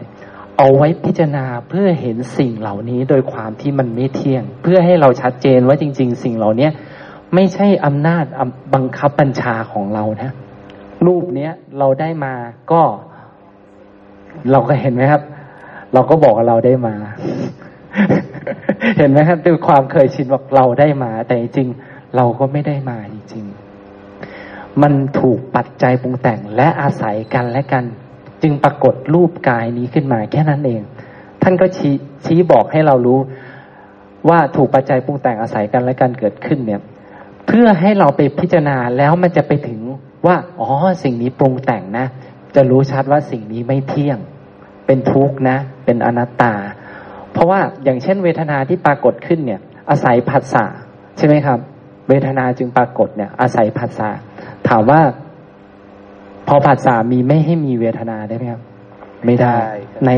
[0.57, 6.69] เอาไว้พิจารณาเพื่อเห็นสิ่งเหล่านี้โดยความที่มันไม่เที่ยง เพื่อให้เราชัดเจนว่าจริง ๆ สิ่งเหล่านี้
[7.33, 8.25] ไม่ใช่อำนาจ
[8.73, 10.31] บังคับบัญชาของเรานะ
[11.05, 12.33] รูปเนี้ยเราได้มา
[12.71, 12.81] ก็
[14.51, 15.21] เราก็เห็นไหมครับ
[15.95, 16.95] เราก็บอกว่าเราได้มา
[18.97, 21.67] เห็นไหมครับด้วยความเคยชินว่าเราได้มา แต่จริง
[22.15, 23.45] เราก็ไม่ได้มาจริง
[24.81, 27.85] มันถูกปัจจัยปรุงแต่งและอาศัยกันและกัน
[28.41, 30.81] จึงปรากฏรูปกายนี้ขึ้นมาแค่นั้นเอง
[31.41, 31.93] ท่านก็ชี้
[32.25, 33.19] ชี้บอกให้เรารู้
[34.29, 36.81] ว่าถูกปัจจัยปรุงแต่งอาศัยกันและกันเกิดขึ้นเนี่ย
[37.47, 39.79] เพื่อให้เราไปพิจารณาแล้วมันจะไปถึง
[40.25, 40.69] ว่า อ๋อ
[41.03, 42.05] สิ่งนี้ปรุงแต่งนะ
[42.55, 44.19] จะรู้ชัดว่าสิ่งนี้ไม่เที่ยง
[44.85, 46.53] เป็นทุกข์นะ เป็นอนัตตา
[47.33, 50.65] เพราะว่าอย่างเช่นเวทนาที่ปรากฏขึ้นเนี่ย อาศัยผัสสะ
[51.17, 51.59] ใช่ไหมครับ
[52.09, 54.09] เวทนาจึงปรากฏเนี่ย อาศัยผัสสะ
[54.67, 55.01] ถามว่า
[56.47, 58.61] พอผัสสะมีไม่ให้มีเวทนาได้ไหมครับ
[59.25, 59.53] ไม่ได้
[60.03, 60.11] ไหน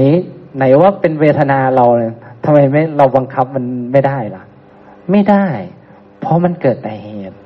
[0.57, 2.13] ไหนว่าเป็นเวทนาเราเนี่ย
[2.43, 4.43] ทำไมไม่เราบังคับมันไม่ได้ล่ะ
[5.11, 5.45] ไม่ได้
[6.20, 7.38] เพราะมันเกิดแต่เหตุ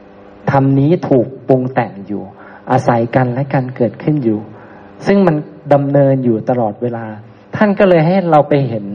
[0.52, 2.24] ทำนี้ถูกปรุงแต่งอยู่
[2.72, 4.40] อาศัยกันและกันเกิดขึ้นอยู่
[5.06, 5.36] ซึ่งมัน
[5.74, 7.06] ดำเนินอยู่ตลอดเวลา
[7.56, 8.86] ท่านก็เลยให้เราไปเห็น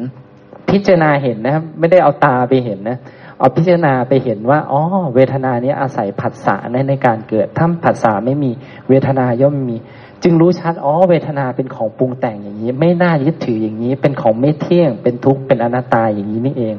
[0.71, 2.99] พิจารณาเห็นนะครับ ไม่ได้เอาตาไปเห็นนะ
[3.39, 4.81] เอาพิจารณาไปเห็นว่าอ๋อ
[5.15, 8.51] เวทนานี้อาศัยผัสสะในในการเกิดถ้าผัสสะไม่มี
[8.89, 9.77] เวทนาย่อมมี
[10.23, 16.77] จึงรู้ชัดอ๋อเวทนาเป็นของปรุงแต่งอย่างนี้ ไม่น่ายึดถืออย่างนี้ เป็นของไม่เที่ยง เป็นทุกข์เป็นอนัตตาอย่างนี้นี่เอง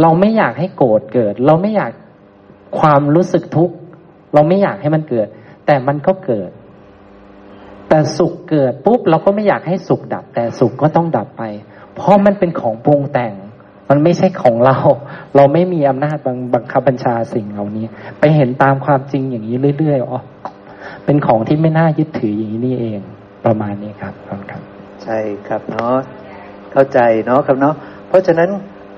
[0.00, 1.90] เราไม่อยากให้โกรธเกิด เราไม่อยาก
[2.78, 3.74] ความรู้สึกทุกข์
[4.34, 5.26] เราไม่อยากให้มันเกิด
[5.66, 6.50] แต่มันก็เกิด
[7.94, 11.42] แต่สุขเกิดปุ๊บเราก็ไม่อยากให้สุขดับ แต่สุขก็ต้องดับไป
[11.94, 13.34] เพราะมันเป็นของปรุงแต่ง
[13.90, 14.76] มันไม่ใช่ของเรา
[15.36, 17.86] เราไม่มีอำนาจบังบังคับบัญชาสิ่งเหล่านี้
[18.18, 20.20] ไปเห็นตามความจริงอย่างนี้เรื่อยๆอ๋อ
[21.04, 23.00] เป็นของที่ไม่น่ายึดถืออย่างนี้นี่เอง
[23.44, 24.60] ประมาณนี้ครับครับ
[25.02, 25.18] ใช่
[25.48, 25.96] ครับเนาะ
[26.72, 27.74] เข้าใจเนาะครับเนาะ
[28.08, 28.50] เพราะฉะนั้น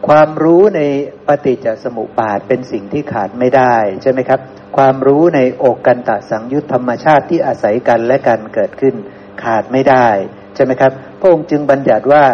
[0.08, 0.80] ความรู้ใน
[1.26, 4.40] ปฏิจจสมุปบาทเป็นสิ่งที่ขาดไม่ได้ใช่ไหมครับ
[4.76, 8.94] ความรู้ในอกกันตะสังยุตธรรมชาติที่อาศัยกันและกันเกิดขึ้น
[9.42, 10.08] ขาดไม่ได้
[10.54, 12.24] ใช่ไหมครับ พระองค์จึงบัญญัติว่า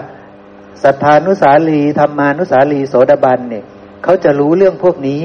[0.83, 3.65] สัทธานุสาลีธรรมานุสาลีโสดาบันเนี่ย
[4.05, 5.25] เขาจะรู้เรื่องพวกนี้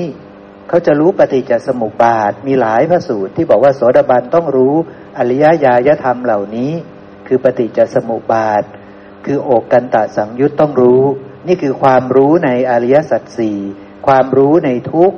[0.70, 4.76] เขาจะรู้ปฏิจจสมุปบาทมีหลายพระสูตรที่บอกว่าโสดาบันต้องรู้
[5.18, 6.72] อริยญาณธรรมเหล่านี้
[7.28, 8.64] คือปฏิจจสมุปบาท
[9.26, 11.04] คือโอกกันตะสังยุตต้องรู้
[11.48, 13.58] นี่คือความรู้ในอริยสัจสี่
[14.08, 15.12] ความรู้ในทุก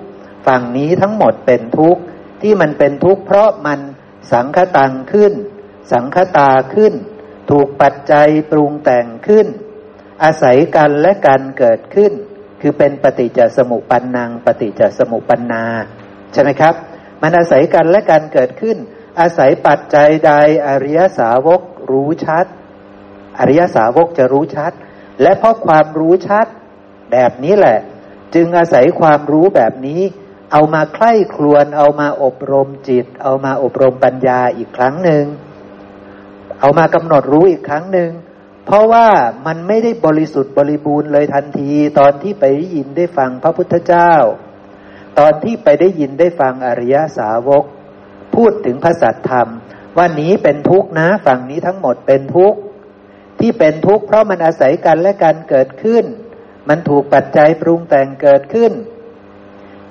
[0.48, 2.02] ฝั่งนี้ทั้งหมดเป็นทุกข์
[2.42, 3.80] ที่มันเป็นทุกข์เพราะมัน
[4.32, 5.34] สังคตังขึ้น
[5.92, 6.94] สังคตาขึ้น
[7.50, 9.48] ถูกปัจจัยปรุงแต่งขึ้น
[10.24, 12.12] อาศัยกันและกันเกิดขึ้น
[12.62, 15.64] คือเป็นปฏิจจสมุปปันนังปฏิจจสมุปปันนา
[16.34, 16.76] ใช่ไหมครับ
[17.22, 18.78] มันอาศัยกันและกันเกิดขึ้น
[19.20, 20.32] อาศัยปัจจัยใด
[20.68, 21.62] อริยสาวก
[21.92, 22.46] รู้ชัด
[23.40, 24.74] อริยสาวกจะรู้ชัด
[25.22, 26.46] และเพราะความรู้ชัด
[27.12, 27.80] แบบนี้แหละ
[28.36, 30.02] จึงอาศัยความรู้แบบนี้
[30.52, 35.24] เอามาใคร่ครวญเอามาอบรมจิต เอามาอบรมปัญญาอีกครั้งหนึ่ง
[36.60, 38.12] เอามากำหนดรู้อีกครั้งหนึ่ง
[38.66, 39.08] เพราะว่า
[39.48, 44.14] มันไม่ได้บริสุทธิ์บริบูรณ์เลยทันที ตอนที่ไปได้ยินได้ฟังพระพุทธเจ้า
[45.20, 47.64] ตอนที่ไปได้ยินได้ฟังอริยสาวก
[48.36, 49.48] พูดถึงพระสัตธรรม
[49.98, 52.60] ว่านี้เป็นทุกข์นะ ฝั่งนี้ทั้งหมดเป็นทุกข์
[53.42, 56.06] ที่เป็นทุกข์เพราะมันอาศัยกันและกันเกิดขึ้น
[56.70, 58.72] มันถูกปัจจัยปรุงแต่งเกิดขึ้น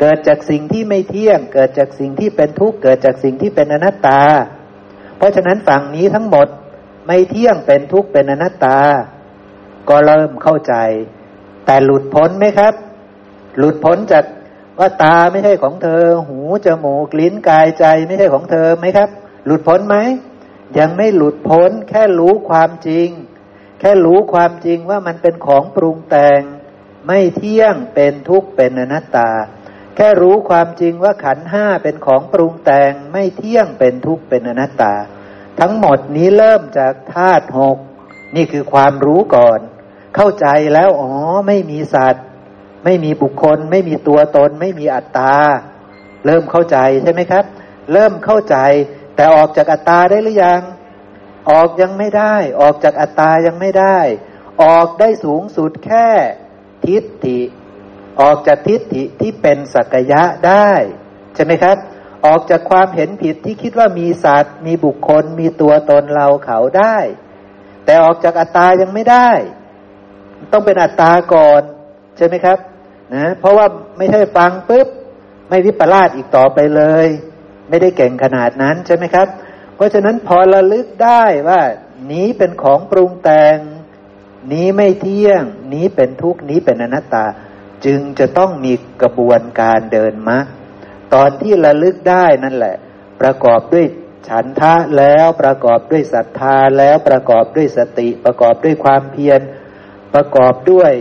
[0.00, 4.22] เกิดจากสิ่งที่ไม่เที่ยง เกิดจากสิ่งที่เป็นทุกข์ เกิดจากสิ่งที่เป็นอนัตตา
[5.16, 6.48] เพราะฉะนั้นฝั่งนี้ทั้งหมด
[7.06, 8.78] ไม่เที่ยงเป็นทุกข์เป็นอนัตตา
[9.88, 10.74] ก็เริ่มเข้าใจ
[11.66, 12.74] แต่หลุดพ้นไหมครับ
[13.58, 14.24] หลุดพ้นจาก
[14.78, 19.08] ว่าตาไม่ใช่ของเธอ หูจมูกลิ้นกายใจไม่ใช่ของเธอไหมครับ
[19.46, 19.96] หลุดพ้นไหม
[20.78, 23.08] ยังไม่หลุดพ้นแค่รู้ความจริง
[23.78, 26.40] แค่รู้ความจริงว่ามันเป็นของปรุงแต่ง
[27.06, 29.30] ไม่เที่ยงเป็นทุกข์เป็นอนัตตา
[29.94, 34.94] แค่รู้ความจริงว่าขันห้าเป็นของปรุงแต่ง ไม่เที่ยงเป็นทุกข์เป็นอนัตตา
[35.60, 37.78] ทั้งหมดนี้เริ่มจากธาตุหก
[38.36, 39.60] นี่คือความรู้ก่อน
[40.16, 41.12] เข้าใจแล้วอ๋อ
[41.46, 42.24] ไม่มีสัตว์
[42.84, 45.34] ไม่มีบุคคล ไม่มีตัวตน ไม่มีอัตตา
[46.26, 47.44] เริ่มเข้าใจใช่ไหมครับ
[47.92, 48.56] เริ่มเข้าใจ
[49.14, 50.60] แต่ออกจากอัตตาได้หรือยัง
[51.50, 53.98] ออกยังไม่ได้ ออกจากอัตตายังไม่ได้
[54.62, 56.08] ออกได้สูงสุดแค่
[56.84, 57.40] ทิฏฐิ
[58.20, 60.70] ออกจากทิฏฐิที่เป็นสักยะได้
[61.34, 61.76] ใช่ไหมครับ
[62.26, 66.96] ออกจากความเห็นผิดที่คิดว่ามีสัตว์ มีบุคคล มีตัวตนเราเขาได้
[67.84, 69.30] แต่ออกจากอัตตายังไม่ได้
[70.52, 71.62] ต้องเป็นอัตตาก่อน
[72.16, 72.58] ใช่ไหมครับ
[73.14, 73.66] นะเพราะว่า
[73.98, 74.86] ไม่ใช่ฟังปุ๊บ
[75.48, 77.06] ไม่วิปลาสอีกต่อไปเลย
[77.68, 79.28] ไม่ได้เก่งขนาดนั้นใช่ไหมครับ
[79.78, 81.62] เพราะฉะนั้นพอระลึกได้ว่า
[82.12, 83.56] นี้เป็นของปรุงแต่ง
[84.52, 85.42] นี้ไม่เที่ยง
[85.74, 87.26] นี้เป็นทุกข์นี้เป็นอนัตตา
[87.84, 88.72] จึงจะต้องมี
[89.02, 90.44] กระบวนการเดินมรรค
[91.14, 92.76] ตอนที่ระลึกได้นั่นแหละ
[93.20, 93.86] ประกอบด้วย
[94.28, 99.40] ฉันทะแล้วประกอบด้วยศรัทธาแล้วประกอบด้วยสติ ประกอบด้วยความเพียร
[100.14, 100.92] ประกอบด้วย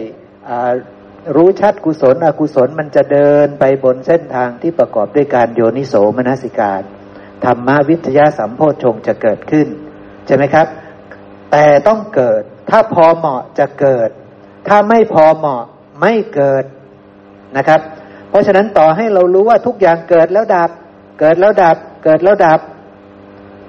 [1.36, 6.84] รู้ชัดกุศล อกุศลมันจะเดินไปบนเส้นทางที่ประกอบด้วยการโยนิโสมนสิการ
[7.46, 9.68] ธรรมวิทยาสัมโพชงจะเกิดขึ้น
[10.26, 10.68] ใช่ไหมครับ
[11.52, 14.10] แต่ต้องเกิด ถ้าพอเหมาะจะเกิด
[14.68, 15.64] ถ้าไม่พอเหมาะ
[16.02, 16.64] ไม่เกิด
[17.58, 17.82] นะครับ
[18.30, 20.70] เพราะฉะนั้นต่อให้เรารู้ว่าทุกอย่างเกิดแล้วดับ
[21.20, 22.60] เกิดแล้วดับ เกิดแล้วดับ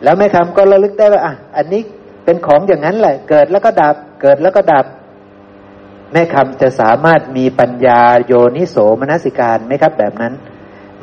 [0.03, 1.83] แล้วแม่คำก็ระลึกได้ว่าอะอันนี้
[2.25, 4.85] เป็นของอย่างนั้นแหละ เกิดแล้วก็ดับ เกิดแล้วก็ดับ
[6.13, 10.33] แม่คำจะสามารถมีปัญญาโยนิโสมนสิการไหมครับแบบนั้น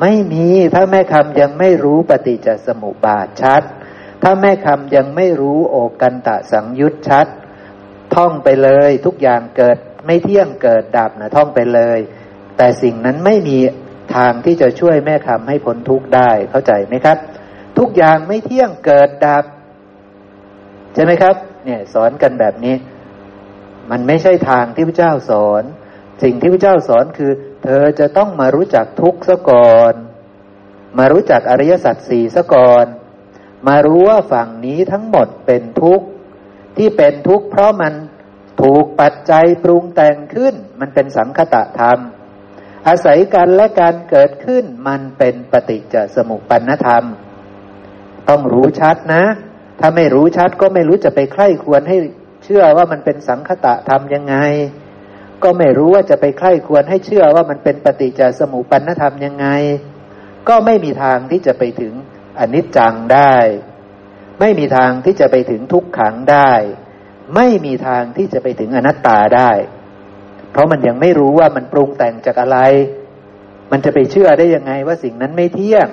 [0.00, 3.62] ไม่มีถ้าแม่คำยังไม่รู้ปฏิจจสมุปบาทชัด
[4.22, 7.26] ถ้าแม่คำยังไม่รู้โอกันตะสังยุตชัด
[8.14, 11.98] ท่องไปเลยทุกอย่างเกิดไม่เที่ยงเกิดดับนะท่องไปเลย
[12.56, 13.58] แต่สิ่งนั้นไม่มี
[14.16, 17.18] ทางที่จะช่วยแม่คำให้พ้นทุกข์ได้เข้าใจไหมครับ
[17.78, 19.44] ทุกอย่างไม่เที่ยงเกิดดับ
[20.94, 22.74] ใช่ไหมครับ เนี่ยสอนกันแบบนี้
[23.90, 25.62] มันไม่ใช่ทางที่พระเจ้าสอน
[26.22, 27.32] สิ่งที่พระเจ้าสอนคือ
[27.62, 29.94] เธอจะต้องมารู้จักทุกข์ซะก่อน
[30.98, 32.86] มารู้จักอริยสัจสี่ซะก่อน
[33.68, 36.06] มารู้ว่าฝั่งนี้ทั้งหมดเป็นทุกข์
[36.76, 37.94] ที่เป็นทุกข์เพราะมัน
[38.62, 41.98] ถูกปัจจัยปรุงแต่งขึ้น มันเป็นสังคตะธรรม
[42.88, 47.04] อาศัยกันและการเกิดขึ้นมันเป็นปฏิจจสมุปปนธรรม
[48.28, 49.24] ต้องรู้ชัดนะ
[49.80, 51.96] ถ้าไม่รู้ชัดก็ไม่รู้จะไปใคร่ควรให้
[52.44, 54.36] เชื่อว่ามันเป็นสังคตะธรรมยังไง
[55.46, 59.46] ก็ไม่รู้ว่าจะไปใคร่ควรให้เชื่อว่ามันเป็นปฏิจจสมุปปนธรรมยังไง
[60.48, 61.92] ก็ไม่มีทางที่จะไปถึง
[62.38, 63.36] อนิจจังได้
[64.40, 66.52] ไม่มีทางที่จะไปถึงทุกขังได้
[67.34, 69.50] ไม่มีทางที่จะไปถึงอนัตตาได้
[70.50, 72.58] เพราะมันยังไม่รู้ว่ามันปรุงแต่งจากอะไร
[73.72, 75.88] มันจะไปเชื่อได้ยังไงว่าสิ่งนั้นไม่เที่ยง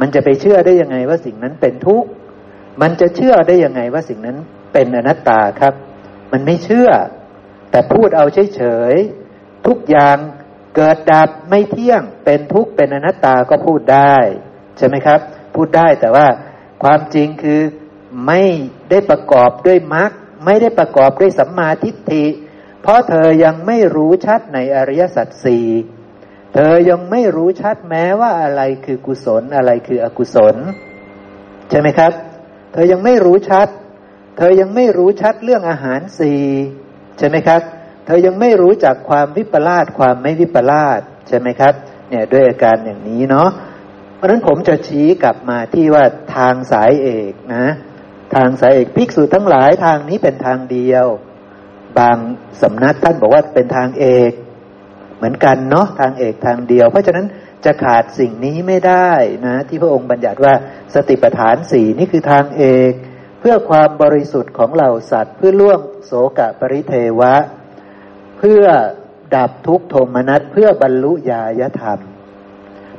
[0.00, 2.08] มันจะไปเชื่อได้ยังไงว่าสิ่งนั้นเป็นทุกข์
[2.82, 4.36] มันจะเชื่อได้ยังไงว่าสิ่งนั้น
[4.72, 5.74] เป็นอนัตตาครับ
[6.32, 6.88] มันไม่เชื่อ
[7.74, 8.62] แต่พูดเอาเฉ
[8.92, 10.16] ยๆทุกอย่าง
[10.76, 14.16] เกิดดับไม่เที่ยงเป็นทุกข์เป็นอนัตตาก็พูดได้
[14.76, 15.20] ใช่ไหมครับ
[15.54, 16.26] พูดได้แต่ว่า
[16.82, 17.60] ความจริงคือ
[18.26, 18.42] ไม่
[18.90, 20.10] ได้ประกอบด้วยมรรค
[20.44, 22.24] ไม่ได้ประกอบด้วยสัมมาทิฏฐิ
[22.82, 25.66] เพราะเธอยังไม่รู้ชัดในอริยสัจสี่
[26.54, 30.56] เธอยังไม่รู้ชัดแม้ว่าอะไรคือกุศลอะไรคืออกุศล
[31.70, 32.12] ใช่ไหมครับ
[32.72, 33.68] เธอยังไม่รู้ชัด
[34.36, 36.42] เธอยังไม่รู้ชัดเรื่องอาหารสี่
[37.18, 37.60] ใช่ไหมครับ
[38.04, 41.74] เธอยังไม่รู้จักความวิปลาสความไม่วิปลาสใช่ไหมครับ
[42.08, 43.48] เนี่ยด้วยอาการอย่างนี้เนาะ
[44.16, 46.04] เพราะนั้นผมจะชี้กลับมาที่ว่า
[46.36, 47.66] ทางสายเอกนะ
[48.34, 51.06] ทางสายเอกภิกษุทั้งหลายทางนี้เป็นทางเดียว
[51.98, 52.16] บาง
[52.62, 54.32] สำนักท่านบอกว่าเป็นทางเอก
[55.16, 57.26] เหมือนกันเนาะทางเอกทางเดียว เพราะฉะนั้น
[57.64, 59.10] จะขาดสิ่งนี้ไม่ได้
[59.46, 60.54] นะ ที่พระองค์บัญญัติว่า
[60.94, 62.92] สติปัฏฐานสี่นี่คือทางเอก
[63.46, 67.34] พื่อความบริสุทธิ์ของเหล่าสัตว์ เพื่อล่วงโสกะปริเทวะ
[68.38, 68.64] เพื่อ
[69.34, 71.98] ดับทุกโทมนัสเพื่อบรรลุญาญธรรม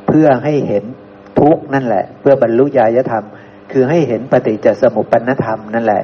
[0.07, 0.83] เพื่อให้เห็น
[1.39, 3.25] ทุกนั่นแหละ เพื่อบรรลุญาญธรรม
[3.71, 6.03] คือให้เห็นปฏิจจสมุปปนธรรมนั่นแหละ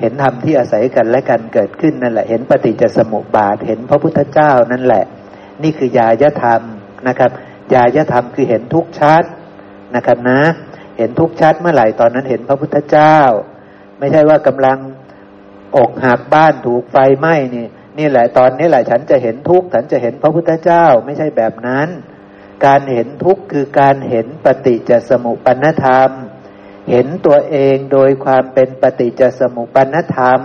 [0.00, 5.04] เห็นธรรมที่อาศัยกันและกันเกิดขึ้นนั่นแหละ เห็นปฏิจจสมุปบาทเห็นพระพุทธเจ้านั่นแหละ
[5.62, 6.60] นี่คือยายธรรม
[7.08, 7.30] นะครับ
[7.74, 9.24] ยายธรรมคือเห็นทุกชัด
[9.94, 10.40] นะครับนะ
[10.98, 13.18] เห็นทุกชัดเมื่อไหร่ตอนนั้นเห็นพระพุทธเจ้า
[14.02, 14.78] ไม่ใช่ว่ากำลัง
[15.76, 17.66] อกหักบ้านถูกไฟไหม้นี่
[17.98, 21.88] นี่แหละตอนนี้แหละฉันจะเห็นทุกข์ฉันจะเห็นพระพุทธเจ้าไม่ใช่แบบนั้น
[22.66, 26.10] การเห็นทุกข์คือการเห็นปฏิจจสมุปนธรรม
[26.90, 30.40] เห็นตัวเองโดยความเป็นปฏิจจสมุปนธรรม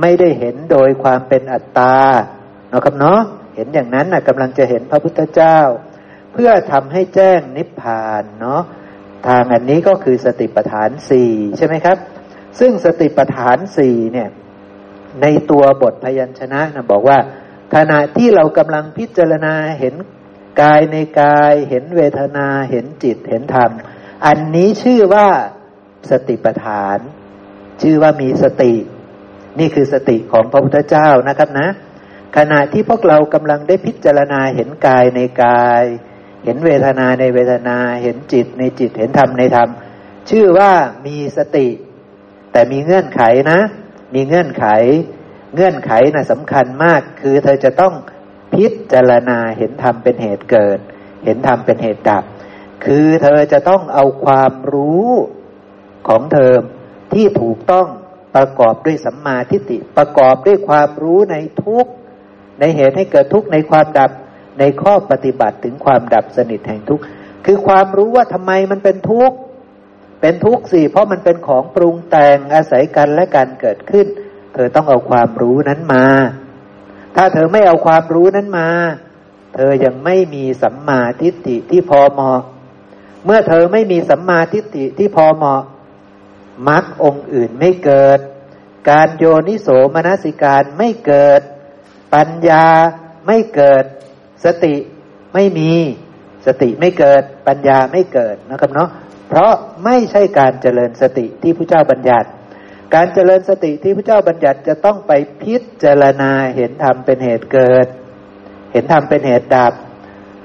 [0.00, 1.96] ไม่ได้เห็นโดยความเป็นอัตตา
[2.68, 3.20] เนาะครับเนาะ
[3.54, 5.58] เห็นอย่างนั้นนะกำลังจะเห็นพระพุทธเจ้า
[6.32, 8.62] เพื่อทำให้แจ้งนิพพานเนาะ
[9.28, 11.96] ทางอันนี้ก็คือสติปัฏฐานสี่ใช่ไหมครับ
[12.58, 14.30] ซึ่งสติปัฏฐานสี่เนี่ย
[15.22, 17.18] ในตัวบทพยัญชนะนะบอกว่า
[17.74, 19.94] ขณะที่เรากำลังพิจารณาเห็น
[20.62, 23.70] กายในกาย เห็นเวทนาเห็นจิตเห็นธรรม
[24.26, 25.28] อันนี้ชื่อว่า
[26.10, 26.98] สติปัฏฐาน
[27.82, 28.74] ชื่อว่ามีสติ
[29.58, 31.68] นี่คือสติของพระพุทธเจ้านะครับนะ
[32.36, 35.84] ขณะที่พวกเรากำลังได้พิจารณาเห็นกายในกาย
[36.44, 39.68] เห็นเวทนาในเวทนา เห็นจิตในจิตเห็นธรรมในธรรม
[40.30, 40.72] ชื่อว่า
[41.06, 41.66] มีสติ
[42.52, 43.60] แต่มีเงื่อนไขนะ
[44.14, 44.66] มีเงื่อนไข
[45.54, 47.94] เงื่อนไขนะ่ะสำคัญมาก คือเธอจะต้อง
[48.54, 50.78] พิจารณาเห็นธรรมเป็นเหตุเกิด
[51.24, 52.24] เห็นธรรมเป็นเหตุดับ
[52.84, 55.08] คือเธอจะต้องเอาความรู้
[56.08, 56.52] ของเธอ
[57.12, 57.86] ที่ถูกต้อง
[58.36, 61.86] ประกอบด้วยสัมมาทิฏฐิประกอบด้วยความรู้ในทุก
[62.60, 64.10] ในเหตุให้เกิดทุกในความดับ
[64.58, 67.00] ในข้อปฏิบัติถึงความดับสนิทแห่งทุก
[67.44, 69.36] คือความรู้ว่าทำไมมันเป็นทุกข์
[70.22, 74.06] เป็นทุกข์สิเพราะมันเป็นของปรุงแต่งอาศัยกันและการเกิดขึ้น
[74.54, 76.06] เธอต้องเอาความรู้นั้นมา
[77.16, 78.68] ถ้าเธอไม่เอาความรู้นั้นมา
[79.54, 82.40] เธอยังไม่มีสัมมาทิฏฐิที่พอเหมาะ
[83.24, 85.62] เมื่อเธอไม่มีสัมมาทิฏฐิที่พอเหมาะ
[86.68, 88.18] มรรคองค์อื่นไม่เกิด
[88.90, 91.40] การโยนิโสมนสิการไม่เกิด
[92.14, 92.66] ปัญญา
[93.26, 93.84] ไม่เกิด
[94.44, 94.74] สติ
[95.34, 95.72] ไม่มี
[96.46, 98.88] สติไม่เกิด ปัญญาไม่เกิดนะครับเนาะ
[99.32, 99.54] เพราะ
[99.84, 102.28] ไม่ใช่การเจริญสติที่พระเจ้าบัญญัติ
[102.94, 105.12] การเจริญสติที่พระเจ้าบัญญัติจะต้องไป
[105.42, 107.86] พิจารณาเห็นธรรมเป็นเหตุเกิด
[108.72, 109.72] เห็นธรรมเป็นเหตุดับ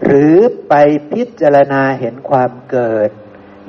[0.05, 0.35] หรือ
[0.69, 0.73] ไป
[1.13, 3.09] พิจารณาเห็นความเกิด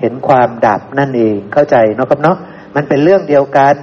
[0.01, 2.37] เห็นความดับนั่นเองเข้าใจเนาะครับเนาะ
[2.75, 3.75] มันเป็นเรื่องเดียวกัน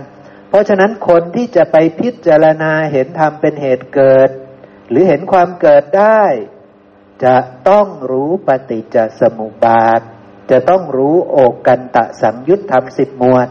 [0.49, 4.29] เพราะฉะนั้นคนที่จะไปพิจารณาเห็นธรรมเป็นเหตุเกิด
[4.89, 6.23] หรือเห็นความเกิดได้
[7.23, 7.35] จะ
[7.69, 10.01] ต้องรู้ปฏิจจสมุปบาท
[10.51, 11.37] จะต้องรู้โอ
[11.67, 13.47] กันตะสังยุตธรรมสิบมวด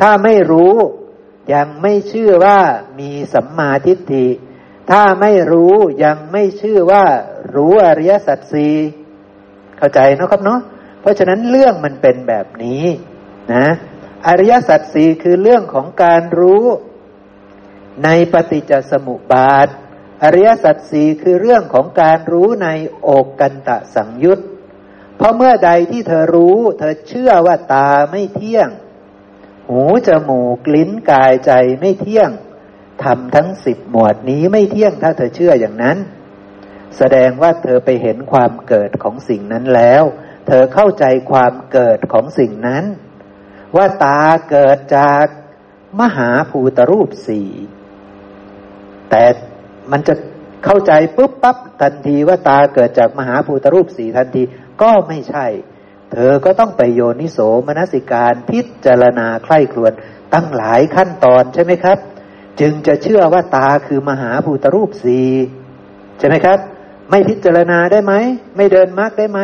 [0.00, 0.74] ถ้าไม่รู้
[1.54, 2.60] ยังไม่เชื่อว่า
[3.00, 4.26] มีสัมมาทิฏฐิ
[4.90, 5.74] ถ้าไม่รู้
[6.04, 7.04] ยังไม่เชื่อว่า
[7.54, 8.68] รู้อริยสัจสี
[9.78, 10.60] เข้าใจนะครับเนาะ
[11.00, 12.84] เพราะฉะนั้นเรื่องมันเป็นแบบนี้
[13.54, 13.66] นะ
[14.26, 16.64] อริยสัจสี่คือเรื่องของการรู้
[18.04, 19.68] ในปฏิจจสมุปบาท
[20.22, 22.68] อริยสัจสี่คือเรื่องของการรู้ใน
[23.02, 24.40] โอกกันตะสังยุต
[25.16, 28.68] เพราะเมื่อใดที่เธอรู้ เธอเชื่อว่าตาไม่เที่ยง
[29.68, 32.30] หูจมูกลิ้นกายใจไม่เที่ยง
[33.04, 35.98] ทำทั้งสิบหมวดนี้ไม่เที่ยงถ้าเธอเชื่ออย่างนั้น
[36.98, 40.02] แสดงว่าเธอไปเห็นความเกิดของสิ่งนั้นแล้ว
[40.46, 42.84] เธอเข้าใจความเกิดของสิ่งนั้น
[43.76, 45.26] ว่าตาเกิดจาก
[46.00, 47.48] มหาภูตรูปสี่
[49.10, 49.24] แต่
[49.92, 50.14] มันจะ
[50.64, 54.42] เข้าใจปุ๊บปั๊บทันทีว่าตาเกิดจากมหาภูตรูปสี่ทันที
[54.82, 55.46] ก็ไม่ใช่
[56.12, 59.92] เธอก็ต้องไปโยนิโสมนสิการพิจารณาใคร่ครวญ
[60.34, 61.98] ตั้งหลายขั้นตอนใช่ไหมครับ
[62.60, 65.28] จึงจะเชื่อว่าตาคือมหาภูตรูปสี่
[66.18, 66.58] ใช่ไหมครับ
[67.10, 68.14] ไม่พิจารณาได้ไหม
[68.56, 69.40] ไม่เดินมรรคได้ไหม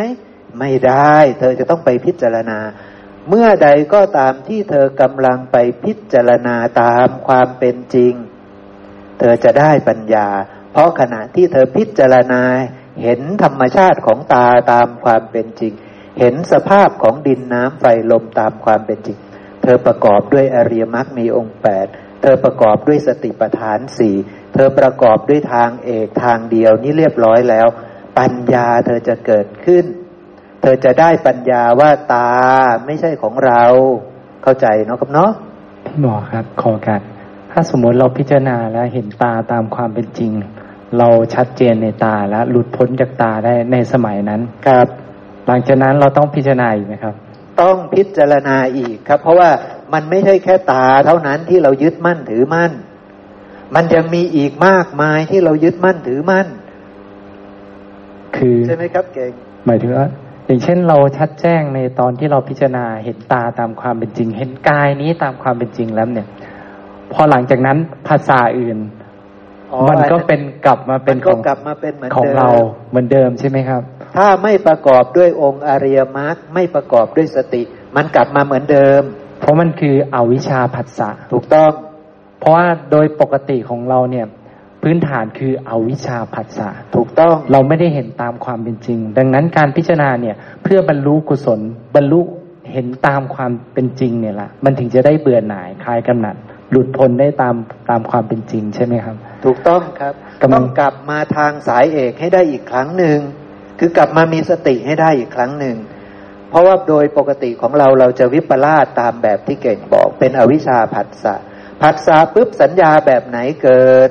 [0.58, 2.58] ไม่ได้ เธอจะต้องไปพิจารณา
[3.28, 8.14] เมื่อใดก็ตามที่เธอกำลังไปพิจารณาตามความเป็นจริง
[9.18, 10.28] เธอจะได้ปัญญา
[10.72, 12.42] เพราะขณะที่เธอพิจารณา
[13.02, 15.72] เห็นธรรมชาติของตาตามความเป็นจริง
[16.18, 19.18] เห็นสภาพของดินน้ำไฟลมตามความเป็นจริง
[19.62, 21.86] เธอประกอบด้วยอริยมรรคมีองค์แปด
[22.22, 24.14] เธอประกอบด้วยสติปัฏฐานสี่
[24.54, 27.66] เธอประกอบด้วยทางเอกทางเดียวนี่เรียบร้อยแล้ว
[28.18, 29.84] ปัญญาเธอจะเกิดขึ้น
[30.62, 32.30] เธอจะได้ปัญญาว่าตา
[32.86, 33.62] ไม่ใช่ของเรา
[34.42, 35.30] เข้าใจเนาะครับเนาะ
[35.86, 37.00] พี่หมอครับขอกัน
[37.52, 40.32] ถ้าสมมติเราพิจารณาแล้วเห็นตาตามความเป็นจริง
[40.98, 44.86] เราชัดเจนในตาแล้วหลุดพ้นจากตาได้ในสมัยนั้นครับ
[45.46, 47.14] หลังจากนั้นเราต้องพิจารณาอีกไหมครับ
[47.62, 49.50] ต้องพิจารณาอีกครับ เพราะว่า
[49.92, 52.72] มันไม่ใช่แค่ตาเท่านั้นที่เรายึดมั่นถือมั่น
[53.74, 56.46] มันยังมีอีกมากมายที่เรายึดมั่นถือมั่น
[58.36, 59.32] คือใช่ไหมครับเก่ง
[59.66, 60.08] หมายถึงว่า
[60.46, 66.28] อย่างเช่นเราชัดแจ้งในตอนที่เราพิจารณาเห็นตาตามความเป็นจริง เห็นกายนี้ตามความเป็นจริงแล้วเนี่ย
[67.12, 67.78] พอหลังจากนั้น
[68.08, 68.78] ภาษาอื่น
[69.90, 72.48] มันก็เป็นกลับมาเป็นของกลับมาเป็นเหมือนของเรา
[72.90, 73.82] เหมือนเดิมใช่ไหมครับ
[74.16, 77.62] ถ้าไม่ประกอบด้วยองค์อริยมรรคไม่ประกอบด้วยสติ
[77.96, 79.02] มันกลับมาเหมือนเดิม
[79.40, 81.70] เพราะมันคืออวิชชาผัสสะถูกต้อง
[82.40, 84.26] เพราะว่าโดยปกติของเราเนี่ย
[84.82, 91.60] พื้นฐานคืออวิชชาผัสสะถูกต้องเราไม่ได้เห็นตามความเป็นจริง ดังนั้นการพิจารณาเนี่ย เพื่อบรรลุกุศล
[91.96, 92.20] บรรลุ
[92.72, 96.36] เห็นตามความเป็นจริงเนี่ยละมันถึงจะได้เบื่อหน่ายคลายกำหนัด
[96.70, 97.54] หลุดพ้นได้ตาม
[97.90, 100.14] ตามความเป็นจริงใช่ไหมครับ ถูกต้องครับ
[100.54, 103.18] ต้องกลับมาทางสายเอกให้ได้อีกครั้งหนึ่ง
[103.78, 105.76] คือกลับมามีสติให้ได้อีกครั้งหนึ่ง
[106.50, 111.34] เพราะว่าโดยปกติของเราเราจะวิปลาสตามแบบที่เก่งบอก เป็นอวิชชาผัสสะ
[111.82, 114.10] ผัสสะปุ๊บสัญญาแบบไหนเกิด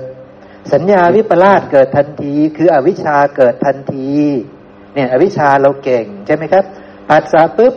[0.74, 4.12] สัญญาวิปลาสเกิดทันที คืออวิชชาเกิดทันที
[4.94, 6.64] เนี่ยอวิชชาเราเก่งใช่ไหมครับ
[7.10, 7.74] ผัสสะปุ๊บ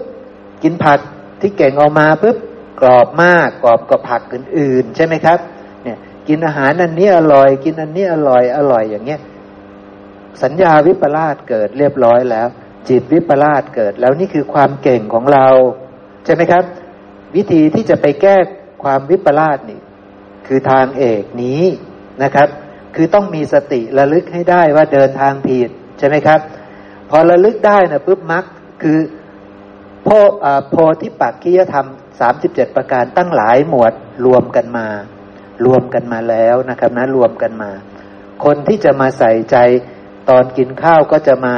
[0.62, 1.00] กินผัก
[1.40, 2.36] ที่เก่งออกมาปุ๊บ
[2.80, 5.59] กรอบมากกรอบกว่าผักอื่นๆ ใช่ไหมครับเนี่ย
[6.30, 9.20] กินอาหารอันนี้อร่อย กินอันนี้อร่อยอร่อยอย่างเงี้ย
[10.42, 12.48] สัญญาวิปลาสเกิดเรียบร้อยแล้ว
[12.88, 15.46] จิตวิปลาสเกิดแล้วนี่คือความเก่งของเรา
[16.24, 16.64] ใช่ไหมครับ
[17.36, 18.36] วิธีที่จะไปแก้
[18.82, 19.80] ความวิปลาสนี่
[20.46, 21.62] คือทางเอกนี้
[22.22, 22.48] นะครับ
[22.94, 26.40] คือต้องมีสติระลึกให้ได้ว่าเดินทางผิดใช่ไหมครับ
[27.10, 28.44] พอระลึกได้นะปุ๊บมัก
[28.82, 28.98] คือ
[30.04, 30.08] โพ
[30.70, 31.86] โพธิปักขียธรรม
[32.20, 33.92] สามสิบเจ็ดประการตั้งหลายหมวด
[34.24, 34.88] รวมกันมา
[35.66, 37.70] รวมกันมาแล้วนะครับนะรวมกันมา
[38.44, 39.56] คนที่จะมาใส่ใจ
[40.30, 41.56] ตอนกินข้าวก็จะมา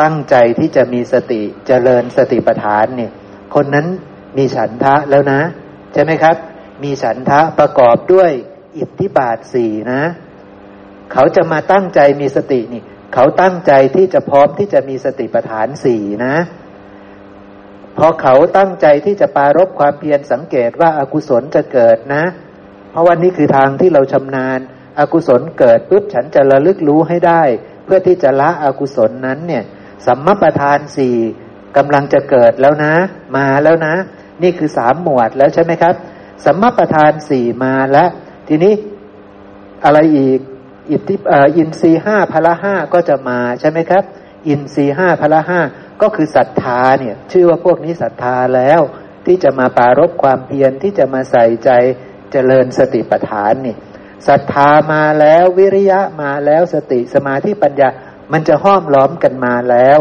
[0.00, 3.12] ตั้งใจที่จะมีสติเจริญสติปัฏฐานเนี่ย
[3.54, 3.86] คนนั้น
[4.36, 5.40] มีฉันทะแล้วนะ
[5.92, 6.36] ใช่ไหมครับ
[6.82, 8.30] มีฉันทะประกอบด้วย
[8.78, 10.02] อิทธิบาทสี่นะ
[11.12, 12.82] เขาจะมาตั้งใจมีสตินี่
[13.14, 16.36] เขาตั้งใจที่จะพร้อมที่จะมีสติปัฏฐานสี่นะ
[17.98, 22.24] พอเขาตั้งใจที่จะปารบความเพียรสังเกตว่าอากุศลจะเกิดนะ
[22.94, 24.60] เพราะว่านี่คือทางที่เราชำนาญ
[24.98, 27.42] อกุศลเกิดปุ๊บฉันจะระลึกรู้ให้ได้
[27.84, 29.64] เพื่อที่จะละอกุศลนั้นเนี่ย
[30.06, 31.16] สัมมาประธานสี่
[31.76, 32.94] กำลังจะเกิดแล้วนะ
[33.36, 33.94] มาแล้วนะ
[34.42, 35.94] นี่คือสามหมวดแล้วใช่ไหมครับ
[36.44, 38.08] สัมมาประธานสี่มาแล้ว
[38.48, 38.74] ทีนี้
[39.84, 40.38] อะไรอีก
[40.90, 41.14] อิทธิ
[41.56, 44.04] อินทรีห้าพละห้าก็จะมาใช่ไหมครับ
[44.48, 45.60] อินทรีห้าพละห้า
[46.02, 48.80] ก็คือศรัทธาเนี่ย ชื่อว่าพวกนี้ศรัทธาแล้ว
[49.26, 51.70] ที่จะมาปารบความเพียรที่จะมาใส่ใจ
[52.34, 53.76] เจริญสติปัฏฐานนี่
[54.28, 57.88] ศรัทธามาแล้ววิริยะมาแล้วสติสมาธิปัญญา
[58.32, 60.00] มันจะห้อมล้อมกันมาแล้ว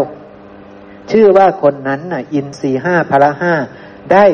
[1.12, 3.54] ชื่อว่าคนนั้นน่ะ อินทรีห้าพละห้า
[4.12, 4.26] ได้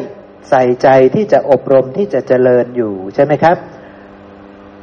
[0.50, 3.58] ใส่ใจที่จะอบรมที่จะเจริญอยู่ใช่ไหมครับ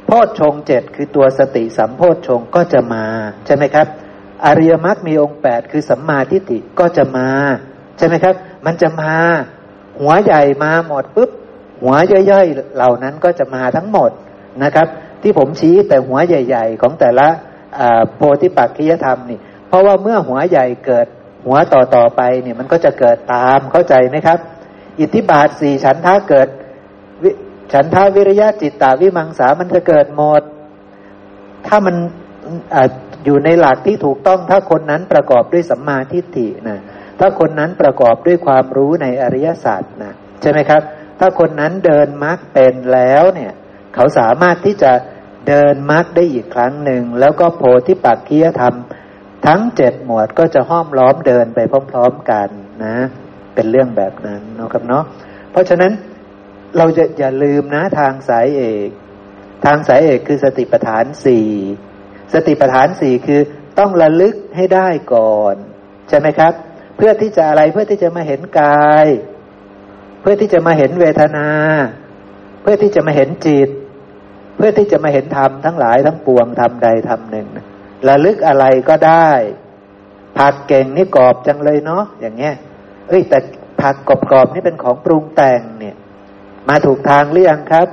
[0.05, 3.05] โพชฌงเจ็ดคือตัวสติสัมโพชฌงก็จะมา
[3.45, 3.87] ใช่ไหมครับ
[4.45, 7.29] อริยมรรคมีองค์แปดคือสัมมาทิฏฐิก็จะมา
[7.97, 9.13] ใช่ไหมครับ มันจะมา
[9.99, 11.31] หัวใหญ่มาหมดปุ๊บ
[11.81, 11.95] หัว
[12.31, 14.11] ย่อยๆ เหล่านั้นก็จะมาทั้งหมด
[14.63, 14.87] นะครับ
[15.21, 17.27] ที่ผมชี้แต่หัวใหญ่ ๆ ของแต่ละ
[18.15, 21.07] โพธิปักขิยธรรมนี่เพราะว่าเมื่อหัวใหญ่เกิด
[21.45, 24.39] หัวต่อต่อไปเนี่ยมันก็จะเกิดตามเข้าใจไหมครับ
[24.99, 26.47] อิทธิบาทสี่ฉันทะเกิด
[27.73, 30.41] ฉันทาวิริยะจิตตาวิมังสามันจะเกิดหมด
[31.67, 31.95] ถ้ามัน
[32.75, 32.77] อ
[33.25, 36.79] อยู่ในหลักที่ถูกต้องถ้าคนนั้นประกอบด้วยสัมมาทิฏฐินะ
[37.19, 40.81] ถ้าคนนั้นประกอบด้วยความรู้ในอริยศาสตร์นะใช่ไหมครับ
[41.19, 43.53] ถ้าคนนั้นเดินมรรคเป็นแล้วเนี่ย
[43.95, 44.91] เขาสามารถที่จะ
[45.47, 48.75] เดินมรรคได้อีกครั้งหนึ่ง แล้วก็โพธิปักคียธรรม
[49.47, 51.59] ทั้งเจ็ดหมวดก็จะห้อมล้อมเดินไป
[51.91, 52.47] พร้อม ๆกัน
[52.85, 52.97] นะ
[53.55, 55.03] เป็นเรื่องแบบนั้นนะครับเนาะ
[55.51, 55.91] เพราะฉะนั้น
[56.77, 58.89] เราจะอย่าลืมนะทางสายเอก
[59.65, 61.49] ทางสายเอกคือสติปัฏฐานสี่
[62.33, 63.41] สติปัฏฐานสี่คือ
[63.79, 65.55] ต้องระลึกให้ได้ก่อน
[66.09, 66.53] ใช่ไหมครับ
[66.97, 69.07] เพื่อที่จะอะไรเพื่อที่จะมาเห็นกาย
[70.29, 71.47] พื่อที่จะมาเห็นเวทนา
[72.61, 73.69] เพื่อที่จะมาเห็นจิต
[74.55, 77.47] เพื่อที่จะมาเห็นธรรมทั้งหลายทั้งปวงธรรมใดธรรมหนึ่ง
[78.07, 79.29] ระลึกอะไรก็ได้
[80.37, 82.55] ผักเก่งนี่กรอบจังเลยเนาะอย่างเงี้ย
[83.09, 83.39] เอ้ย แต่
[83.81, 85.95] ผักกรอบๆนี่เป็นของปรุงแต่งเนี่ย
[86.69, 87.87] มาถูกทางหรือยังครับ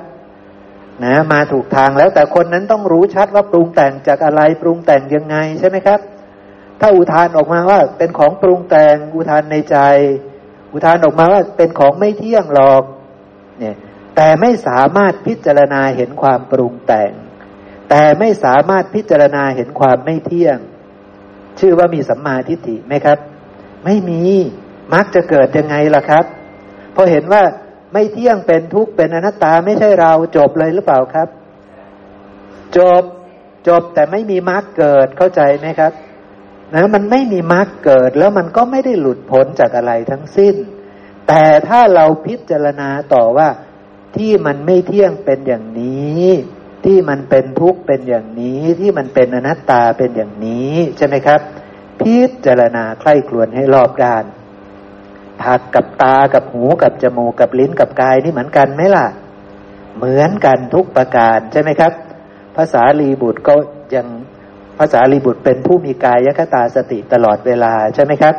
[1.04, 6.00] นะ มาถูกทางแล้วแต่คนนั้นต้องรู้ชัดว่าปรุงแต่งจากอะไรปรุงแต่งยังไงใช่ไหมครับ
[6.80, 9.78] ถ้าอุทานออกมาว่าเป็นของปรุงแต่งอุทานในใจ
[10.74, 12.82] อุทานออกมาว่าเป็นของไม่เที่ยงหรอก
[13.58, 13.76] เนี่ย
[14.16, 17.12] แต่ไม่สามารถพิจารณาเห็นความปรุงแต่ง
[17.90, 20.58] แต่ไม่สามารถพิจารณาเห็นความไม่เที่ยง
[21.60, 23.18] ชื่อว่ามีสัมมาทิฏฐิไหมครับ
[23.84, 24.22] ไม่มี
[24.94, 26.24] มักจะเกิดยังไงล่ะครับ
[26.94, 27.42] พอเห็นว่า
[27.92, 31.28] ไม่เที่ยงเป็นทุกข์เป็นอนัตตาไม่ใช่เราจบเลยหรือเปล่าครับ
[32.76, 33.02] จบ
[33.68, 35.92] จบแต่ไม่มีมรรคเกิดเข้าใจไหมครับ
[36.72, 40.54] นะมันไม่มีมรรคเกิดแล้วมันก็ไม่ได้หลุดพ้นจากอะไรทั้งสิ้น
[41.28, 43.48] แต่ถ้าเราพิจารณาต่อว่า
[44.16, 46.26] ที่มันไม่เที่ยงเป็นอย่างนี้
[46.84, 51.40] ที่มันเป็นทุกข์เป็นอย่างนี้ ที่มันเป็นอนัตตาเป็นอย่างนี้ใช่ไหมครับ
[52.00, 54.24] พิจารณาใคร่ครวญให้รอบด้าน
[55.42, 59.06] ผักกับตากับหูกับจมูกกับลิ้นกับกายนี่เหมือนกันไหมล่ะ
[59.96, 61.92] เหมือนกันทุกประการใช่ไหมครับ
[62.56, 63.54] ภาษาลีบุตรก็
[63.94, 64.06] ยัง
[64.78, 68.34] ภาษาลีบุตรเป็นผู้มีกายยคตาสติตลอดเวลาใช่ไหมครับ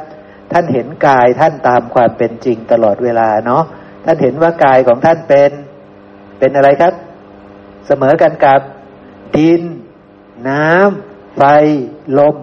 [0.52, 3.64] ท่านเห็นกายท่านตามความเป็นจริงตลอดเวลาเนาะ
[4.06, 5.52] ท่านเห็นว่ากายของท่านเป็น
[6.40, 6.94] เป็นอะไรครับ
[7.88, 8.62] เสมอกันกับ
[9.36, 9.62] ดิน
[10.50, 11.42] น้ำไฟ
[12.18, 12.36] ลม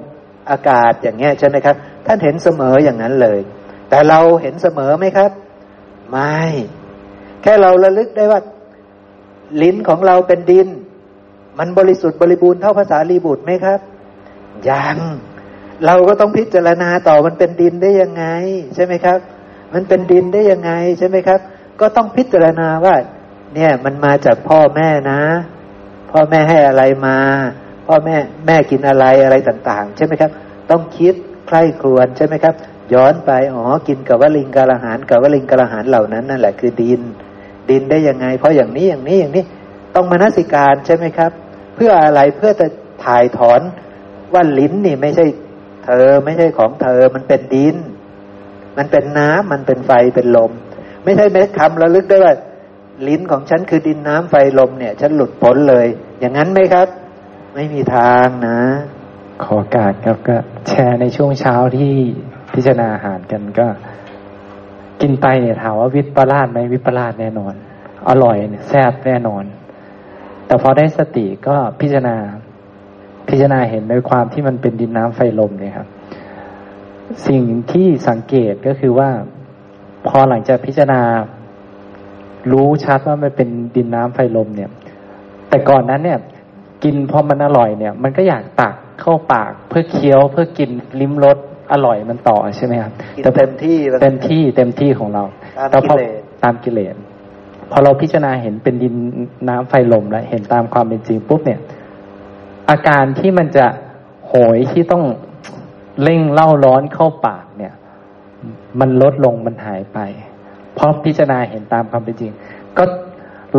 [0.51, 1.77] อากาศอย่างเงี้ยใช่ไหมครับ
[2.07, 3.39] ท่านเห็นเสมออย่างนั้นเลย
[3.89, 5.31] แต่เราเห็นเสมอไหมครับ
[6.11, 6.41] ไม่
[7.43, 8.41] แค่เราระลึกได้ว่า
[9.63, 10.69] ลิ้นของเราเป็นดิน
[11.59, 13.81] มันบริสุทธิ์บริบูรณ์เท่าภาษาลีบุตรไหมครับ
[14.69, 14.97] ยัง
[15.87, 18.25] เราก็ต้องพิจารณาต่อมันเป็นดินได้ยังไง
[18.75, 19.19] ใช่ไหมครับ
[19.75, 21.41] มันเป็นดินได้ยังไงใช่ไหมครับ
[21.81, 22.95] ก็ต้องพิจารณาว่า
[23.55, 25.23] เนี่ยมันมาจากพ่อแม่นะ
[26.11, 27.19] พ่อแม่ให้อะไรมา
[27.87, 30.31] พ่อแม่แม่กินอะไรอะไรต่างๆ ใช่ไหมครับ
[30.71, 31.15] ต้องคิด
[31.47, 32.55] ใคร่ครวญใช่ไหมครับ
[32.95, 37.01] ย้อนไปอ๋อกินกับวลิงกาลหารกับวลิงกาลหารเหล่านั้นนั่นแหละคือดิน
[37.71, 39.45] ดินได้ยังไง เพราะอย่างนี้อย่างนี้อย่างนี้
[39.95, 41.33] ต้องมนสิการใช่ไหมครับ
[41.75, 42.67] เพื่ออะไรเพื่อจะ
[43.05, 43.61] ถ่ายถอน
[44.33, 45.27] ว่าลิ้นนี่ไม่ใช่
[45.85, 47.77] เธอไม่ใช่ของเธอ มันเป็นดิน
[48.77, 50.53] มันเป็นน้ำมันเป็นไฟเป็นลม
[51.05, 52.35] ไม่ใช่เม็ดคำระลึกได้ว่า
[53.09, 55.87] ลิ้นของฉันคือดินน้ำไฟลมเนี่ย ฉันหลุดพ้นเลย
[56.21, 56.89] อย่างนั้นไหมครับ
[57.55, 58.59] ไม่มีทางนะ
[59.45, 60.37] ขอการครับก็
[60.69, 61.93] แชร์ในช่วงเช้าที่
[62.55, 63.67] พิจารณาอาหารกันก็
[65.01, 67.55] กินไปเนี่ยถามว่าวิปลาสไหมวิปลาสแน่นอน
[68.09, 69.45] อร่อยเนี่ยแซ่บแน่นอน
[70.53, 72.17] แต่พอได้สติก็พิจารณา
[73.29, 75.89] พิจารณาเห็นในความที่มันเป็นดินน้ำไฟลมเนี่ยครับ
[77.29, 77.43] สิ่ง
[77.73, 79.11] ที่สังเกตก็คือว่า
[80.07, 81.01] พอหลังจากพิจารณา
[82.53, 84.71] รู้ชัดว่ามันเป็นดินน้ำไฟลมเนี่ย
[85.49, 86.19] แต่ก่อนนั้นเนี่ย
[86.85, 91.39] กินพอมันอร่อยเนี่ย มันก็อยากตักเข้าปากเพื่อเคี้ยวเพื่อกินลิ้มรส
[91.73, 92.93] อร่อยมันต่อใช่ไหมครับ
[93.23, 95.25] แต่เต็มที่เต็มที่เต็มที่ของเรา
[95.71, 95.95] แต่พอ
[96.45, 96.97] ตามกิเลส
[97.73, 98.95] พอเราพิจารณาเห็นเป็นดิน
[99.49, 101.61] น้ำไฟลมแล้วเห็นตามความเป็นจริงปุ๊บเนี่ย
[102.71, 103.67] อาการที่มันจะ
[104.27, 105.05] โหยที่ต้อง
[106.03, 107.75] เร่งเล่าร้อนเข้าปากเนี่ย
[108.81, 109.99] มันลดลงมันหายไป
[110.75, 112.33] เพราะพิจารณาเห็นตามความเป็นจริง
[112.79, 112.85] ก็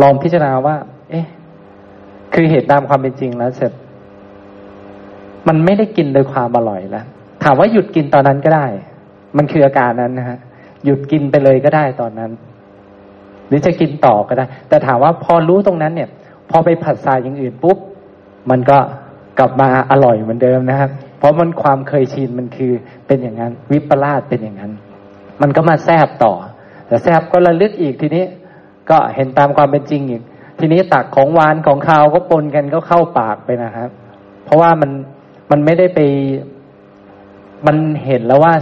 [0.00, 0.76] ลองพิจารณาว่า
[1.10, 1.26] เอ๊ะ
[2.34, 3.72] คือเหตุตามความเป็นจริงแล้วเสร็จ
[5.48, 7.04] มันไม่ได้กินโดยความอร่อยแล้ว
[7.42, 8.66] ถามว่าหยุดกินตอนนั้นก็ได้
[9.36, 10.38] มันคืออาการนั้นนะฮะ
[10.84, 12.30] หยุดกินไปเลยก็ได้ตอนนั้น
[13.48, 16.08] หรือจะกินต่อก็ได้ แต่ถามว่าพอรู้ตรงนั้นเนี่ย
[16.50, 17.78] พอไปผัดทรายอย่างอื่นปุ๊บ
[18.50, 18.78] มันก็
[19.38, 22.72] กลับมาอร่อยเหมือนเดิมนะครับ เพราะมันความเคยชินมันคือ
[23.06, 24.72] เป็นอย่างนั้น วิปลาสเป็นอย่างนั้น
[25.42, 26.32] มันก็มาแซบต่อ
[26.86, 28.24] แต่แซบก็ระลึกอีกทีนี้
[28.90, 30.22] ก็เห็นตามความเป็นจริงอีก
[30.58, 33.88] ทีนี้ตักของหวานของคาวก็ปนกันก็เข้าปากไปนะครับ
[34.44, 34.90] เพราะว่ามัน
[35.50, 36.00] มันไม่ได้ไป
[37.66, 38.54] มันเห็นแล้วว่า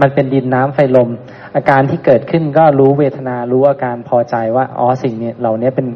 [0.00, 1.08] มันเป็นดินน้ำไฟลม
[1.54, 5.86] อาการที่เกิดขึ้นก็รู้เวทนารู้อาการพอใจว่าอ๋อสิ่งนี้เหล่านี้เป็น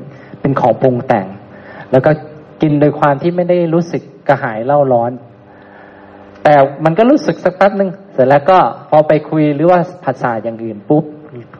[0.40, 1.26] เป็นของปรุงแต่ง
[1.92, 2.10] แล้วก็
[2.62, 5.12] กินโดยความที่ไม่ได้รู้สึกกระหายเร่าร้อน
[6.42, 8.58] แต่มันก็รู้สึกสักแป๊บนึงเสร็จแล้วก็
[8.90, 11.04] พอไปคุยหรือว่าภาษาอย่างอื่นปุ๊บ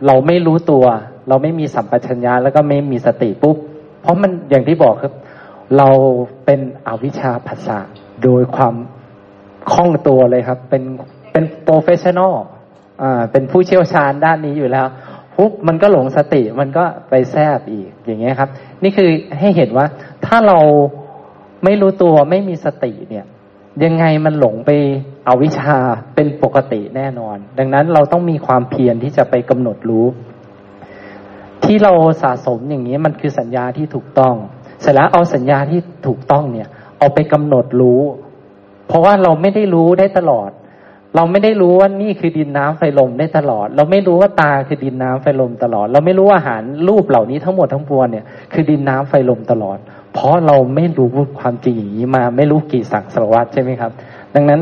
[0.07, 0.85] เราไม่รู้ตัว
[1.29, 3.57] เราไม่มีสัมปชัญญะแล้วก็ไม่มีสติปุ๊บ
[4.03, 5.13] เพราะมันอย่างที่บอกครับ
[5.77, 5.89] เรา
[6.45, 7.79] เป็นอวิชชาภาษา
[8.23, 8.75] โดยความ
[9.73, 10.83] คล่องตัวเลยครับ เป็น
[11.35, 12.35] เป็น professional
[13.03, 14.87] อ่าเป็นผู้เชี่ยวชาญด้านนี้อยู่แล้ว
[15.37, 18.49] ปุ๊บมันก็หลงสติมันก็ไปแทบอีกอย่างเงี้ยครับ
[18.83, 19.87] นี่คือให้เห็นว่า
[20.27, 20.59] ถ้าเรา
[21.65, 23.25] ไม่รู้ตัวไม่มีสติเนี่ย
[23.85, 24.71] ยังไงมันหลงไป
[25.27, 25.77] เอาวิชา
[26.15, 30.07] เป็นปกติแน่นอน ดังนั้นเราต้องมีความเพียรที่จะไปกำหนดรู้
[31.65, 34.35] ที่เราสะสมอย่างนี้มันคือสัญญาที่ถูกต้อง
[34.81, 36.69] เสร็จแล้วเอาสัญญาที่ถูกต้องเนี่ย
[36.99, 38.01] เอาไปกำหนดรู้
[38.87, 40.51] เพราะว่าเราไม่ได้รู้ได้ตลอด
[41.17, 49.79] เราไม่ได้รู้ว่านี่คือดินน้ำไฟลมได้ตลอด เราไม่รู้ว่าตาคือดินน้ำไฟลมตลอด เราไม่รู้อาหารรูปเหล่านี้ทั้งหมดทั้งปวงเนี่ยคือดินน้ำไฟลมตลอด
[50.13, 51.09] เพราะเราไม่รู้
[51.41, 53.91] ความจริงอย่างนี้มาไม่รู้กี่สักสารวัตใช่ไหมครับ
[54.35, 54.61] ดังนั้น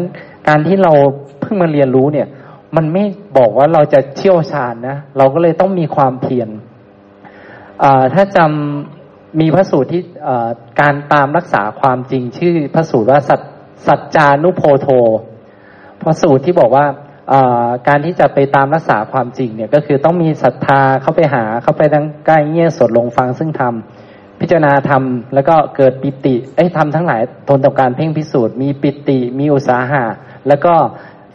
[0.48, 0.92] การที่เรา
[1.40, 2.28] เพิ่งมาเรียนรู้เนี่ย
[2.76, 3.04] มันไม่
[3.36, 6.48] บอกว่าเราจะเชี่ยวชาญนะเราก็เลยต้องมีความเพียร
[8.14, 10.02] ถ้าจำมีพระสูตรที่
[10.80, 13.40] การตามรักษาความจริงชื่อพระสูตรว่าสัจ
[13.86, 14.88] สัจจานุโพโท
[16.02, 16.86] พระสูตรที่บอกว่า
[17.88, 23.74] การที่จะไปตามรักษาความจริงเนี่ยก็คือต้องมีศรัทธาเข้าไปหาเข้าไปดังใกล้เงี่ยสดลงฟังซึ่งธรรม
[24.40, 25.02] พิจารณาธรรม
[25.34, 30.04] แล้วก็เกิดปิติไอ้ทำทั้งหลายทนต่อการเพ่งพิสูจน์มีปิติมีอุตสาหะ
[30.48, 30.74] แล้วก็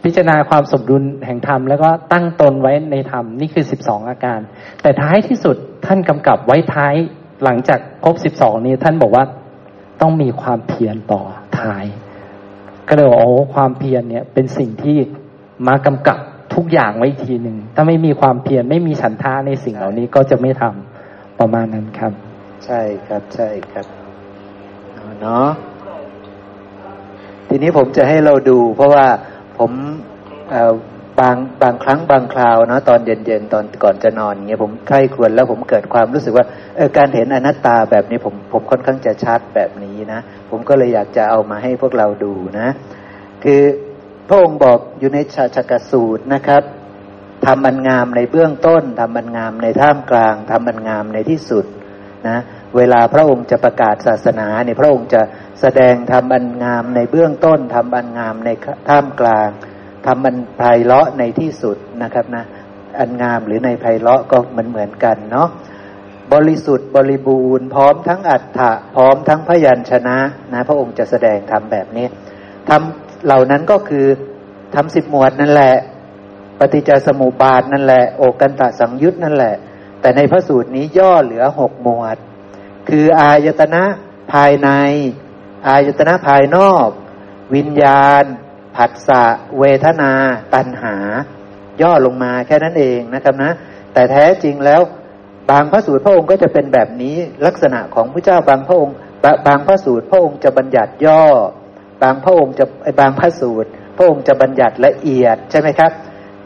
[0.04, 4.40] พิจารณาความสมดุลแห่งธรรมแล้วก็ตั้งตนไว้ในธรรมนี่คือสิบสองอาการ
[4.82, 5.56] แต่ท้ายที่สุด
[5.86, 6.96] ท่านกำกับไว้ท้าย
[7.44, 9.26] หลังจากครบสิบสองนี้ท่านบอกว่า
[10.02, 11.22] ต้องมีความเพียรต่อ
[11.60, 11.86] ท้าย
[12.88, 14.98] ก็เลยว่าโอ้ความเพียรเนี่ยเป็นสิ่งที่
[15.68, 16.20] มากำกับ
[16.56, 22.12] ทุกอย่างไว้ทีหนึ่ง ถ้าไม่มีความเพียรไม่มีฉันทาในสิ่งเหล่านี้ก็จะไม่ทำประมาณนั้นครับ
[22.66, 23.86] ใช่ครับใช่ครับ
[25.22, 25.48] เนาะ
[27.48, 29.06] ทีนี้ผมจะให้เราดู เพราะว่า
[29.58, 29.72] ผม
[31.20, 36.46] บางบางครั้งบางคราวนะตอนเย็นๆตอนก่อนจะนอนเงี้ยผมใคร่ควรแล้วผมเกิดความรู้สึกว่า
[36.76, 42.68] เออการเห็นอนัตตาแบบนี้ผมผมค่อนข้างจะชัดแบบนี้นะ ผมก็เลยอยากจะเอามาให้พวกเราดูนะ
[43.44, 43.62] คือ
[44.28, 46.64] พระองค์บอกอยู่ในชาชกสูตรนะครับ
[47.46, 51.66] ทำมันงามในเบื้องต้นทำมันงามในท่ามกลางทำมันงามในที่สุด
[52.28, 52.38] นะ
[52.76, 55.22] เวลาพระองค์จะประกาศศาสนาเนี่ยพระองค์จะ
[55.62, 58.50] แสดงทำบันงามในเบื้องต้นทำบันงามใน
[58.90, 59.50] ท่ามกลาง
[60.06, 62.44] ทำบันไพเราะในที่สุดนะครับนะ
[63.00, 65.50] อันงามหรือในไพเราะก็เหมือนเหมือนกันเนาะ
[66.34, 70.18] บริสุทธิ์บริบูรณ์ พร้อมทั้งอัฏฐะพร้อมทั้งพยัญชนะ
[70.54, 72.08] นะ พระองค์จะแสดงทำแบบนี้
[72.70, 74.06] ทำเหล่านั้นก็คือ
[74.76, 75.76] ทำสิบหมวดนั่นแหละ
[76.60, 79.56] ปฏิจจสมุปบาทนั่นแหละ โอกันตะสังยุตนั่นแหละ
[80.02, 82.18] แต่ในพระสูตรนี้ย่อเหลือหกหมวด
[82.90, 83.84] คืออายตนะ
[84.34, 84.70] ภายใน
[85.68, 86.90] อายตนะภายนอก
[87.56, 88.24] วิญญาณ
[88.78, 89.24] ผัสสะ
[89.60, 90.12] เวทนา
[90.54, 90.96] ตัณหา
[91.82, 93.52] ย่อลงมาแค่นั้นเองนะครับนะ
[93.94, 94.82] แต่แท้จริงแล้ว
[95.52, 97.16] บางพระสูตรพระองค์ก็จะเป็นแบบนี้
[97.46, 98.96] ลักษณะของพระเจ้าบางพระองค์
[99.48, 101.24] บางพระสูตรพระองค์จะบัญญัติย่อ
[102.04, 102.66] บางพระองค์จะ
[103.00, 105.92] บางพระสูตร พระองค์จะบัญญัติละเอียดใช่ไหมครับ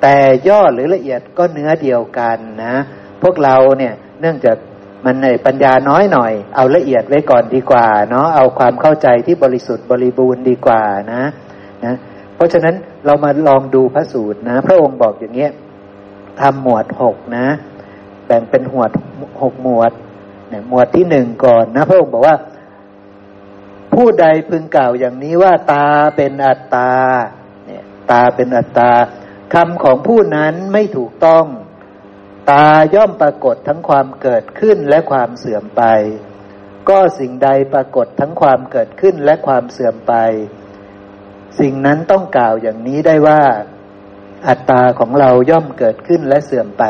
[0.02, 0.16] แต่
[0.48, 2.76] ย่อหรือละเอียดก็เนื้อเดียวกันนะ
[3.22, 4.58] พวกเราเนี่ยเนื่องจาก
[5.06, 11.24] มันในปัญญาน้อยหน่อย เอาละเอียดไว้ก่อนดีกว่าเนาะเอาความเข้าใจที่บริสุทธิ์บริบูรณ์ดีกว่านะ
[11.86, 11.96] นะ
[12.42, 12.76] ราะฉะนั้น
[13.06, 15.52] เรามาลองดูพระสูตรนะ พระองค์บอกอย่างเงี้ย
[16.40, 17.48] ทำหมวดหกนะ
[18.26, 18.92] แบ่งเป็นหมวด
[19.42, 19.92] หกหมวด
[20.50, 22.36] เนี่ยหมวดที่หนึ่งก่อนนะ พระองค์บอกว่า
[23.94, 26.92] ผู้ใดพึงกล่าวอย่างนี้ว่าตาเป็นอัตตา
[27.66, 28.92] เนี่ยตาเป็นอัตตา
[29.54, 31.46] คำของผู้นั้นไม่ถูกต้อง
[32.52, 35.84] ตาย่อมปรากฏทั้งความเกิดขึ้นและความเสื่อมไป
[36.90, 40.14] ก็สิ่งใดปรากฏทั้งความเกิดขึ้นและความเสื่อมไป
[41.60, 43.42] สิ่งนั้นต้องกล่าวอย่างนี้ได้ว่า
[44.48, 46.86] อัตตาของเราย่อมเกิดขึ้นและเสื่อมไป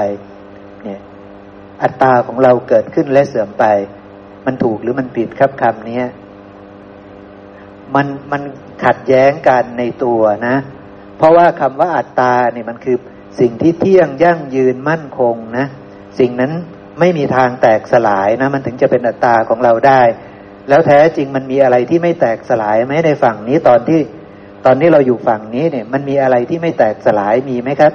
[0.83, 1.01] เนี่ย
[1.83, 3.65] อัตตาของเราเกิดขึ้นและเสื่อมไป
[4.45, 6.01] มันถูกหรือมันผิดครับคำนี้
[7.95, 8.41] มันมัน
[8.83, 10.55] ขัดแย้งกันในตัวนะ
[11.17, 12.97] เพราะว่าคำว่าอัตตาเนี่ยมันคือ
[13.39, 15.65] สิ่งที่เที่ยงยั่งยืนมั่นคงนะ
[16.19, 16.51] สิ่งนั้น
[16.99, 20.01] ไม่มีทางแตกสลายนะ มันถึงจะเป็นอัตตาของเราได้
[20.69, 23.99] แล้วแท้จริงมันมีอะไรที่ไม่แตกสลายไหมในฝั่งนี้ตอนที่
[24.65, 27.93] ตอนนี้เราอยู่ฝั่งนี้เนี่ย มันมีอะไรที่ไม่แตกสลายมีไหมครับ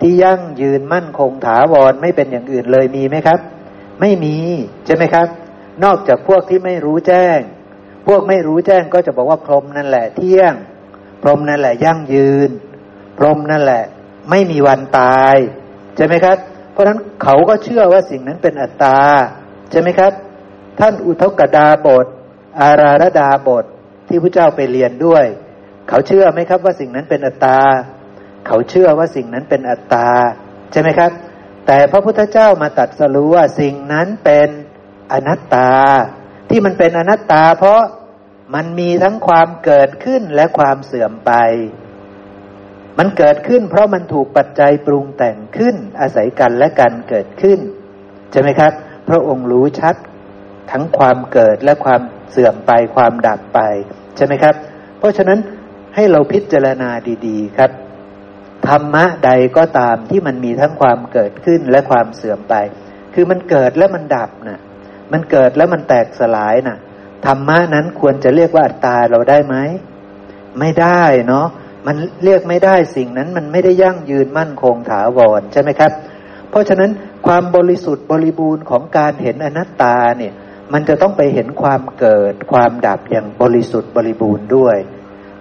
[0.00, 3.38] ที่ยั่งยืนมั่นคงถาวรไม่เป็นอย่างอื่นเลยมีไหมครับ
[4.00, 4.36] ไม่มี
[4.86, 5.28] ใช่ไหมครับ
[5.84, 7.38] นอกจากพวกที่ไม่รู้แจ้ง
[8.06, 10.54] พวกไม่รู้แจ้งก็จะบอกว่าพรมนั่นแหละเที่ยง
[11.22, 12.50] พรมนั่นแหละยั่งยืน
[13.18, 13.82] พรมนั่นแหละ
[14.30, 15.36] ไม่มีวันตาย
[15.96, 16.36] ใช่ไหมครับ
[16.72, 18.98] เพราะฉะนั้นเขาก็เชื่อว่าสิ่งนั้นเป็นอัตตา
[19.70, 20.12] ใช่ไหมครับ
[20.80, 22.06] ท่านอุทกดาบท
[22.60, 23.64] อาราธดาบท
[24.08, 25.24] ที่พระเจ้าไปเรียนด้วย
[25.92, 27.58] เขาเชื่อไหมครับว่าสิ่งนั้นเป็นอัตตา
[28.46, 30.08] เขาเชื่อว่าสิ่งนั้นเป็นอัตตา
[30.72, 31.10] ใช่ไหมครับ
[31.66, 34.48] แต่พระพุทธเจ้ามาตัดสรู้ว่าสิ่งนั้นเป็น
[35.12, 35.70] อนัตตา
[36.50, 37.80] ที่มันเป็นอนัตตา เพราะ
[38.54, 41.32] มันมีทั้งความเกิดขึ้นและความเสื่อมไป
[42.98, 47.58] มันเกิดขึ้น เพราะมันถูกปัจจัยปรุงแต่งขึ้น อาศัยกันและกันเกิดขึ้น
[48.32, 48.72] ใช่ไหมครับ
[49.08, 49.94] พระองค์รู้ชัด
[50.70, 53.60] ทั้งความเกิดและความเสื่อมไปความดับไป
[54.16, 54.54] ใช่ไหมครับ
[54.98, 55.38] เพราะฉะนั้น
[55.94, 56.90] ให้เราพิจารณา
[57.26, 57.70] ดีๆ ครับ
[58.68, 62.54] ธรรมะใดก็ตามที่มันมีทั้งความเกิดขึ้นและความเสื่อมไป
[63.14, 64.60] คือมันเกิดแล้วมันดับนะ
[65.12, 66.78] มันเกิดแล้วมันแตกสลายน่ะ
[67.26, 69.56] ธรรมะนั้นควรจะเรียกว่าอัตตาเราได้ไหม
[70.58, 71.46] ไม่ได้เนาะ
[71.86, 75.92] มันเรียกไม่ได้สิ่งนั้นมันไม่ได้ยั่งยืนมั่นคงถาวรใช่ไหมครับ
[76.50, 76.90] เพราะฉะนั้น
[77.26, 80.32] ความบริสุทธิ์บริบูรณ์ของการเห็นอนัตตาเนี่ย
[80.72, 84.76] มันจะต้องไปเห็นความเกิดความดับอย่างบริสุทธิ์บริบูรณ์ด้วย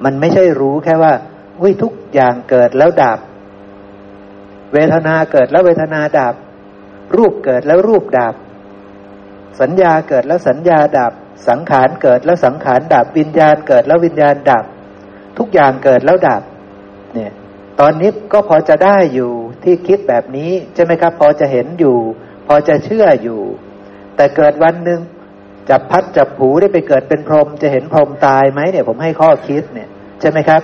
[0.04, 1.14] มันไม่ใช่รู้แค่ว่า
[1.60, 3.20] อุ้ยทุกอย่างเกิดแล้วดับ
[4.74, 6.36] เวทนาเกิดแล้วเวทนาดับ
[7.16, 8.36] รูปเกิดแล้วรูปดับ
[9.62, 11.14] สัญญาเกิดแล้วสัญญาดับ
[11.50, 14.66] สังขารเกิดแล้วสังขารดับ วิญญาณเกิดแล้ววิญญาณดับ
[15.38, 16.42] ทุกอย่างเกิดแล้วดับ
[17.14, 17.32] เนี่ย
[17.80, 19.32] ตอนนี้ก็พอจะได้อยู่
[19.64, 21.98] ที่คิดแบบนี้ใช่ไหมครับ พอจะเห็นอยู่
[22.48, 23.42] พอจะเชื่ออยู่
[24.16, 25.00] แต่เกิดวันหนึ่ง
[25.70, 29.90] จับพัดจับผูได้ไปเกิดเป็นพรหมจะเห็นพรหมตายไหมเนี่ย ผมให้ข้อคิดเนี่ย
[30.22, 30.62] ใช่ไหมครับ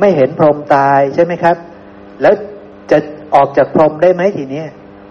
[0.00, 1.56] ไม่เห็นพรหมตายใช่ไหมครับ
[2.22, 2.34] แล้ว
[2.90, 2.98] จะ
[3.34, 4.64] ออกจากพรหมได้ไหมทีนี้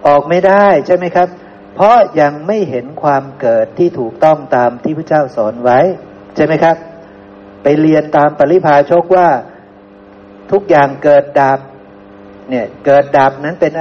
[0.07, 1.27] ออกไม่ได้ใช่ไหมครับ
[1.75, 5.79] เพราะยังไม่เห็นความเกิดที่ถูกต้องตามที่พระเจ้าสอนไว้
[6.35, 6.75] ใช่ไหมครับ
[7.63, 9.27] ไปเรียนตามปริพาชกว่า
[10.51, 11.59] ทุกอย่างเกิดดับ
[12.49, 13.71] เนี่ยเกิดดับนั้นเป็น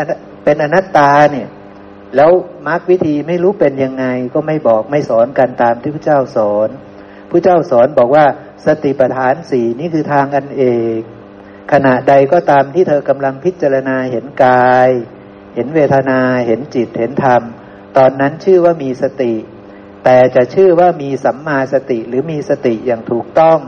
[0.45, 1.49] เป็นอนัตตาเนี่ย
[2.17, 2.31] แล้ว
[2.69, 4.05] มรรควิธีไม่รู้เป็นยังไง
[4.35, 6.69] ก็ไม่บอกไม่สอนกันตามที่พระเจ้าสอน
[7.31, 8.25] พระเจ้าสอนบอกว่า
[8.67, 10.65] สติปัฏฐานสี่นี่คือทางอันเอ
[10.99, 11.01] ก
[11.73, 14.91] ขณะใดก็ตามที่เธอกำลังพิจารณาเห็นกาย
[15.55, 17.43] เห็นเวทนาเห็นจิตเห็นธรรม
[17.97, 19.35] ตอนนั้นชื่อว่ามีสติ
[20.05, 23.59] แต่จะชื่อว่ามีสัมมาสติหรือมีสติอย่างถูกต้อง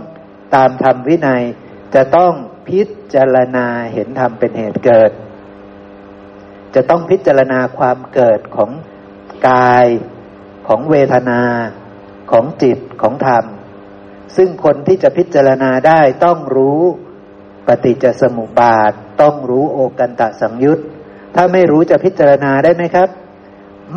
[0.54, 1.42] ตามธรรมวินัย
[1.94, 2.32] จะต้อง
[2.68, 2.80] พิ
[3.14, 5.10] จารณาเห็นธรรมเป็นเหตุเกิด
[6.74, 8.70] จะต้องพิจารณาความเกิดของ
[9.48, 9.86] กาย
[10.68, 11.42] ของเวทนา
[12.30, 13.44] ของจิตของธรรม
[14.36, 16.80] ซึ่งคนที่จะพิจารณาได้ต้องรู้
[17.66, 18.92] ปฏิจจสมุปบาท
[19.22, 20.78] ต้องรู้โอกันตะสังยุต
[21.34, 23.08] ถ้าไม่รู้จะพิจารณาได้ไหมครับ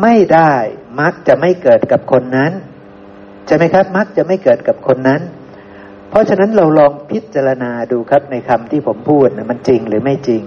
[0.02, 0.52] ไม่ได้
[1.00, 2.52] มักจะไม่เกิดกับคนนั้น
[3.46, 5.20] ใช่ไหมครับ มักจะไม่เกิดกับคนนั้น
[6.08, 10.42] เพราะฉะนั้นเราลองพิจารณาดูครับในคำที่ผมพูดนะมันจริงหรือไม่จริง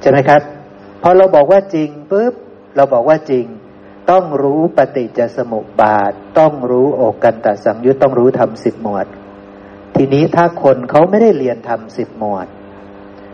[0.00, 0.42] ใช่ไหมครับ
[1.02, 2.34] พอเราบอกว่าจริงปุ๊บ
[2.76, 3.46] เราบอกว่าจริง
[4.10, 9.06] ต้องรู้ปฏิจจสมุปบาท ต้องรู้อกันตสังยุตต้องรู้ทำสิบหมวด
[9.96, 12.46] ทีนี้ถ้าคนเขาไม่ได้เรียนทำสิบหมวด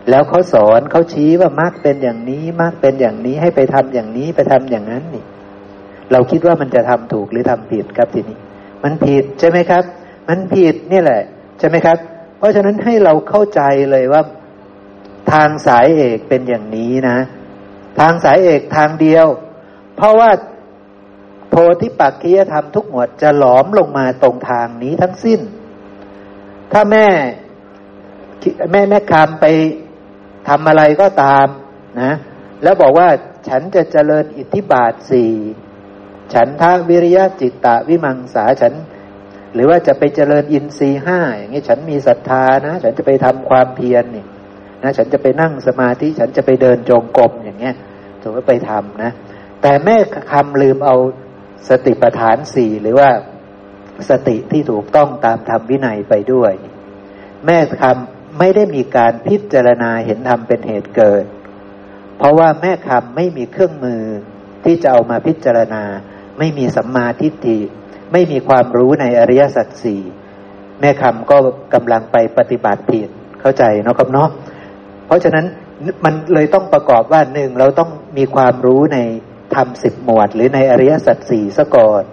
[0.09, 5.23] แล้วเขาสอนเขาชี้ว่ามรรคเป็นอย่างนี้มรรคเป็นอย่างนี้ให้ไปทำอย่างนี้ไปทำอย่างนั้นนี่
[6.11, 8.37] เราคิดว่ามันจะทำถูกหรือทำผิดครับทีนี้
[8.83, 9.83] มันผิดใช่ไหมครับ
[10.29, 11.21] มันผิดนี่แหละ
[11.59, 11.97] ใช่ไหมครับ
[12.37, 13.61] เพราะฉะนั้นให้เราเข้าใจ
[13.91, 14.21] เลยว่า
[15.31, 17.17] ทางสายเอกเป็นอย่างนี้นะ
[17.99, 19.27] ทางสายเอกทางเดียว
[19.95, 20.31] เพราะว่า
[21.49, 25.39] โพธิปักคียธรรมทุกหมวดจะหลอมลงมาตรงทางนี้ทั้งสิ้น
[26.71, 27.07] ถ้าแม่
[28.71, 29.45] แม่แม่คำไป
[30.47, 31.47] ทำอะไรก็ตาม
[32.01, 32.11] นะ
[32.63, 33.07] แล้วบอกว่า
[33.47, 35.33] ฉันจะเจริญอิทธิบาทสี่
[36.33, 38.73] ฉันทาวิริยะจิตตะวิมังสาฉัน
[39.53, 44.25] หรือว่าจะไปเจริญอินทรีห้าอย่างนี้ฉันมีศรัทธานะ ฉันจะไปทำความเพียรนี่
[44.83, 47.75] นะ ฉันจะไปนั่งสมาธิ ฉันจะไปเดินจงกรมอย่างเงี้ย
[48.21, 49.11] ถือว่าไปทำนะ
[49.61, 49.97] แต่แม่
[50.31, 50.95] คำลืมเอา
[51.69, 53.09] สติปัฏฐานสี่หรือว่า
[54.09, 56.53] สติที่ถูกต้องตามธรรมวินัยไปด้วย
[57.45, 61.23] แม่คำไม่ได้มีการพิจารณาเห็นธรรมเป็นเหตุเกิด
[62.17, 64.03] เพราะว่าแม่คำไม่มีเครื่องมือ
[64.65, 65.83] ที่จะเอามาพิจารณา
[66.37, 67.59] ไม่มีสัมมาทิฏฐิ
[68.11, 70.01] ไม่มีความรู้ในอริยสัจสี่
[70.79, 71.37] แม่คำก็
[71.73, 73.09] กำลังไปปฏิบัติผิด
[73.41, 74.29] เข้าใจเนาะครับเนาะ
[75.05, 75.45] เพราะฉะนั้น
[76.05, 78.97] มันเลยต้องประกอบว่าหนึ่งเราต้องมีความรู้ใน
[79.55, 82.03] ธรรมสิบหมวด หรือในอริยสัจสี่ซะก่อน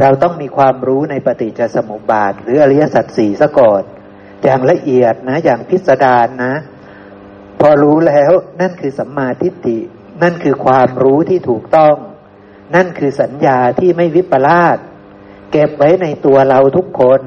[0.00, 3.82] เราต้องมีความรู้ในปฏิจจสมุปบาท หรืออริยสัจสี่ซะก่อน
[4.44, 6.54] อย่างละเอียดนะ อย่างพิสดารนะ
[7.60, 9.78] พอรู้แล้วนั่นคือสัมมาทิฏฐิ
[10.22, 11.96] นั่นคือความรู้ที่ถูกต้อง
[12.74, 14.78] นั่นคือสัญญาที่ไม่วิปลาส
[15.52, 17.20] เก็บไว้ในตัวเราทุกคน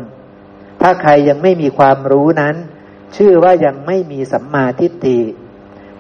[0.82, 2.56] ถ้าใครยังไม่มีความรู้นั้น
[3.16, 5.20] ชื่อว่ายังไม่มีสัมมาทิฏฐิ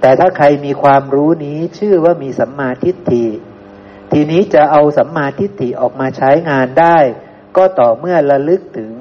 [0.02, 3.26] แต่ถ้าใครมีความรู้นี้ชื่อว่ามีสัมมาทิฏฐิ
[4.12, 6.98] ทีนี้จะเอาสัมมาทิฏฐิออกมาใช้งานได้
[7.58, 8.94] ก็ต่อเมื่อระลึกถึง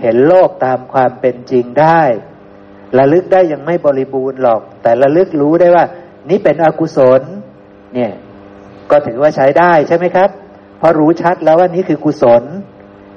[0.00, 2.02] เห็นโลกตามความเป็นจริงได้
[2.98, 5.84] ระลึกได้ยังไม่บริบูรณ์หรอก แต่ระลึกรู้ได้ว่า
[6.30, 7.22] นี่เป็นอกุศล
[7.94, 8.12] เนี่ย
[8.90, 10.30] ก็ถือว่าใช้ได้ใช่ไหมครับ
[10.78, 12.44] เพราะรู้ชัดแล้วว่านี่คือกุศล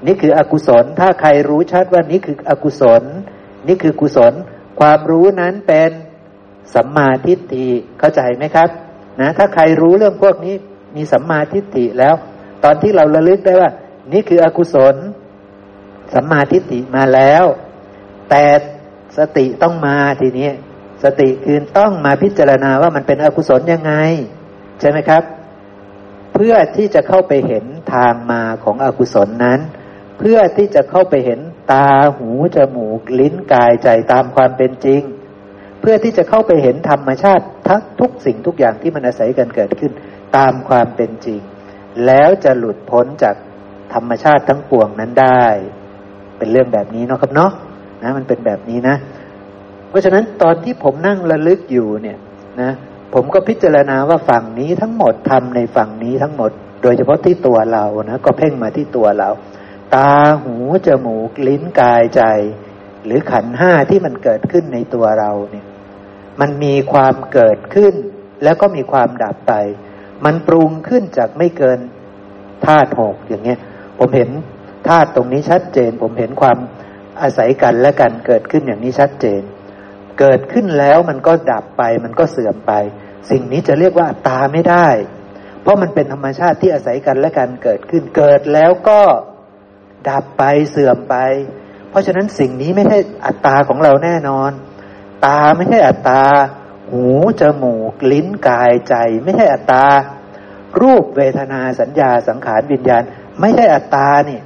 [0.06, 3.04] นี่คืออกุศล ถ้าใครรู้ชัดว่านี่คืออกุศล
[3.68, 4.34] นี่คือกุศล
[4.80, 5.92] ความรู้นั้นเป็น
[6.74, 7.68] สัมมาทิฏฐิ
[8.00, 8.70] เข้าใจไหมครับ
[9.20, 10.56] นะถ้าใครรู้เรื่องพวกนี้
[10.96, 12.16] มีสัมมาทิฏฐิแล้ว
[12.64, 13.70] ตอนที่เราระลึกได้ว่า
[14.14, 14.96] นี่คืออกุศล
[16.14, 17.44] สัมมาทิฏฐิมาแล้ว
[18.30, 18.46] แต่
[19.18, 20.50] สติต้องมาทีนี้
[21.04, 23.94] สติคือต้องมาพิจารณาว่ามันเป็นอกุศลยังไง
[24.80, 25.24] ใช่ไหมครับ
[26.34, 29.60] เพื่อที่จะเข้าไปเห็นทางมาของอกุศลนั้น
[30.20, 31.40] เพื่อที่จะเข้าไปเห็น
[31.72, 31.88] ตา
[32.18, 35.02] หูจมูกลิ้นกายใจตามความเป็นจริง
[35.80, 39.92] เพื่อที่จะเข้าไปเห็นธรรมชาติทั้งทุกสิ่งทุกอย่างที่มันอาศัยกันเกิดขึ้น
[40.38, 41.42] ตามความเป็นจริง
[42.06, 43.36] แล้วจะหลุดพ้นจาก
[43.94, 45.46] ธรรมชาติทั้งปวงนั้นได้
[46.38, 47.52] เป็นเรื่องแบบนี้เนาะครับเนาะ
[48.04, 48.96] นะมันเป็นแบบนี้นะ
[49.90, 52.18] เพราะฉะนั้นตอนที่ผมนั่งระลึกอยู่เนี่ย
[52.62, 52.72] นะ
[53.14, 56.52] ผมก็พิจารณาว่าฝั่งนี้ทั้งหมดทำในฝั่งนี้ทั้งหมด
[56.84, 59.30] โดยเฉพาะที่ตัวเรานะก็เพ่งมาที่ตัวเรา
[59.96, 60.56] ตาหู
[60.88, 62.22] จมูกลิ้นกายใจ
[63.06, 65.66] หรือขันห้าที่มันเกิดขึ้นในตัวเราเนี่ย
[66.40, 67.94] มันมีความเกิดขึ้น
[68.44, 69.54] แล้วก็มีความดับไป
[70.26, 71.80] มันปรุงขึ้นจากไม่เกิน
[72.66, 73.60] ธาตุหกอย่างเงี้ย
[74.00, 74.30] ผมเห็น
[74.88, 76.58] ธาตุตรงนี้ชัดเจน ผมเห็นความ
[77.22, 79.42] อาศัยกันและกันเกิดขึ้นอย่างนี้ชัดเจน
[80.20, 82.74] เกิดขึ้นแล้วมันก็ดับไป มันก็เสื่อมไป
[83.30, 84.88] สิ่งนี้จะเรียกว่าอัตตาไม่ได้
[85.62, 89.02] เพราะมันเป็นธรรมชาติที่อาศัยกันและกันเกิดขึ้น เกิดแล้วก็
[90.08, 91.16] ดับไปเสื่อมไป
[91.90, 94.52] เพราะฉะนั้นสิ่งนี้ไม่ใช่อัตตาของเราแน่นอน
[95.26, 96.24] ตาไม่ใช่อัตตา
[96.92, 97.06] หู
[97.42, 99.86] จมูก ลิ้นกายใจ ไม่ใช่อัตตา
[100.82, 103.04] รูปเวทนาสัญญาสังขารวิญญาณ
[103.40, 104.44] ไม่ใช่อัตตาเนี่ย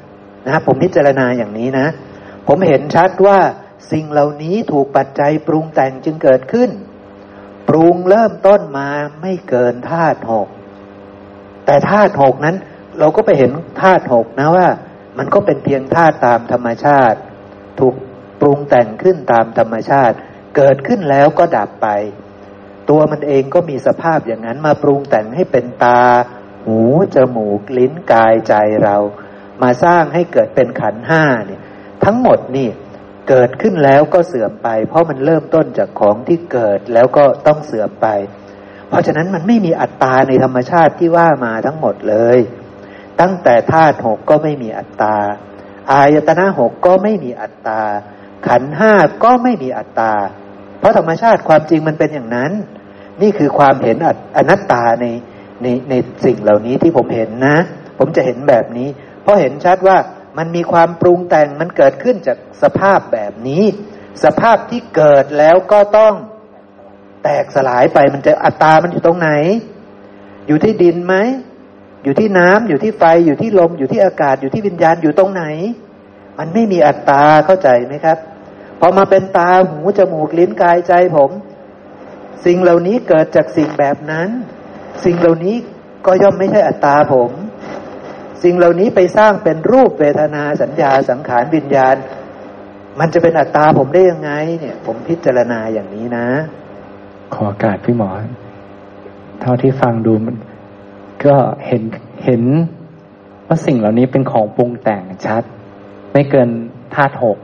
[0.47, 1.87] นะผมพิจารณาอย่างนี้นะ
[2.47, 3.39] ผมเห็นชัดว่า
[3.91, 6.69] สิ่งเหล่านี้ถูกปัจจัยปรุงแต่งจึงเกิดขึ้น
[7.67, 8.89] ปรุงเริ่มต้นมา
[9.21, 10.47] ไม่เกินธาตุหก
[11.65, 12.55] แต่ธาตุหกนั้น
[12.99, 13.51] เราก็ไปเห็น
[13.81, 14.67] ธาตุหกนะว่า
[15.23, 17.19] มันก็เป็นเพียงธาตุตามธรรมชาติ
[17.79, 17.95] ถูก
[18.41, 20.15] ปรุงแต่งขึ้นตามธรรมชาติ
[20.55, 21.87] เกิดขึ้นแล้วก็ดับไป
[22.89, 26.01] ตัวมันเองก็มีสภาพอย่างนั้นมาปรุงแต่งให้เป็นตา
[26.65, 26.81] หู
[27.15, 28.53] จมูกลิ้นกายใจ
[28.83, 28.97] เรา
[29.61, 31.61] มาสร้างให้เกิดเป็นขันห้าเนี่ย
[32.05, 32.69] ทั้งหมดนี่
[33.29, 38.07] เกิดขึ้นแล้วก็เสื่อมไป เพราะมันเริ่มต้นจากของที่เกิดแล้วก็ต้องเสื่อมไป
[38.89, 42.39] เพราะฉะนั้นมันไม่มีอัตตาในธรรมชาติที่ว่ามาทั้งหมดเลย
[43.21, 45.15] ตั้งแต่ธาตุหกก็ไม่มีอัตตา
[45.91, 47.81] อายตนะหกก็ไม่มีอัตตา
[48.47, 48.93] ขันห้า
[49.23, 50.13] ก็ไม่มีอัตตา
[50.79, 52.51] เพราะธรรมชาติความจริงมันเป็นอย่างนั้น
[53.21, 53.97] นี่คือความเห็น
[54.37, 55.05] อนัตตาใน
[55.61, 55.93] ในใน
[56.25, 57.57] สิ่งเหล่านี้ที่ผมเห็นนะ
[57.99, 58.89] ผมจะเห็นแบบนี้
[59.21, 59.97] เพราะเห็นชัดว่า
[60.37, 63.63] มันมีความปรุงแต่งมันเกิดขึ้นจากสภาพแบบนี้
[64.23, 66.13] สภาพที่เกิดแล้วก็ต้อง
[67.23, 69.29] แตกสลายไปมันจะอัตตามันอยู่ตรงไหน
[70.47, 71.15] อยู่ที่ดินไหม
[72.03, 75.43] อยู่ที่น้ำอยู่ที่ไฟอยู่ที่ลมอยู่ที่อากาศอยู่ที่วิญญาณอยู่ตรงไหน
[76.37, 78.17] มันไม่มีอัตตาเข้าใจไหมครับ
[78.79, 81.31] พอมาเป็นตาหูจมูกลิ้นกายใจผม
[82.45, 84.29] สิ่งเหล่านี้เกิดจากสิ่งแบบนั้น
[85.05, 85.55] สิ่งเหล่านี้
[86.05, 87.31] ก็ย่อมไม่ใช่อัตตาผม
[88.43, 91.95] สิ่งเหล่านี้ไปสร้างเป็นรูปเวทนาสัญญาสังขารวิญญาณ
[92.99, 96.27] มันจะเป็นอัตตาผมได้ยังไง เนี่ย ผมพิจารณาอย่างนี้นะ
[97.33, 98.09] ขอโอกาสพี่หมอ
[99.41, 100.35] เท่าที่ฟังดูมัน
[101.25, 101.35] ก็
[101.67, 101.83] เห็น
[102.25, 102.43] เห็น
[103.47, 105.43] ว่าสิ่งเหล่านี้เป็นของปรุงแต่งชัด
[106.13, 106.49] ไม่เกิน
[106.95, 107.37] ธาตุหก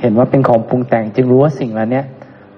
[0.00, 2.02] เห็นว่าเป็นของปรุงแต่งจึงรู้ว่าสิ่งเหล่านี้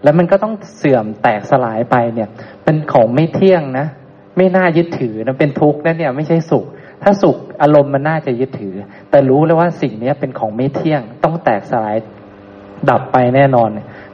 [0.02, 2.28] แล้วมันก็ต้องเสื่อมแตกสลายไปเนี่ย
[2.64, 3.86] เป็นของไม่เที่ยงนะ
[4.36, 6.64] ไม่น่ายึดถือนะเป็นทุกข์นะเนี่ยไม่ใช่สุข
[7.02, 8.74] ถ้าสุขอารมณ์มันน่าจะยึดถือ
[9.10, 11.96] แต่รู้แล้วว่าสิ่งนี้เป็นของไม่เที่ยง ต้องแตกสลาย
[12.90, 13.68] ดับไปแน่นอน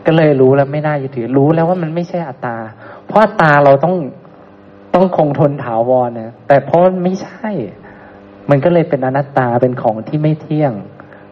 [0.06, 2.56] ก็เลยรู้แล้วไม่น่ายึดถือรู้แล้วว่ามันไม่ใช่อัตตา
[3.06, 3.94] เพราะอัตตาเราต้อง
[4.96, 7.48] ต้องคงทนถาวรนะแต่เพราะไม่ใช่
[8.50, 10.72] มันก็เลยเป็นอนัตตาเป็นของที่ไม่เที่ยง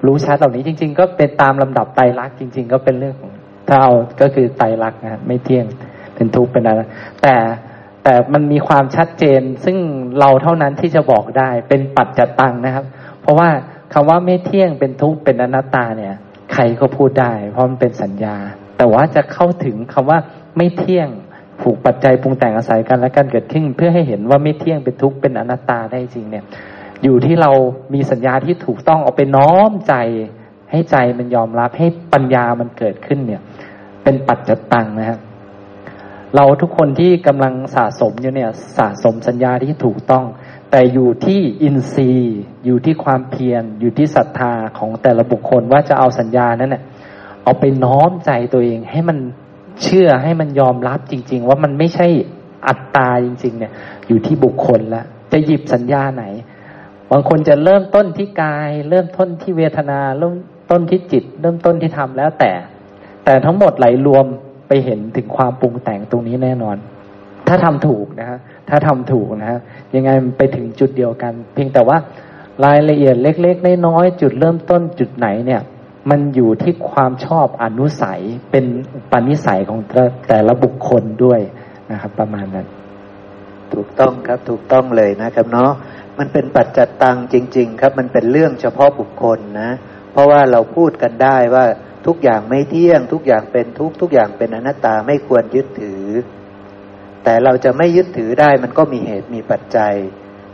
[0.07, 3.33] รู้ชัดเหล่านี้จริง ๆ ก็เป็นตามลำดับไตรลักษณ์จริง ๆ ก็เป็นเรื่องของ
[3.69, 5.67] ถ้าเอาก็คือไตรลักษณ์นะไม่เที่ยง
[6.15, 6.81] เป็นทุกข์เป็นอะไร
[7.23, 7.35] แต่
[8.05, 9.77] แต่มันมีความชัดเจนซึ่ง
[10.19, 12.85] เราเท่านั้นที่จะบอกได้เป็นปัจจตังนะครับ
[13.21, 13.49] เพราะว่า
[13.93, 16.15] คำว่าไม่เที่ยงเป็นทุกข์เป็นอนัตตาเนี่ย
[16.53, 18.37] ใครก็พูดได้ เพราะมันเป็นสัญญา
[18.77, 20.19] แต่ว่าจะเข้าถึงคำว่า
[20.57, 21.09] ไม่เที่ยง
[21.65, 26.45] ผูกปัจจัยปรุงแต่งอาศัยกันและกันเกิดขึ้นเพื่อให้เห็นว่าไม่เที่ยงเป็นทุกข์เป็นอนัตตาได้จริงเนี่ย
[27.03, 27.51] อยู่ที่เรา
[27.95, 29.95] มีสัญญาที่ถูกต้องเอาไปน้อมใจ
[30.71, 33.43] ให้ใจมันยอมรับให้ปัญญามันเกิดขึ้นเนี่ย
[34.05, 35.19] เป็นปัจจตังนะครับ
[36.37, 40.25] เราทุกคนที่กำลังสะสมอยู่เนี่ยสะสมสัญญาที่ถูกต้อง
[40.71, 46.83] แต่อยู่ที่อินทรีย์ อยู่ที่ความเพียรอยู่ที่ศรัทธาของแต่ละบุคคลว่าจะเอาสัญญานั้นเนี่ย
[47.45, 49.19] เอาไปน้อมใจตัวเองให้มัน
[49.83, 52.07] เชื่อให้มันยอมรับจริง ๆ ว่ามันไม่ใช่
[52.69, 53.73] อัตตาจริง ๆ เนี่ย
[54.09, 56.25] อยู่ที่บุคคลละจะหยิบสัญญาไหน
[57.11, 60.35] บางคนจะเริ่มต้นที่กาย เริ่มต้นที่เวทนาเริ่ม
[60.71, 62.53] ต้นที่จิต เริ่มต้นที่ธรรมแล้วแต่
[63.25, 64.27] แต่ทั้งหมดไหลรวม
[64.69, 66.77] ไปเห็นถึงความปรุงแต่งตรงนี้แน่นอน
[67.49, 68.39] ถ้าทำถูกนะฮะ
[68.69, 69.61] ถ้าทำถูกนะฮะ
[69.95, 71.97] ยังไงมันไปถึงจุดเดียวกัน เพียงแต่ว่า
[72.65, 75.61] รายละเอียดเล็ก ๆ น้อยๆจุดเริ่มต้นจุดไหนเนี่ย
[76.11, 78.21] มันอยู่ที่ความชอบอนุสัย
[78.51, 78.65] เป็น
[79.13, 79.81] ปณิสัยของ
[80.29, 81.41] แต่ละบุคคลด้วย
[81.91, 82.67] นะครับ ประมาณนั้น
[83.75, 85.73] ถูกต้องครับถูกต้องเลยนะครับเนาะ
[86.19, 89.71] มันเป็นปัจจัตตังจริง ๆ ครับ มันเป็นเรื่องเฉพาะบุคคลนะ
[90.13, 91.65] เพราะว่าเราพูดกันได้ว่า
[92.07, 96.05] ทุกอย่างไม่เที่ยง ทุกอย่างเป็นทุกทุกอย่างเป็นอนัตตาไม่ควรยึดถือ
[97.25, 99.95] แต่เราจะไม่ยึดถือได้มันก็มีเหตุมีปัจจัย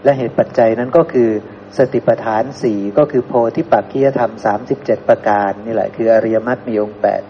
[0.05, 1.31] และเหตุปัจจัยนั้นก็คือ
[1.79, 7.23] สติปัฏฐานสี่ก็คือโพธิปักขียธรรมสามสิบเจ็ดประการนี่แหละคืออริยมรรคมีองค์แปด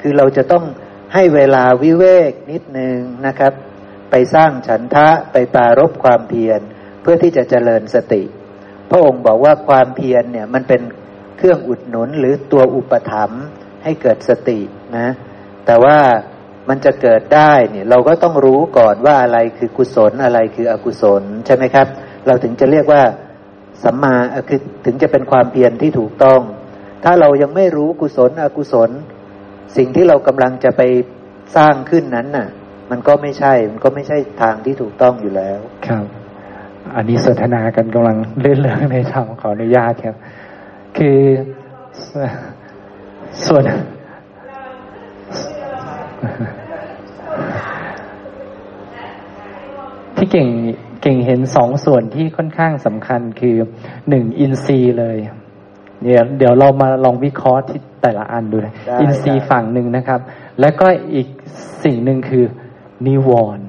[0.00, 0.64] คือเราจะต้อง
[1.14, 3.52] ให้เวลาวิเวกนิดนึงนะครับ
[4.10, 6.60] ไปสร้างฉันทะไปปารบความเพียร
[7.02, 8.22] เพื่อที่จะเจริญสติ
[8.90, 10.82] พระองค์บอกว่าความเพียรเนี่ยมันเป็น
[11.36, 13.42] เครื่องอุดหนุนหรือตัวอุปถัมภ์
[13.84, 14.60] ให้เกิดสติ
[14.96, 15.08] นะ
[15.66, 15.98] แต่ว่า
[16.68, 21.86] มันจะเกิดได้เนี่ยเราก็ต้องรู้ก่อนว่าอะไรคือกุศลอะไรคืออกุศลใช่ไหมครับ
[22.26, 23.02] เราถึงจะเรียกว่า
[23.82, 24.14] สัมมา
[24.48, 26.40] คือถึงจะเป็นความเพียรที่ถูกต้อง
[27.04, 28.90] ถ้าเรายังไม่รู้กุศลอกุศล
[29.76, 30.82] สิ่งที่เรากำลังจะไป
[31.56, 32.48] สร้างขึ้นนั้นน่ะ
[32.90, 36.04] มันก็ไม่ใช่ มันก็ไม่ใช่ทางที่ถูกต้องอยู่แล้ว ครับ
[36.96, 40.16] อันนี้สนทนากันกำลังเลื่อนเรื่องในธรรมขออนุญาตครับ
[40.96, 41.18] คือ
[43.46, 43.62] ส่วน
[50.16, 50.48] ที่เก่ง
[51.02, 53.56] เก่งเห็นสองส่วนที่ค่อนข้างสำคัญคือ
[54.08, 55.18] หนึ่งอินทรีย์เลย
[56.02, 60.20] เดี๋ยวเดี๋ยวเรามาลองวิเคราะห์ที่แต่ละอันดูนะอินทรีย์ฝั่งหนึ่งนะครับ
[60.60, 61.28] แล้วก็อีก
[61.84, 62.44] สิ่งหนึ่งคือ
[63.06, 63.66] นิวรณ์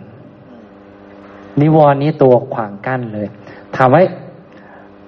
[1.62, 3.28] นิวรณ์นี้ตัวขวางกั้นเลย
[3.76, 4.04] ถามว่า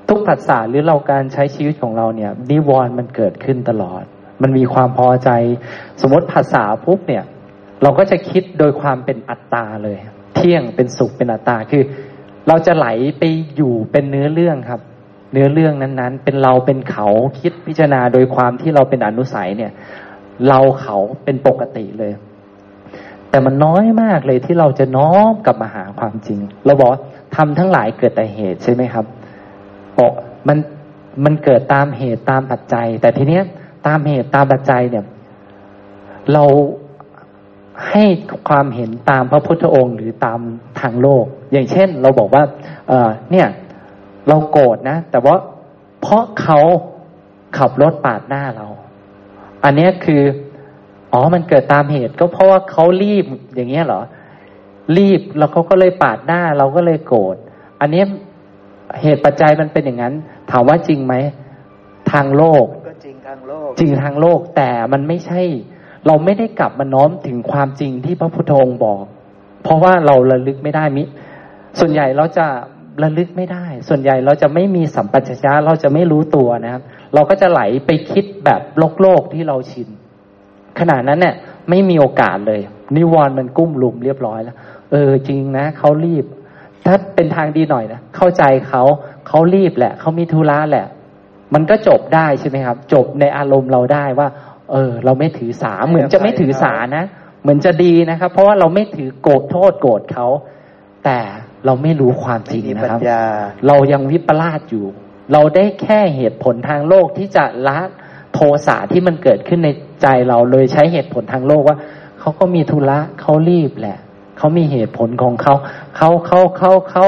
[0.10, 4.04] ทุกผัสสะหรือเราการใช้ชีวิตของเราเนี่ย นิวรณ์มันเกิดขึ้นตลอด
[4.42, 5.30] มันมีความพอใจ
[6.02, 7.24] สมมติภาษาปุ๊บเนี่ย
[7.84, 9.98] เราก็จะคิดโดยความเป็นอัตตาเลย
[10.36, 11.84] เที่ยงเป็นสุขเป็นอัตตาคือ
[12.48, 12.88] เราจะไหล
[13.20, 13.24] ไป
[13.56, 14.82] อยู่เป็นเนื้อเรื่องครับ
[15.32, 17.08] เนื้อเรื่องนั้นๆ เป็นเราเป็นเขา
[17.40, 19.72] คิดพิจารณาโดยความที่เราเป็นอนุสัยเนี่ย
[20.48, 22.14] เราเขาเป็นปกติเลย
[23.30, 26.90] แต่มันน้อยมากเลยที่เราจะน้อมกลับมาหาความจริง เราบอก
[27.36, 29.06] ทำทั้งหลายเกิดแต่เหตุใช่ไหมครับ
[29.98, 30.12] บอก
[30.48, 30.58] มัน
[31.26, 33.44] มันเกิดตามเหตุตามปัจจัย แต่ทีเนี้ย
[33.88, 35.06] ตามเหตุตามปัจจัยเนี่ย
[36.34, 36.44] เรา
[37.90, 38.04] ให้
[38.50, 40.40] ความเห็นตามพระพุทธองค์ หรือตาม
[40.80, 42.44] ทางโลก อย่างเช่น เราบอกว่า
[42.88, 43.48] เออเนี่ย
[44.28, 45.36] เราโกรธนะ แต่ว่า
[46.02, 46.60] เพราะเขา
[47.58, 48.68] ขับรถปาดหน้าเรา
[49.64, 50.22] อันนี้คือ
[51.14, 53.26] อ๋อมันเกิดตามเหตุ ก็เพราะว่าเขารีบ
[53.56, 54.02] อย่างเงี้ยเหรอ
[54.98, 57.36] รีบแล้วเขาก็เลยปาดหน้า เราก็เลยโกรธ
[57.82, 58.04] อันนี้
[59.02, 60.14] เหตุปัจจัยมันเป็นอย่างนั้น
[60.52, 61.16] ถามว่าจริงไหม
[62.12, 65.42] ทางโลก ก็จริงทางโลก จริงทางโลกแต่มันไม่ใช่
[66.08, 69.04] เราไม่ได้กลับมาน้อมถึงความจริงที่พระพุทธองค์บอก
[69.64, 71.04] เพราะว่าเราระลึกไม่ได้มิ
[71.80, 72.46] ส่วนใหญ่เราจะ
[73.04, 76.82] ระลึกไม่ได้ ส่วนใหญ่เราจะไม่มีสัมปชัญญะเราจะไม่รู้ตัวนะครับ
[77.14, 79.88] เราก็จะไหลไปคิดแบบโลกโลกที่เราชิน
[80.80, 81.36] ขณะนั้นเนี่ย
[81.70, 82.62] ไม่มีโอกาสเลย
[82.96, 84.58] นิวรณ์มันกุ้มลุมเรียบร้อยแล้ว
[84.92, 86.26] เออจริงนะเขารีบ
[86.86, 88.84] ถ้าเป็นทางดีหน่อยนะเข้าใจเขา
[89.28, 90.88] เขารีบแหละเขามีธุระแหละ
[91.54, 94.28] มันก็จบได้ใช่ไหมครับ จบในอารมณ์เราได้ว่า
[94.72, 97.06] เออ เราไม่ถือสาเหมือนจะไม่ถือสานะ
[97.42, 100.28] เหมือนจะดีนะครับ เพราะว่าเราไม่ถือโกรธโทษโกรธเขา
[101.06, 101.20] แต่
[101.66, 103.00] เราไม่รู้ความจริงนะครับ
[103.68, 104.86] เรายังวิปลาสอยู่
[105.34, 107.80] เราได้แค่เหตุผลทางโลกที่จะละ
[108.34, 109.70] โทสะที่มันเกิดขึ้นใน
[110.02, 111.78] ใจเราเลยใช้เหตุผลทางโลกว่า
[112.20, 113.98] เขาก็มีธุระเขารีบแหละ
[114.38, 115.54] เขามีเหตุผลของเขา
[115.98, 117.06] เขาเขาเขาเขา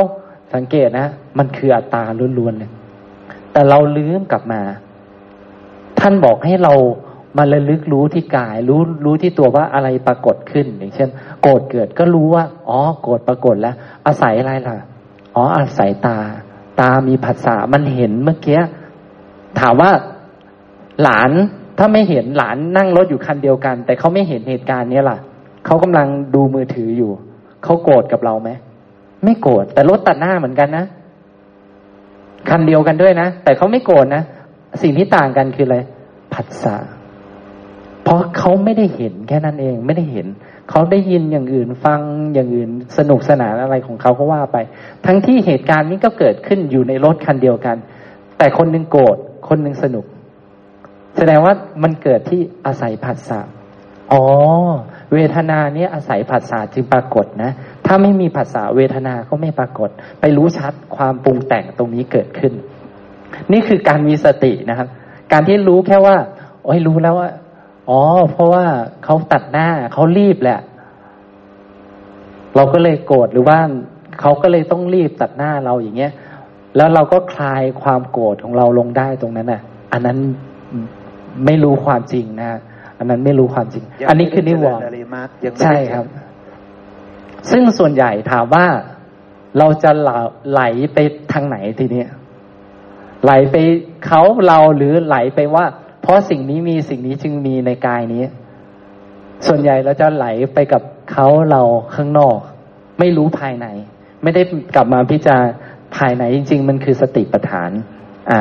[0.53, 1.07] สังเกตนะ
[1.38, 2.03] มันคืออัตตา
[2.38, 2.72] ล้วนๆเลย
[3.52, 4.61] แต่เราลืมกลับมา
[5.99, 6.73] ท่านบอกให้เรา
[7.38, 11.10] มาระลึกรู้ที่กาย รู้รู้ที่ตัวว่าอะไรปรากฏขึ้น อย่างเช่น
[11.41, 13.76] โกรธเกิดก็รู้ว่า อ๋อ โกรธปรากฏแล้ว
[14.07, 14.76] อาศัยอะไรล่ะ
[15.35, 16.18] อ๋อ อาศัยตา
[16.80, 18.60] ตามีผัสสะมันเห็นเมื่อกี้
[19.60, 19.91] ถามว่า
[21.03, 21.31] หลาน
[21.77, 25.18] ถ้าไม่เห็นหลานนั่งรถอยู่คันเดียวกัน แต่เขาไม่เห็นเหตุการณ์นี้ล่ะ
[25.65, 27.11] เขากำลังดูมือถืออยู่
[27.64, 28.49] เขาโกรธกับเราไหม
[29.23, 30.85] ไม่โกรธแต่รถตัดหน้าเหมือนกันนะ
[32.49, 34.23] คันเดียวกันด้วยนะแต่เขาไม่โกรธนะ
[34.81, 35.77] สิ่งที่ต่างกันคืออะไร
[36.34, 36.76] ผัสสะ
[38.03, 40.27] เพราะเขาไม่ได้เห็นแค่นั้นเองไม่ได้เห็น
[40.69, 41.99] เขาได้ยินอย่างอื่นฟัง
[42.34, 44.57] อย่างอื่นสนุกสนานอะไรของเขาก็ว่าไป
[45.05, 47.77] ทั้งที่เหตุการณ์นี้ก็เกิดขึ้นอยู่ในรถคันเดียวกัน
[48.38, 49.17] แต่คนหนึ่งโกรธ
[49.47, 50.05] คนหนึ่งสนุก
[51.17, 51.53] แสดงว่า
[51.84, 53.39] มันเกิดที่อาศัยผัสสะ
[54.11, 54.23] อ๋อ
[55.13, 57.51] เวทนาเนี้ยอาศัยผัสสะจึงปรากฏนะ
[57.85, 59.89] ถ้าไม่มีผัสสะเวทนาก็ไม่ปรากฏ
[60.19, 62.53] ไปรู้ชัดความปรุงแต่งตรงนี้เกิดขึ้น
[63.51, 64.88] นี่คือการมีสตินะครับ
[65.31, 66.15] การที่รู้แค่ว่า
[66.65, 67.30] โอ้ยรู้แล้วว่า
[67.89, 68.01] อ๋อ
[68.31, 68.65] เพราะว่า
[69.03, 70.60] เขาตัดหน้าเขารีบแหละ
[72.55, 73.60] เราก็เลยโกรธหรือว่า
[74.19, 76.11] เขาก็เลยต้องรีบตัดหน้าเราอย่างเงี้ย
[76.76, 79.61] แล้วเราก็คลายความโกรธของเราลงได้ตรงนั้นน่ะ
[79.93, 80.18] อันนั้น
[81.45, 82.49] ไม่รู้ความจริงนะ
[82.97, 84.84] อันนั้นไม่รู้ความจริง อันนี้คือนิวรณ์
[85.64, 86.05] ใช่ครับ
[87.51, 88.65] ซึ่งส่วนใหญ่ถามว่า
[89.57, 89.91] เราจะ
[90.51, 90.61] ไหล
[90.93, 90.97] ไป
[91.34, 92.03] ทางไหนทีนี้
[93.23, 93.55] ไหลไป
[94.05, 95.65] เขาเราหรือไหลไปว่า
[96.03, 98.23] เพราะสิ่งนี้มีสิ่งนี้จึงมีในกายนี้
[99.47, 100.81] ส่วนใหญ่เราจะไหลไปกับ
[101.11, 101.61] เขาเรา
[101.95, 102.38] ข้างนอก
[102.99, 103.67] ไม่รู้ภายใน
[104.23, 104.41] ไม่ได้
[104.75, 105.45] กลับมาพิจารณา
[105.95, 107.71] ภายในจริง ๆ มันคือสติปัฏฐาน
[108.30, 108.39] อ่า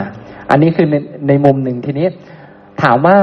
[0.50, 0.94] อันนี้คือใน
[1.28, 2.06] ในมุมหนึ่งทีนี้
[2.82, 3.18] ถามว่า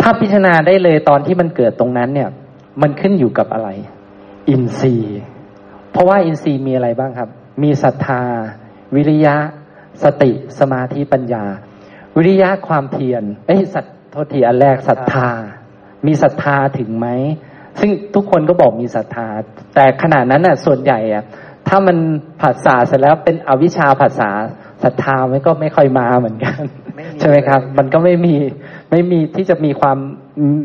[0.00, 2.30] ถ้าพิจารณาได้เลยตอนที่มันเกิดตรงนั้นเนี่ย
[2.82, 3.68] มันขึ้นอยู่กับอะไร
[4.48, 5.20] อินทรีย์
[5.90, 7.28] เพราะว่าอินทรีย์มีอะไรบ้างครับ
[7.62, 8.22] มีศรัทธา
[8.94, 9.36] วิริยะ
[10.02, 11.44] สติ สมาธิปัญญา
[12.18, 15.28] วิริยะความเพียรเอ้ยสัตโทษทีอันแรกศรัทธา
[16.06, 17.08] มีศรัทธาถึงไหม
[17.80, 19.26] ซึ่งทุกคนก็บอกมีศรัทธา
[19.74, 21.24] แต่ขณะนั้นน่ะ ส่วนใหญ่อะ
[21.68, 21.96] ถ้ามัน
[22.40, 24.30] ผัสสะเสร็จแล้วเป็นอวิชชาผัสสะ
[24.82, 26.60] ศรัทธามันก็ไม่ค่อยมาเหมือนกัน
[27.18, 28.34] ใช่ไหมครับ มันก็ไม่มี
[28.90, 29.98] ไม่มีที่จะมีความ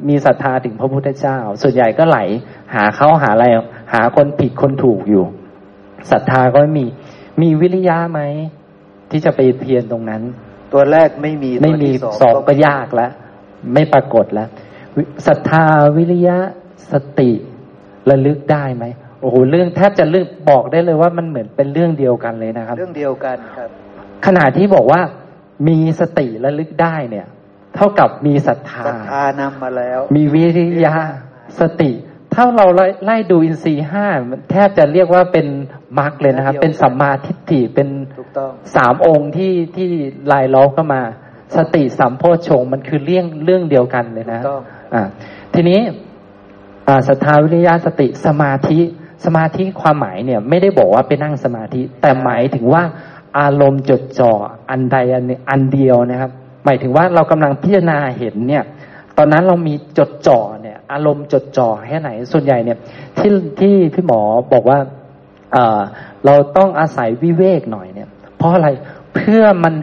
[0.10, 2.20] มีศรัทธาถึงพระพุทธเจ้า ส่วนใหญ่ก็ไหล
[2.74, 3.46] หาเขาหาอะไร
[3.94, 5.24] หาคนผิดคนถูกอยู่
[6.12, 6.86] ศรัทธาก็ไม่มี
[7.42, 8.22] มีวิริยะไหม
[9.12, 10.22] ที่จะไปเพียรตรงนั้น
[10.74, 11.92] ตัวแรกไม่มีไม่มี
[12.22, 13.12] สองก็ยากแล้ว
[13.74, 14.50] ไม่ปรากฏแล้ว
[15.28, 15.66] ศรัทธา
[15.98, 16.38] วิริยะ
[16.92, 17.32] สติ
[18.10, 18.86] ระลึกได้ไหม
[19.22, 23.70] โอ้โหเรื่องแทบจะเรื่องบอกได้เลยว่ามันเหมือนเป็นเรื่องเดียวกันเลยนะครับ เรื่องเดียวกันครับ
[24.26, 25.02] ขณะที่บอกว่า
[25.68, 27.28] มีสติระลึกได้เนี่ย
[27.76, 30.96] เท่ากับมีศรัทธาศรัทธานำมาแล้ว มีวิริยะ
[31.60, 31.92] สติ
[32.34, 32.66] ถ้าเรา
[33.06, 34.08] ไล่ดูอินทรีย์ห้า
[34.52, 35.48] แทบจะเรียกว่าเป็น
[36.00, 37.90] มรรคเลยนะครับ เป็นสัมมาทิฏฐิเป็น
[38.76, 39.90] สามองค์ที่ที่
[40.32, 41.02] ลายล้อมเข้ามา
[41.56, 44.42] สติสัมโพชงมันคือเรื่องเรื่องเดียวกันเลยนะ
[44.94, 45.04] อ่า
[45.54, 45.80] ทีนี้
[47.08, 48.80] ศรัทธาวิริยะสติสมาธิ
[49.26, 52.84] สมาธิความหมายเนี่ย ไม่ได้บอกว่าไปนั่งสมาธิ แต่หมายถึงว่า
[53.40, 54.32] อารมณ์จดจ่อ
[54.70, 56.32] อันใดอันอันเดียวนะครับ
[56.66, 58.64] หมายถึงว่าเรากำลังพิจารณาเห็นเนี่ย
[59.18, 60.63] ตอนนั้นเรามีจดจ่อเนี่ย
[60.94, 62.78] อารมณ์จดจ่อแค่ไหน ส่วนใหญ่เนี่ย
[63.18, 64.22] ที่ที่พี่หมอ
[64.54, 64.80] บอกว่า
[65.54, 65.82] เออ
[66.26, 68.70] เราต้องอาศัยวิเวกหน่อยเนี่ย เพราะอะไร
[69.16, 69.74] เพื่อมัน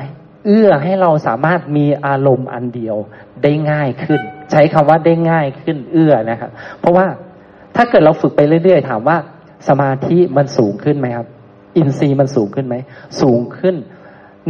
[0.47, 2.97] เอื้อให้เราสามารถมีอารมณ์อันเดียว
[3.43, 4.21] ได้ง่ายขึ้น
[4.51, 6.51] ใช้คำว่าได้ง่ายขึ้นเอื้อนะครับ
[6.81, 7.07] เพราะว่า
[7.77, 9.17] ถ้าเกิดเราฝึกไปเรื่อย ๆ ถามว่า
[9.69, 11.27] สมาธิมันสูงขึ้นไหมครับ
[11.77, 12.77] อินทรีย์มันสูงขึ้นไหม
[13.23, 13.77] สูงขึ้น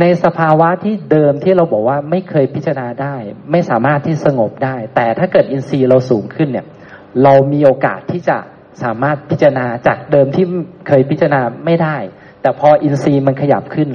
[0.00, 3.16] ในสภาวะที่เดิมที่เราบอกว่าไม่เคยพิจารณาได้
[3.50, 6.66] ไม่สามารถที่สงบได้ แต่ถ้าเกิดอินทรีย์เราสูงขึ้นเนี่ย
[7.22, 8.36] เรามีโอกาสที่จะ
[8.82, 10.46] สามารถพิจารณาจากเดิมที่
[10.88, 11.96] เคยพิจารณาไม่ได้
[12.42, 13.88] แต่พออินทรีย์มันขยับขึ้น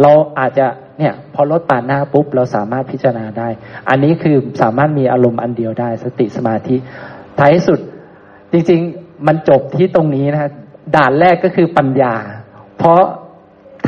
[0.00, 0.66] เราอาจจะ
[0.98, 3.48] เนี่ยพอลดปานหน้าปุ๊บเราสามารถพิจารณาได้
[3.88, 6.76] อันนี้คือสามารถมีอารมณ์อันเดียวได้ สติสมาธิ
[7.38, 7.80] ท้ายสุด
[8.52, 10.50] จริงๆมันจบที่ตรงนี้นะ
[10.96, 12.14] ด่านแรกก็คือปัญญา
[12.78, 13.02] เพราะ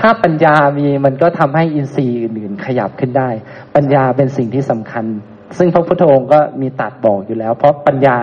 [0.06, 3.28] ถ้าปัญญามีมันก็ทำให้อินทรีย์อื่นๆขยับขึ้นได้
[3.74, 5.04] ปัญญาเป็นสิ่งที่สำคัญ
[5.58, 8.16] ซึ่งพระพุทธองค์ก็มีตัดบอกอยู่แล้ว เพราะปัญญา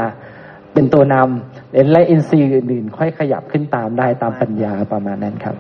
[0.74, 5.56] เป็นตัวนำและอินทรีย์อื่นๆ ค่อยขยับขึ้นตามได้ตามปัญญาประมาณนั้นครับ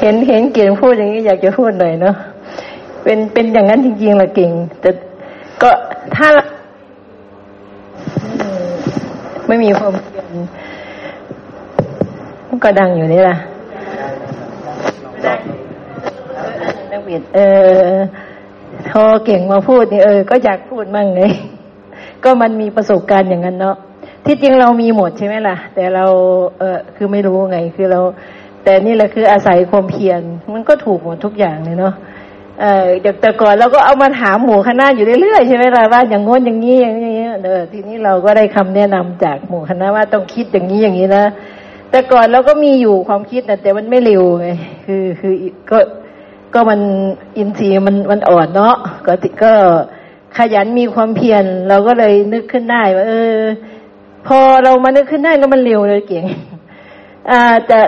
[0.00, 2.16] เห็นเห็นเก่งพูดอย่างนี้อยากจะพูดหน่อยเนาะ
[3.02, 4.90] เป็นเป็นอย่างนั้นจริงๆละเก่ง แต่
[5.62, 5.70] ก็
[6.16, 6.28] ถ้า
[9.48, 10.21] ไม่มีความเพีย
[12.62, 13.36] ก็ดังอยู่นี่แหละ
[16.90, 17.40] นักบิดเอ
[17.90, 17.94] อ
[18.92, 21.22] พอเก่งมาพูดนี่เออ ก็อยากพูดมั่งไง
[22.24, 23.76] ก็มันมีประสบการณ์อย่างนั้นเนาะ
[24.26, 26.04] ที่จริงเรามีหมดใช่ไหมล่ะ แต่เรา
[26.58, 28.00] เออคือไม่รู้ไง คือเรา
[28.64, 30.20] แต่นี่แหละคืออาศัยความเพียร
[30.52, 31.94] มันก็ถูกหมดทุกอย่างเลยเนาะ
[32.60, 32.86] เออ
[33.20, 41.24] แต่ก่อนเราก็เอามาถามหมู่คณะอยู่เรื่อยๆใช่ไหมล่ะว่าอย่างง้นอย่างนี้อย่างนี้เออทีนี้เราก็ได้คำแนะนำจากหมู่คณะว่าต้องคิดอย่างนี้อย่างนี้นะ
[41.92, 44.48] แต่ก่อนเราก็มีอยู่ความคิดนะแต่มันไม่เร็วไง
[44.86, 45.34] คือคือ
[45.70, 45.78] ก็
[46.54, 46.80] ก็มัน
[47.36, 48.74] อินทรีย์มันมันอ่อนเนาะ
[49.06, 49.12] ก็
[49.44, 49.52] ก็
[50.36, 53.38] ขยันมีความเพียรเราก็เลยนึกขึ้นได้ว่าเออ
[54.26, 56.24] พอเรามานึกขึ้นได้แล้วมันเร็วเลยเก่ง
[57.30, 57.78] อ่าแต่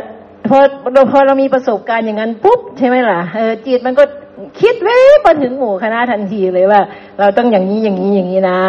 [0.49, 0.59] พอ
[0.93, 4.05] เราพอเรามีประสบการณ์อย่างนั้นปุ๊บใช่ไหมล่ะเออจิตมันก็
[4.61, 6.81] คิดเว้ไปถึงหมู่คณะทันทีเลยว่า
[7.21, 8.61] เราต้องอย่างนี้อย่างนี้อย่างนี้นะ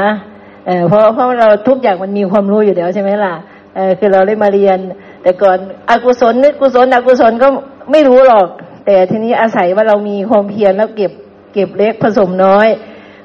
[0.67, 3.33] เออเพราะเพราะเราทุกอย่างมันมีความรู้อยู่แล้วใช่ไหมล่ะ
[3.75, 4.77] เออคือเราได้มาเรียน
[5.25, 5.57] แต่ก่อน
[5.89, 7.47] อกุศลนึกกุศลอกุศลก็
[7.91, 8.47] ไม่รู้หรอก
[8.85, 11.11] แต่ทีนี้อาศัยว่าเรามีความเพียรแล้วเก็บ
[11.53, 12.67] เก็บเล็กผสมน้อย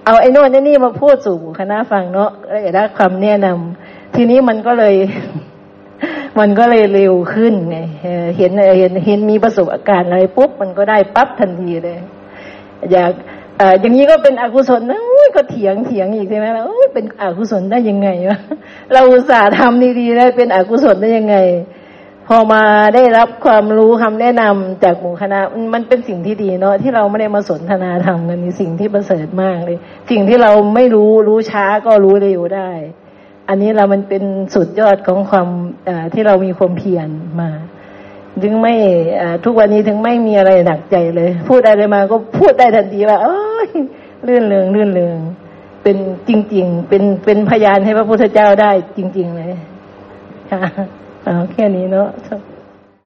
[0.05, 2.31] เอาไอ้นู่นไอ้นี่มาพูดสู่คณะฟังเนาะ
[2.75, 4.95] ได้คำแนะนำทีนี้มันก็เลย
[6.41, 7.79] มันก็เลยเร็วขึ้นไง
[8.37, 11.99] เห็นเห็นเห็นมีประสบอาการอะไรปุ๊บมันก็ได้ปั๊บทันทีเลย
[12.93, 13.13] อยาก
[13.81, 15.01] อย่างนี้ก็เป็นอกุศลนะ
[15.37, 18.39] ก็เถียงเถียงอีกใช่ไหมแล้วเป็นอกุศลได้ยังไงวะ
[18.93, 21.37] เราอุตส่าห์ทำดีๆได้เป็นอกุศลได้ยังไง
[22.33, 25.41] พอมาได้รับความรู้คำแนะนำจากหมู่คณะ
[25.75, 29.79] มันเป็นสิ่งที่ดีเนาะที่เราไม่ได้มาสนทนาธรรมกันนี่สิ่งที่ประเสริฐมากเลย
[30.11, 32.71] สิ่งที่เราไม่รู้รู้ช้าก็รู้เร็วได้
[33.49, 34.25] อันนี้เรามันเป็น
[34.55, 35.49] สุดยอดของความ
[36.15, 37.09] ที่เรามีความเพียร
[37.41, 37.51] มา
[38.43, 38.75] ถึงไม่
[39.45, 43.69] ทุกวันนี้ถึงไม่มีอะไรหนักใจเลย พูดอะไรมาก็พูดได้ทันทีว่าเอ้ย
[44.27, 45.19] ลื่นเลืองลื่นเลือง
[45.83, 45.97] เป็น
[46.29, 49.53] จริง ๆ เป็นเป็นพยานให้พระพุทธเจ้าได้จริง ๆ เลย
[50.53, 50.63] ค่ะ
[51.31, 52.09] เอาแค่นี้เนาะ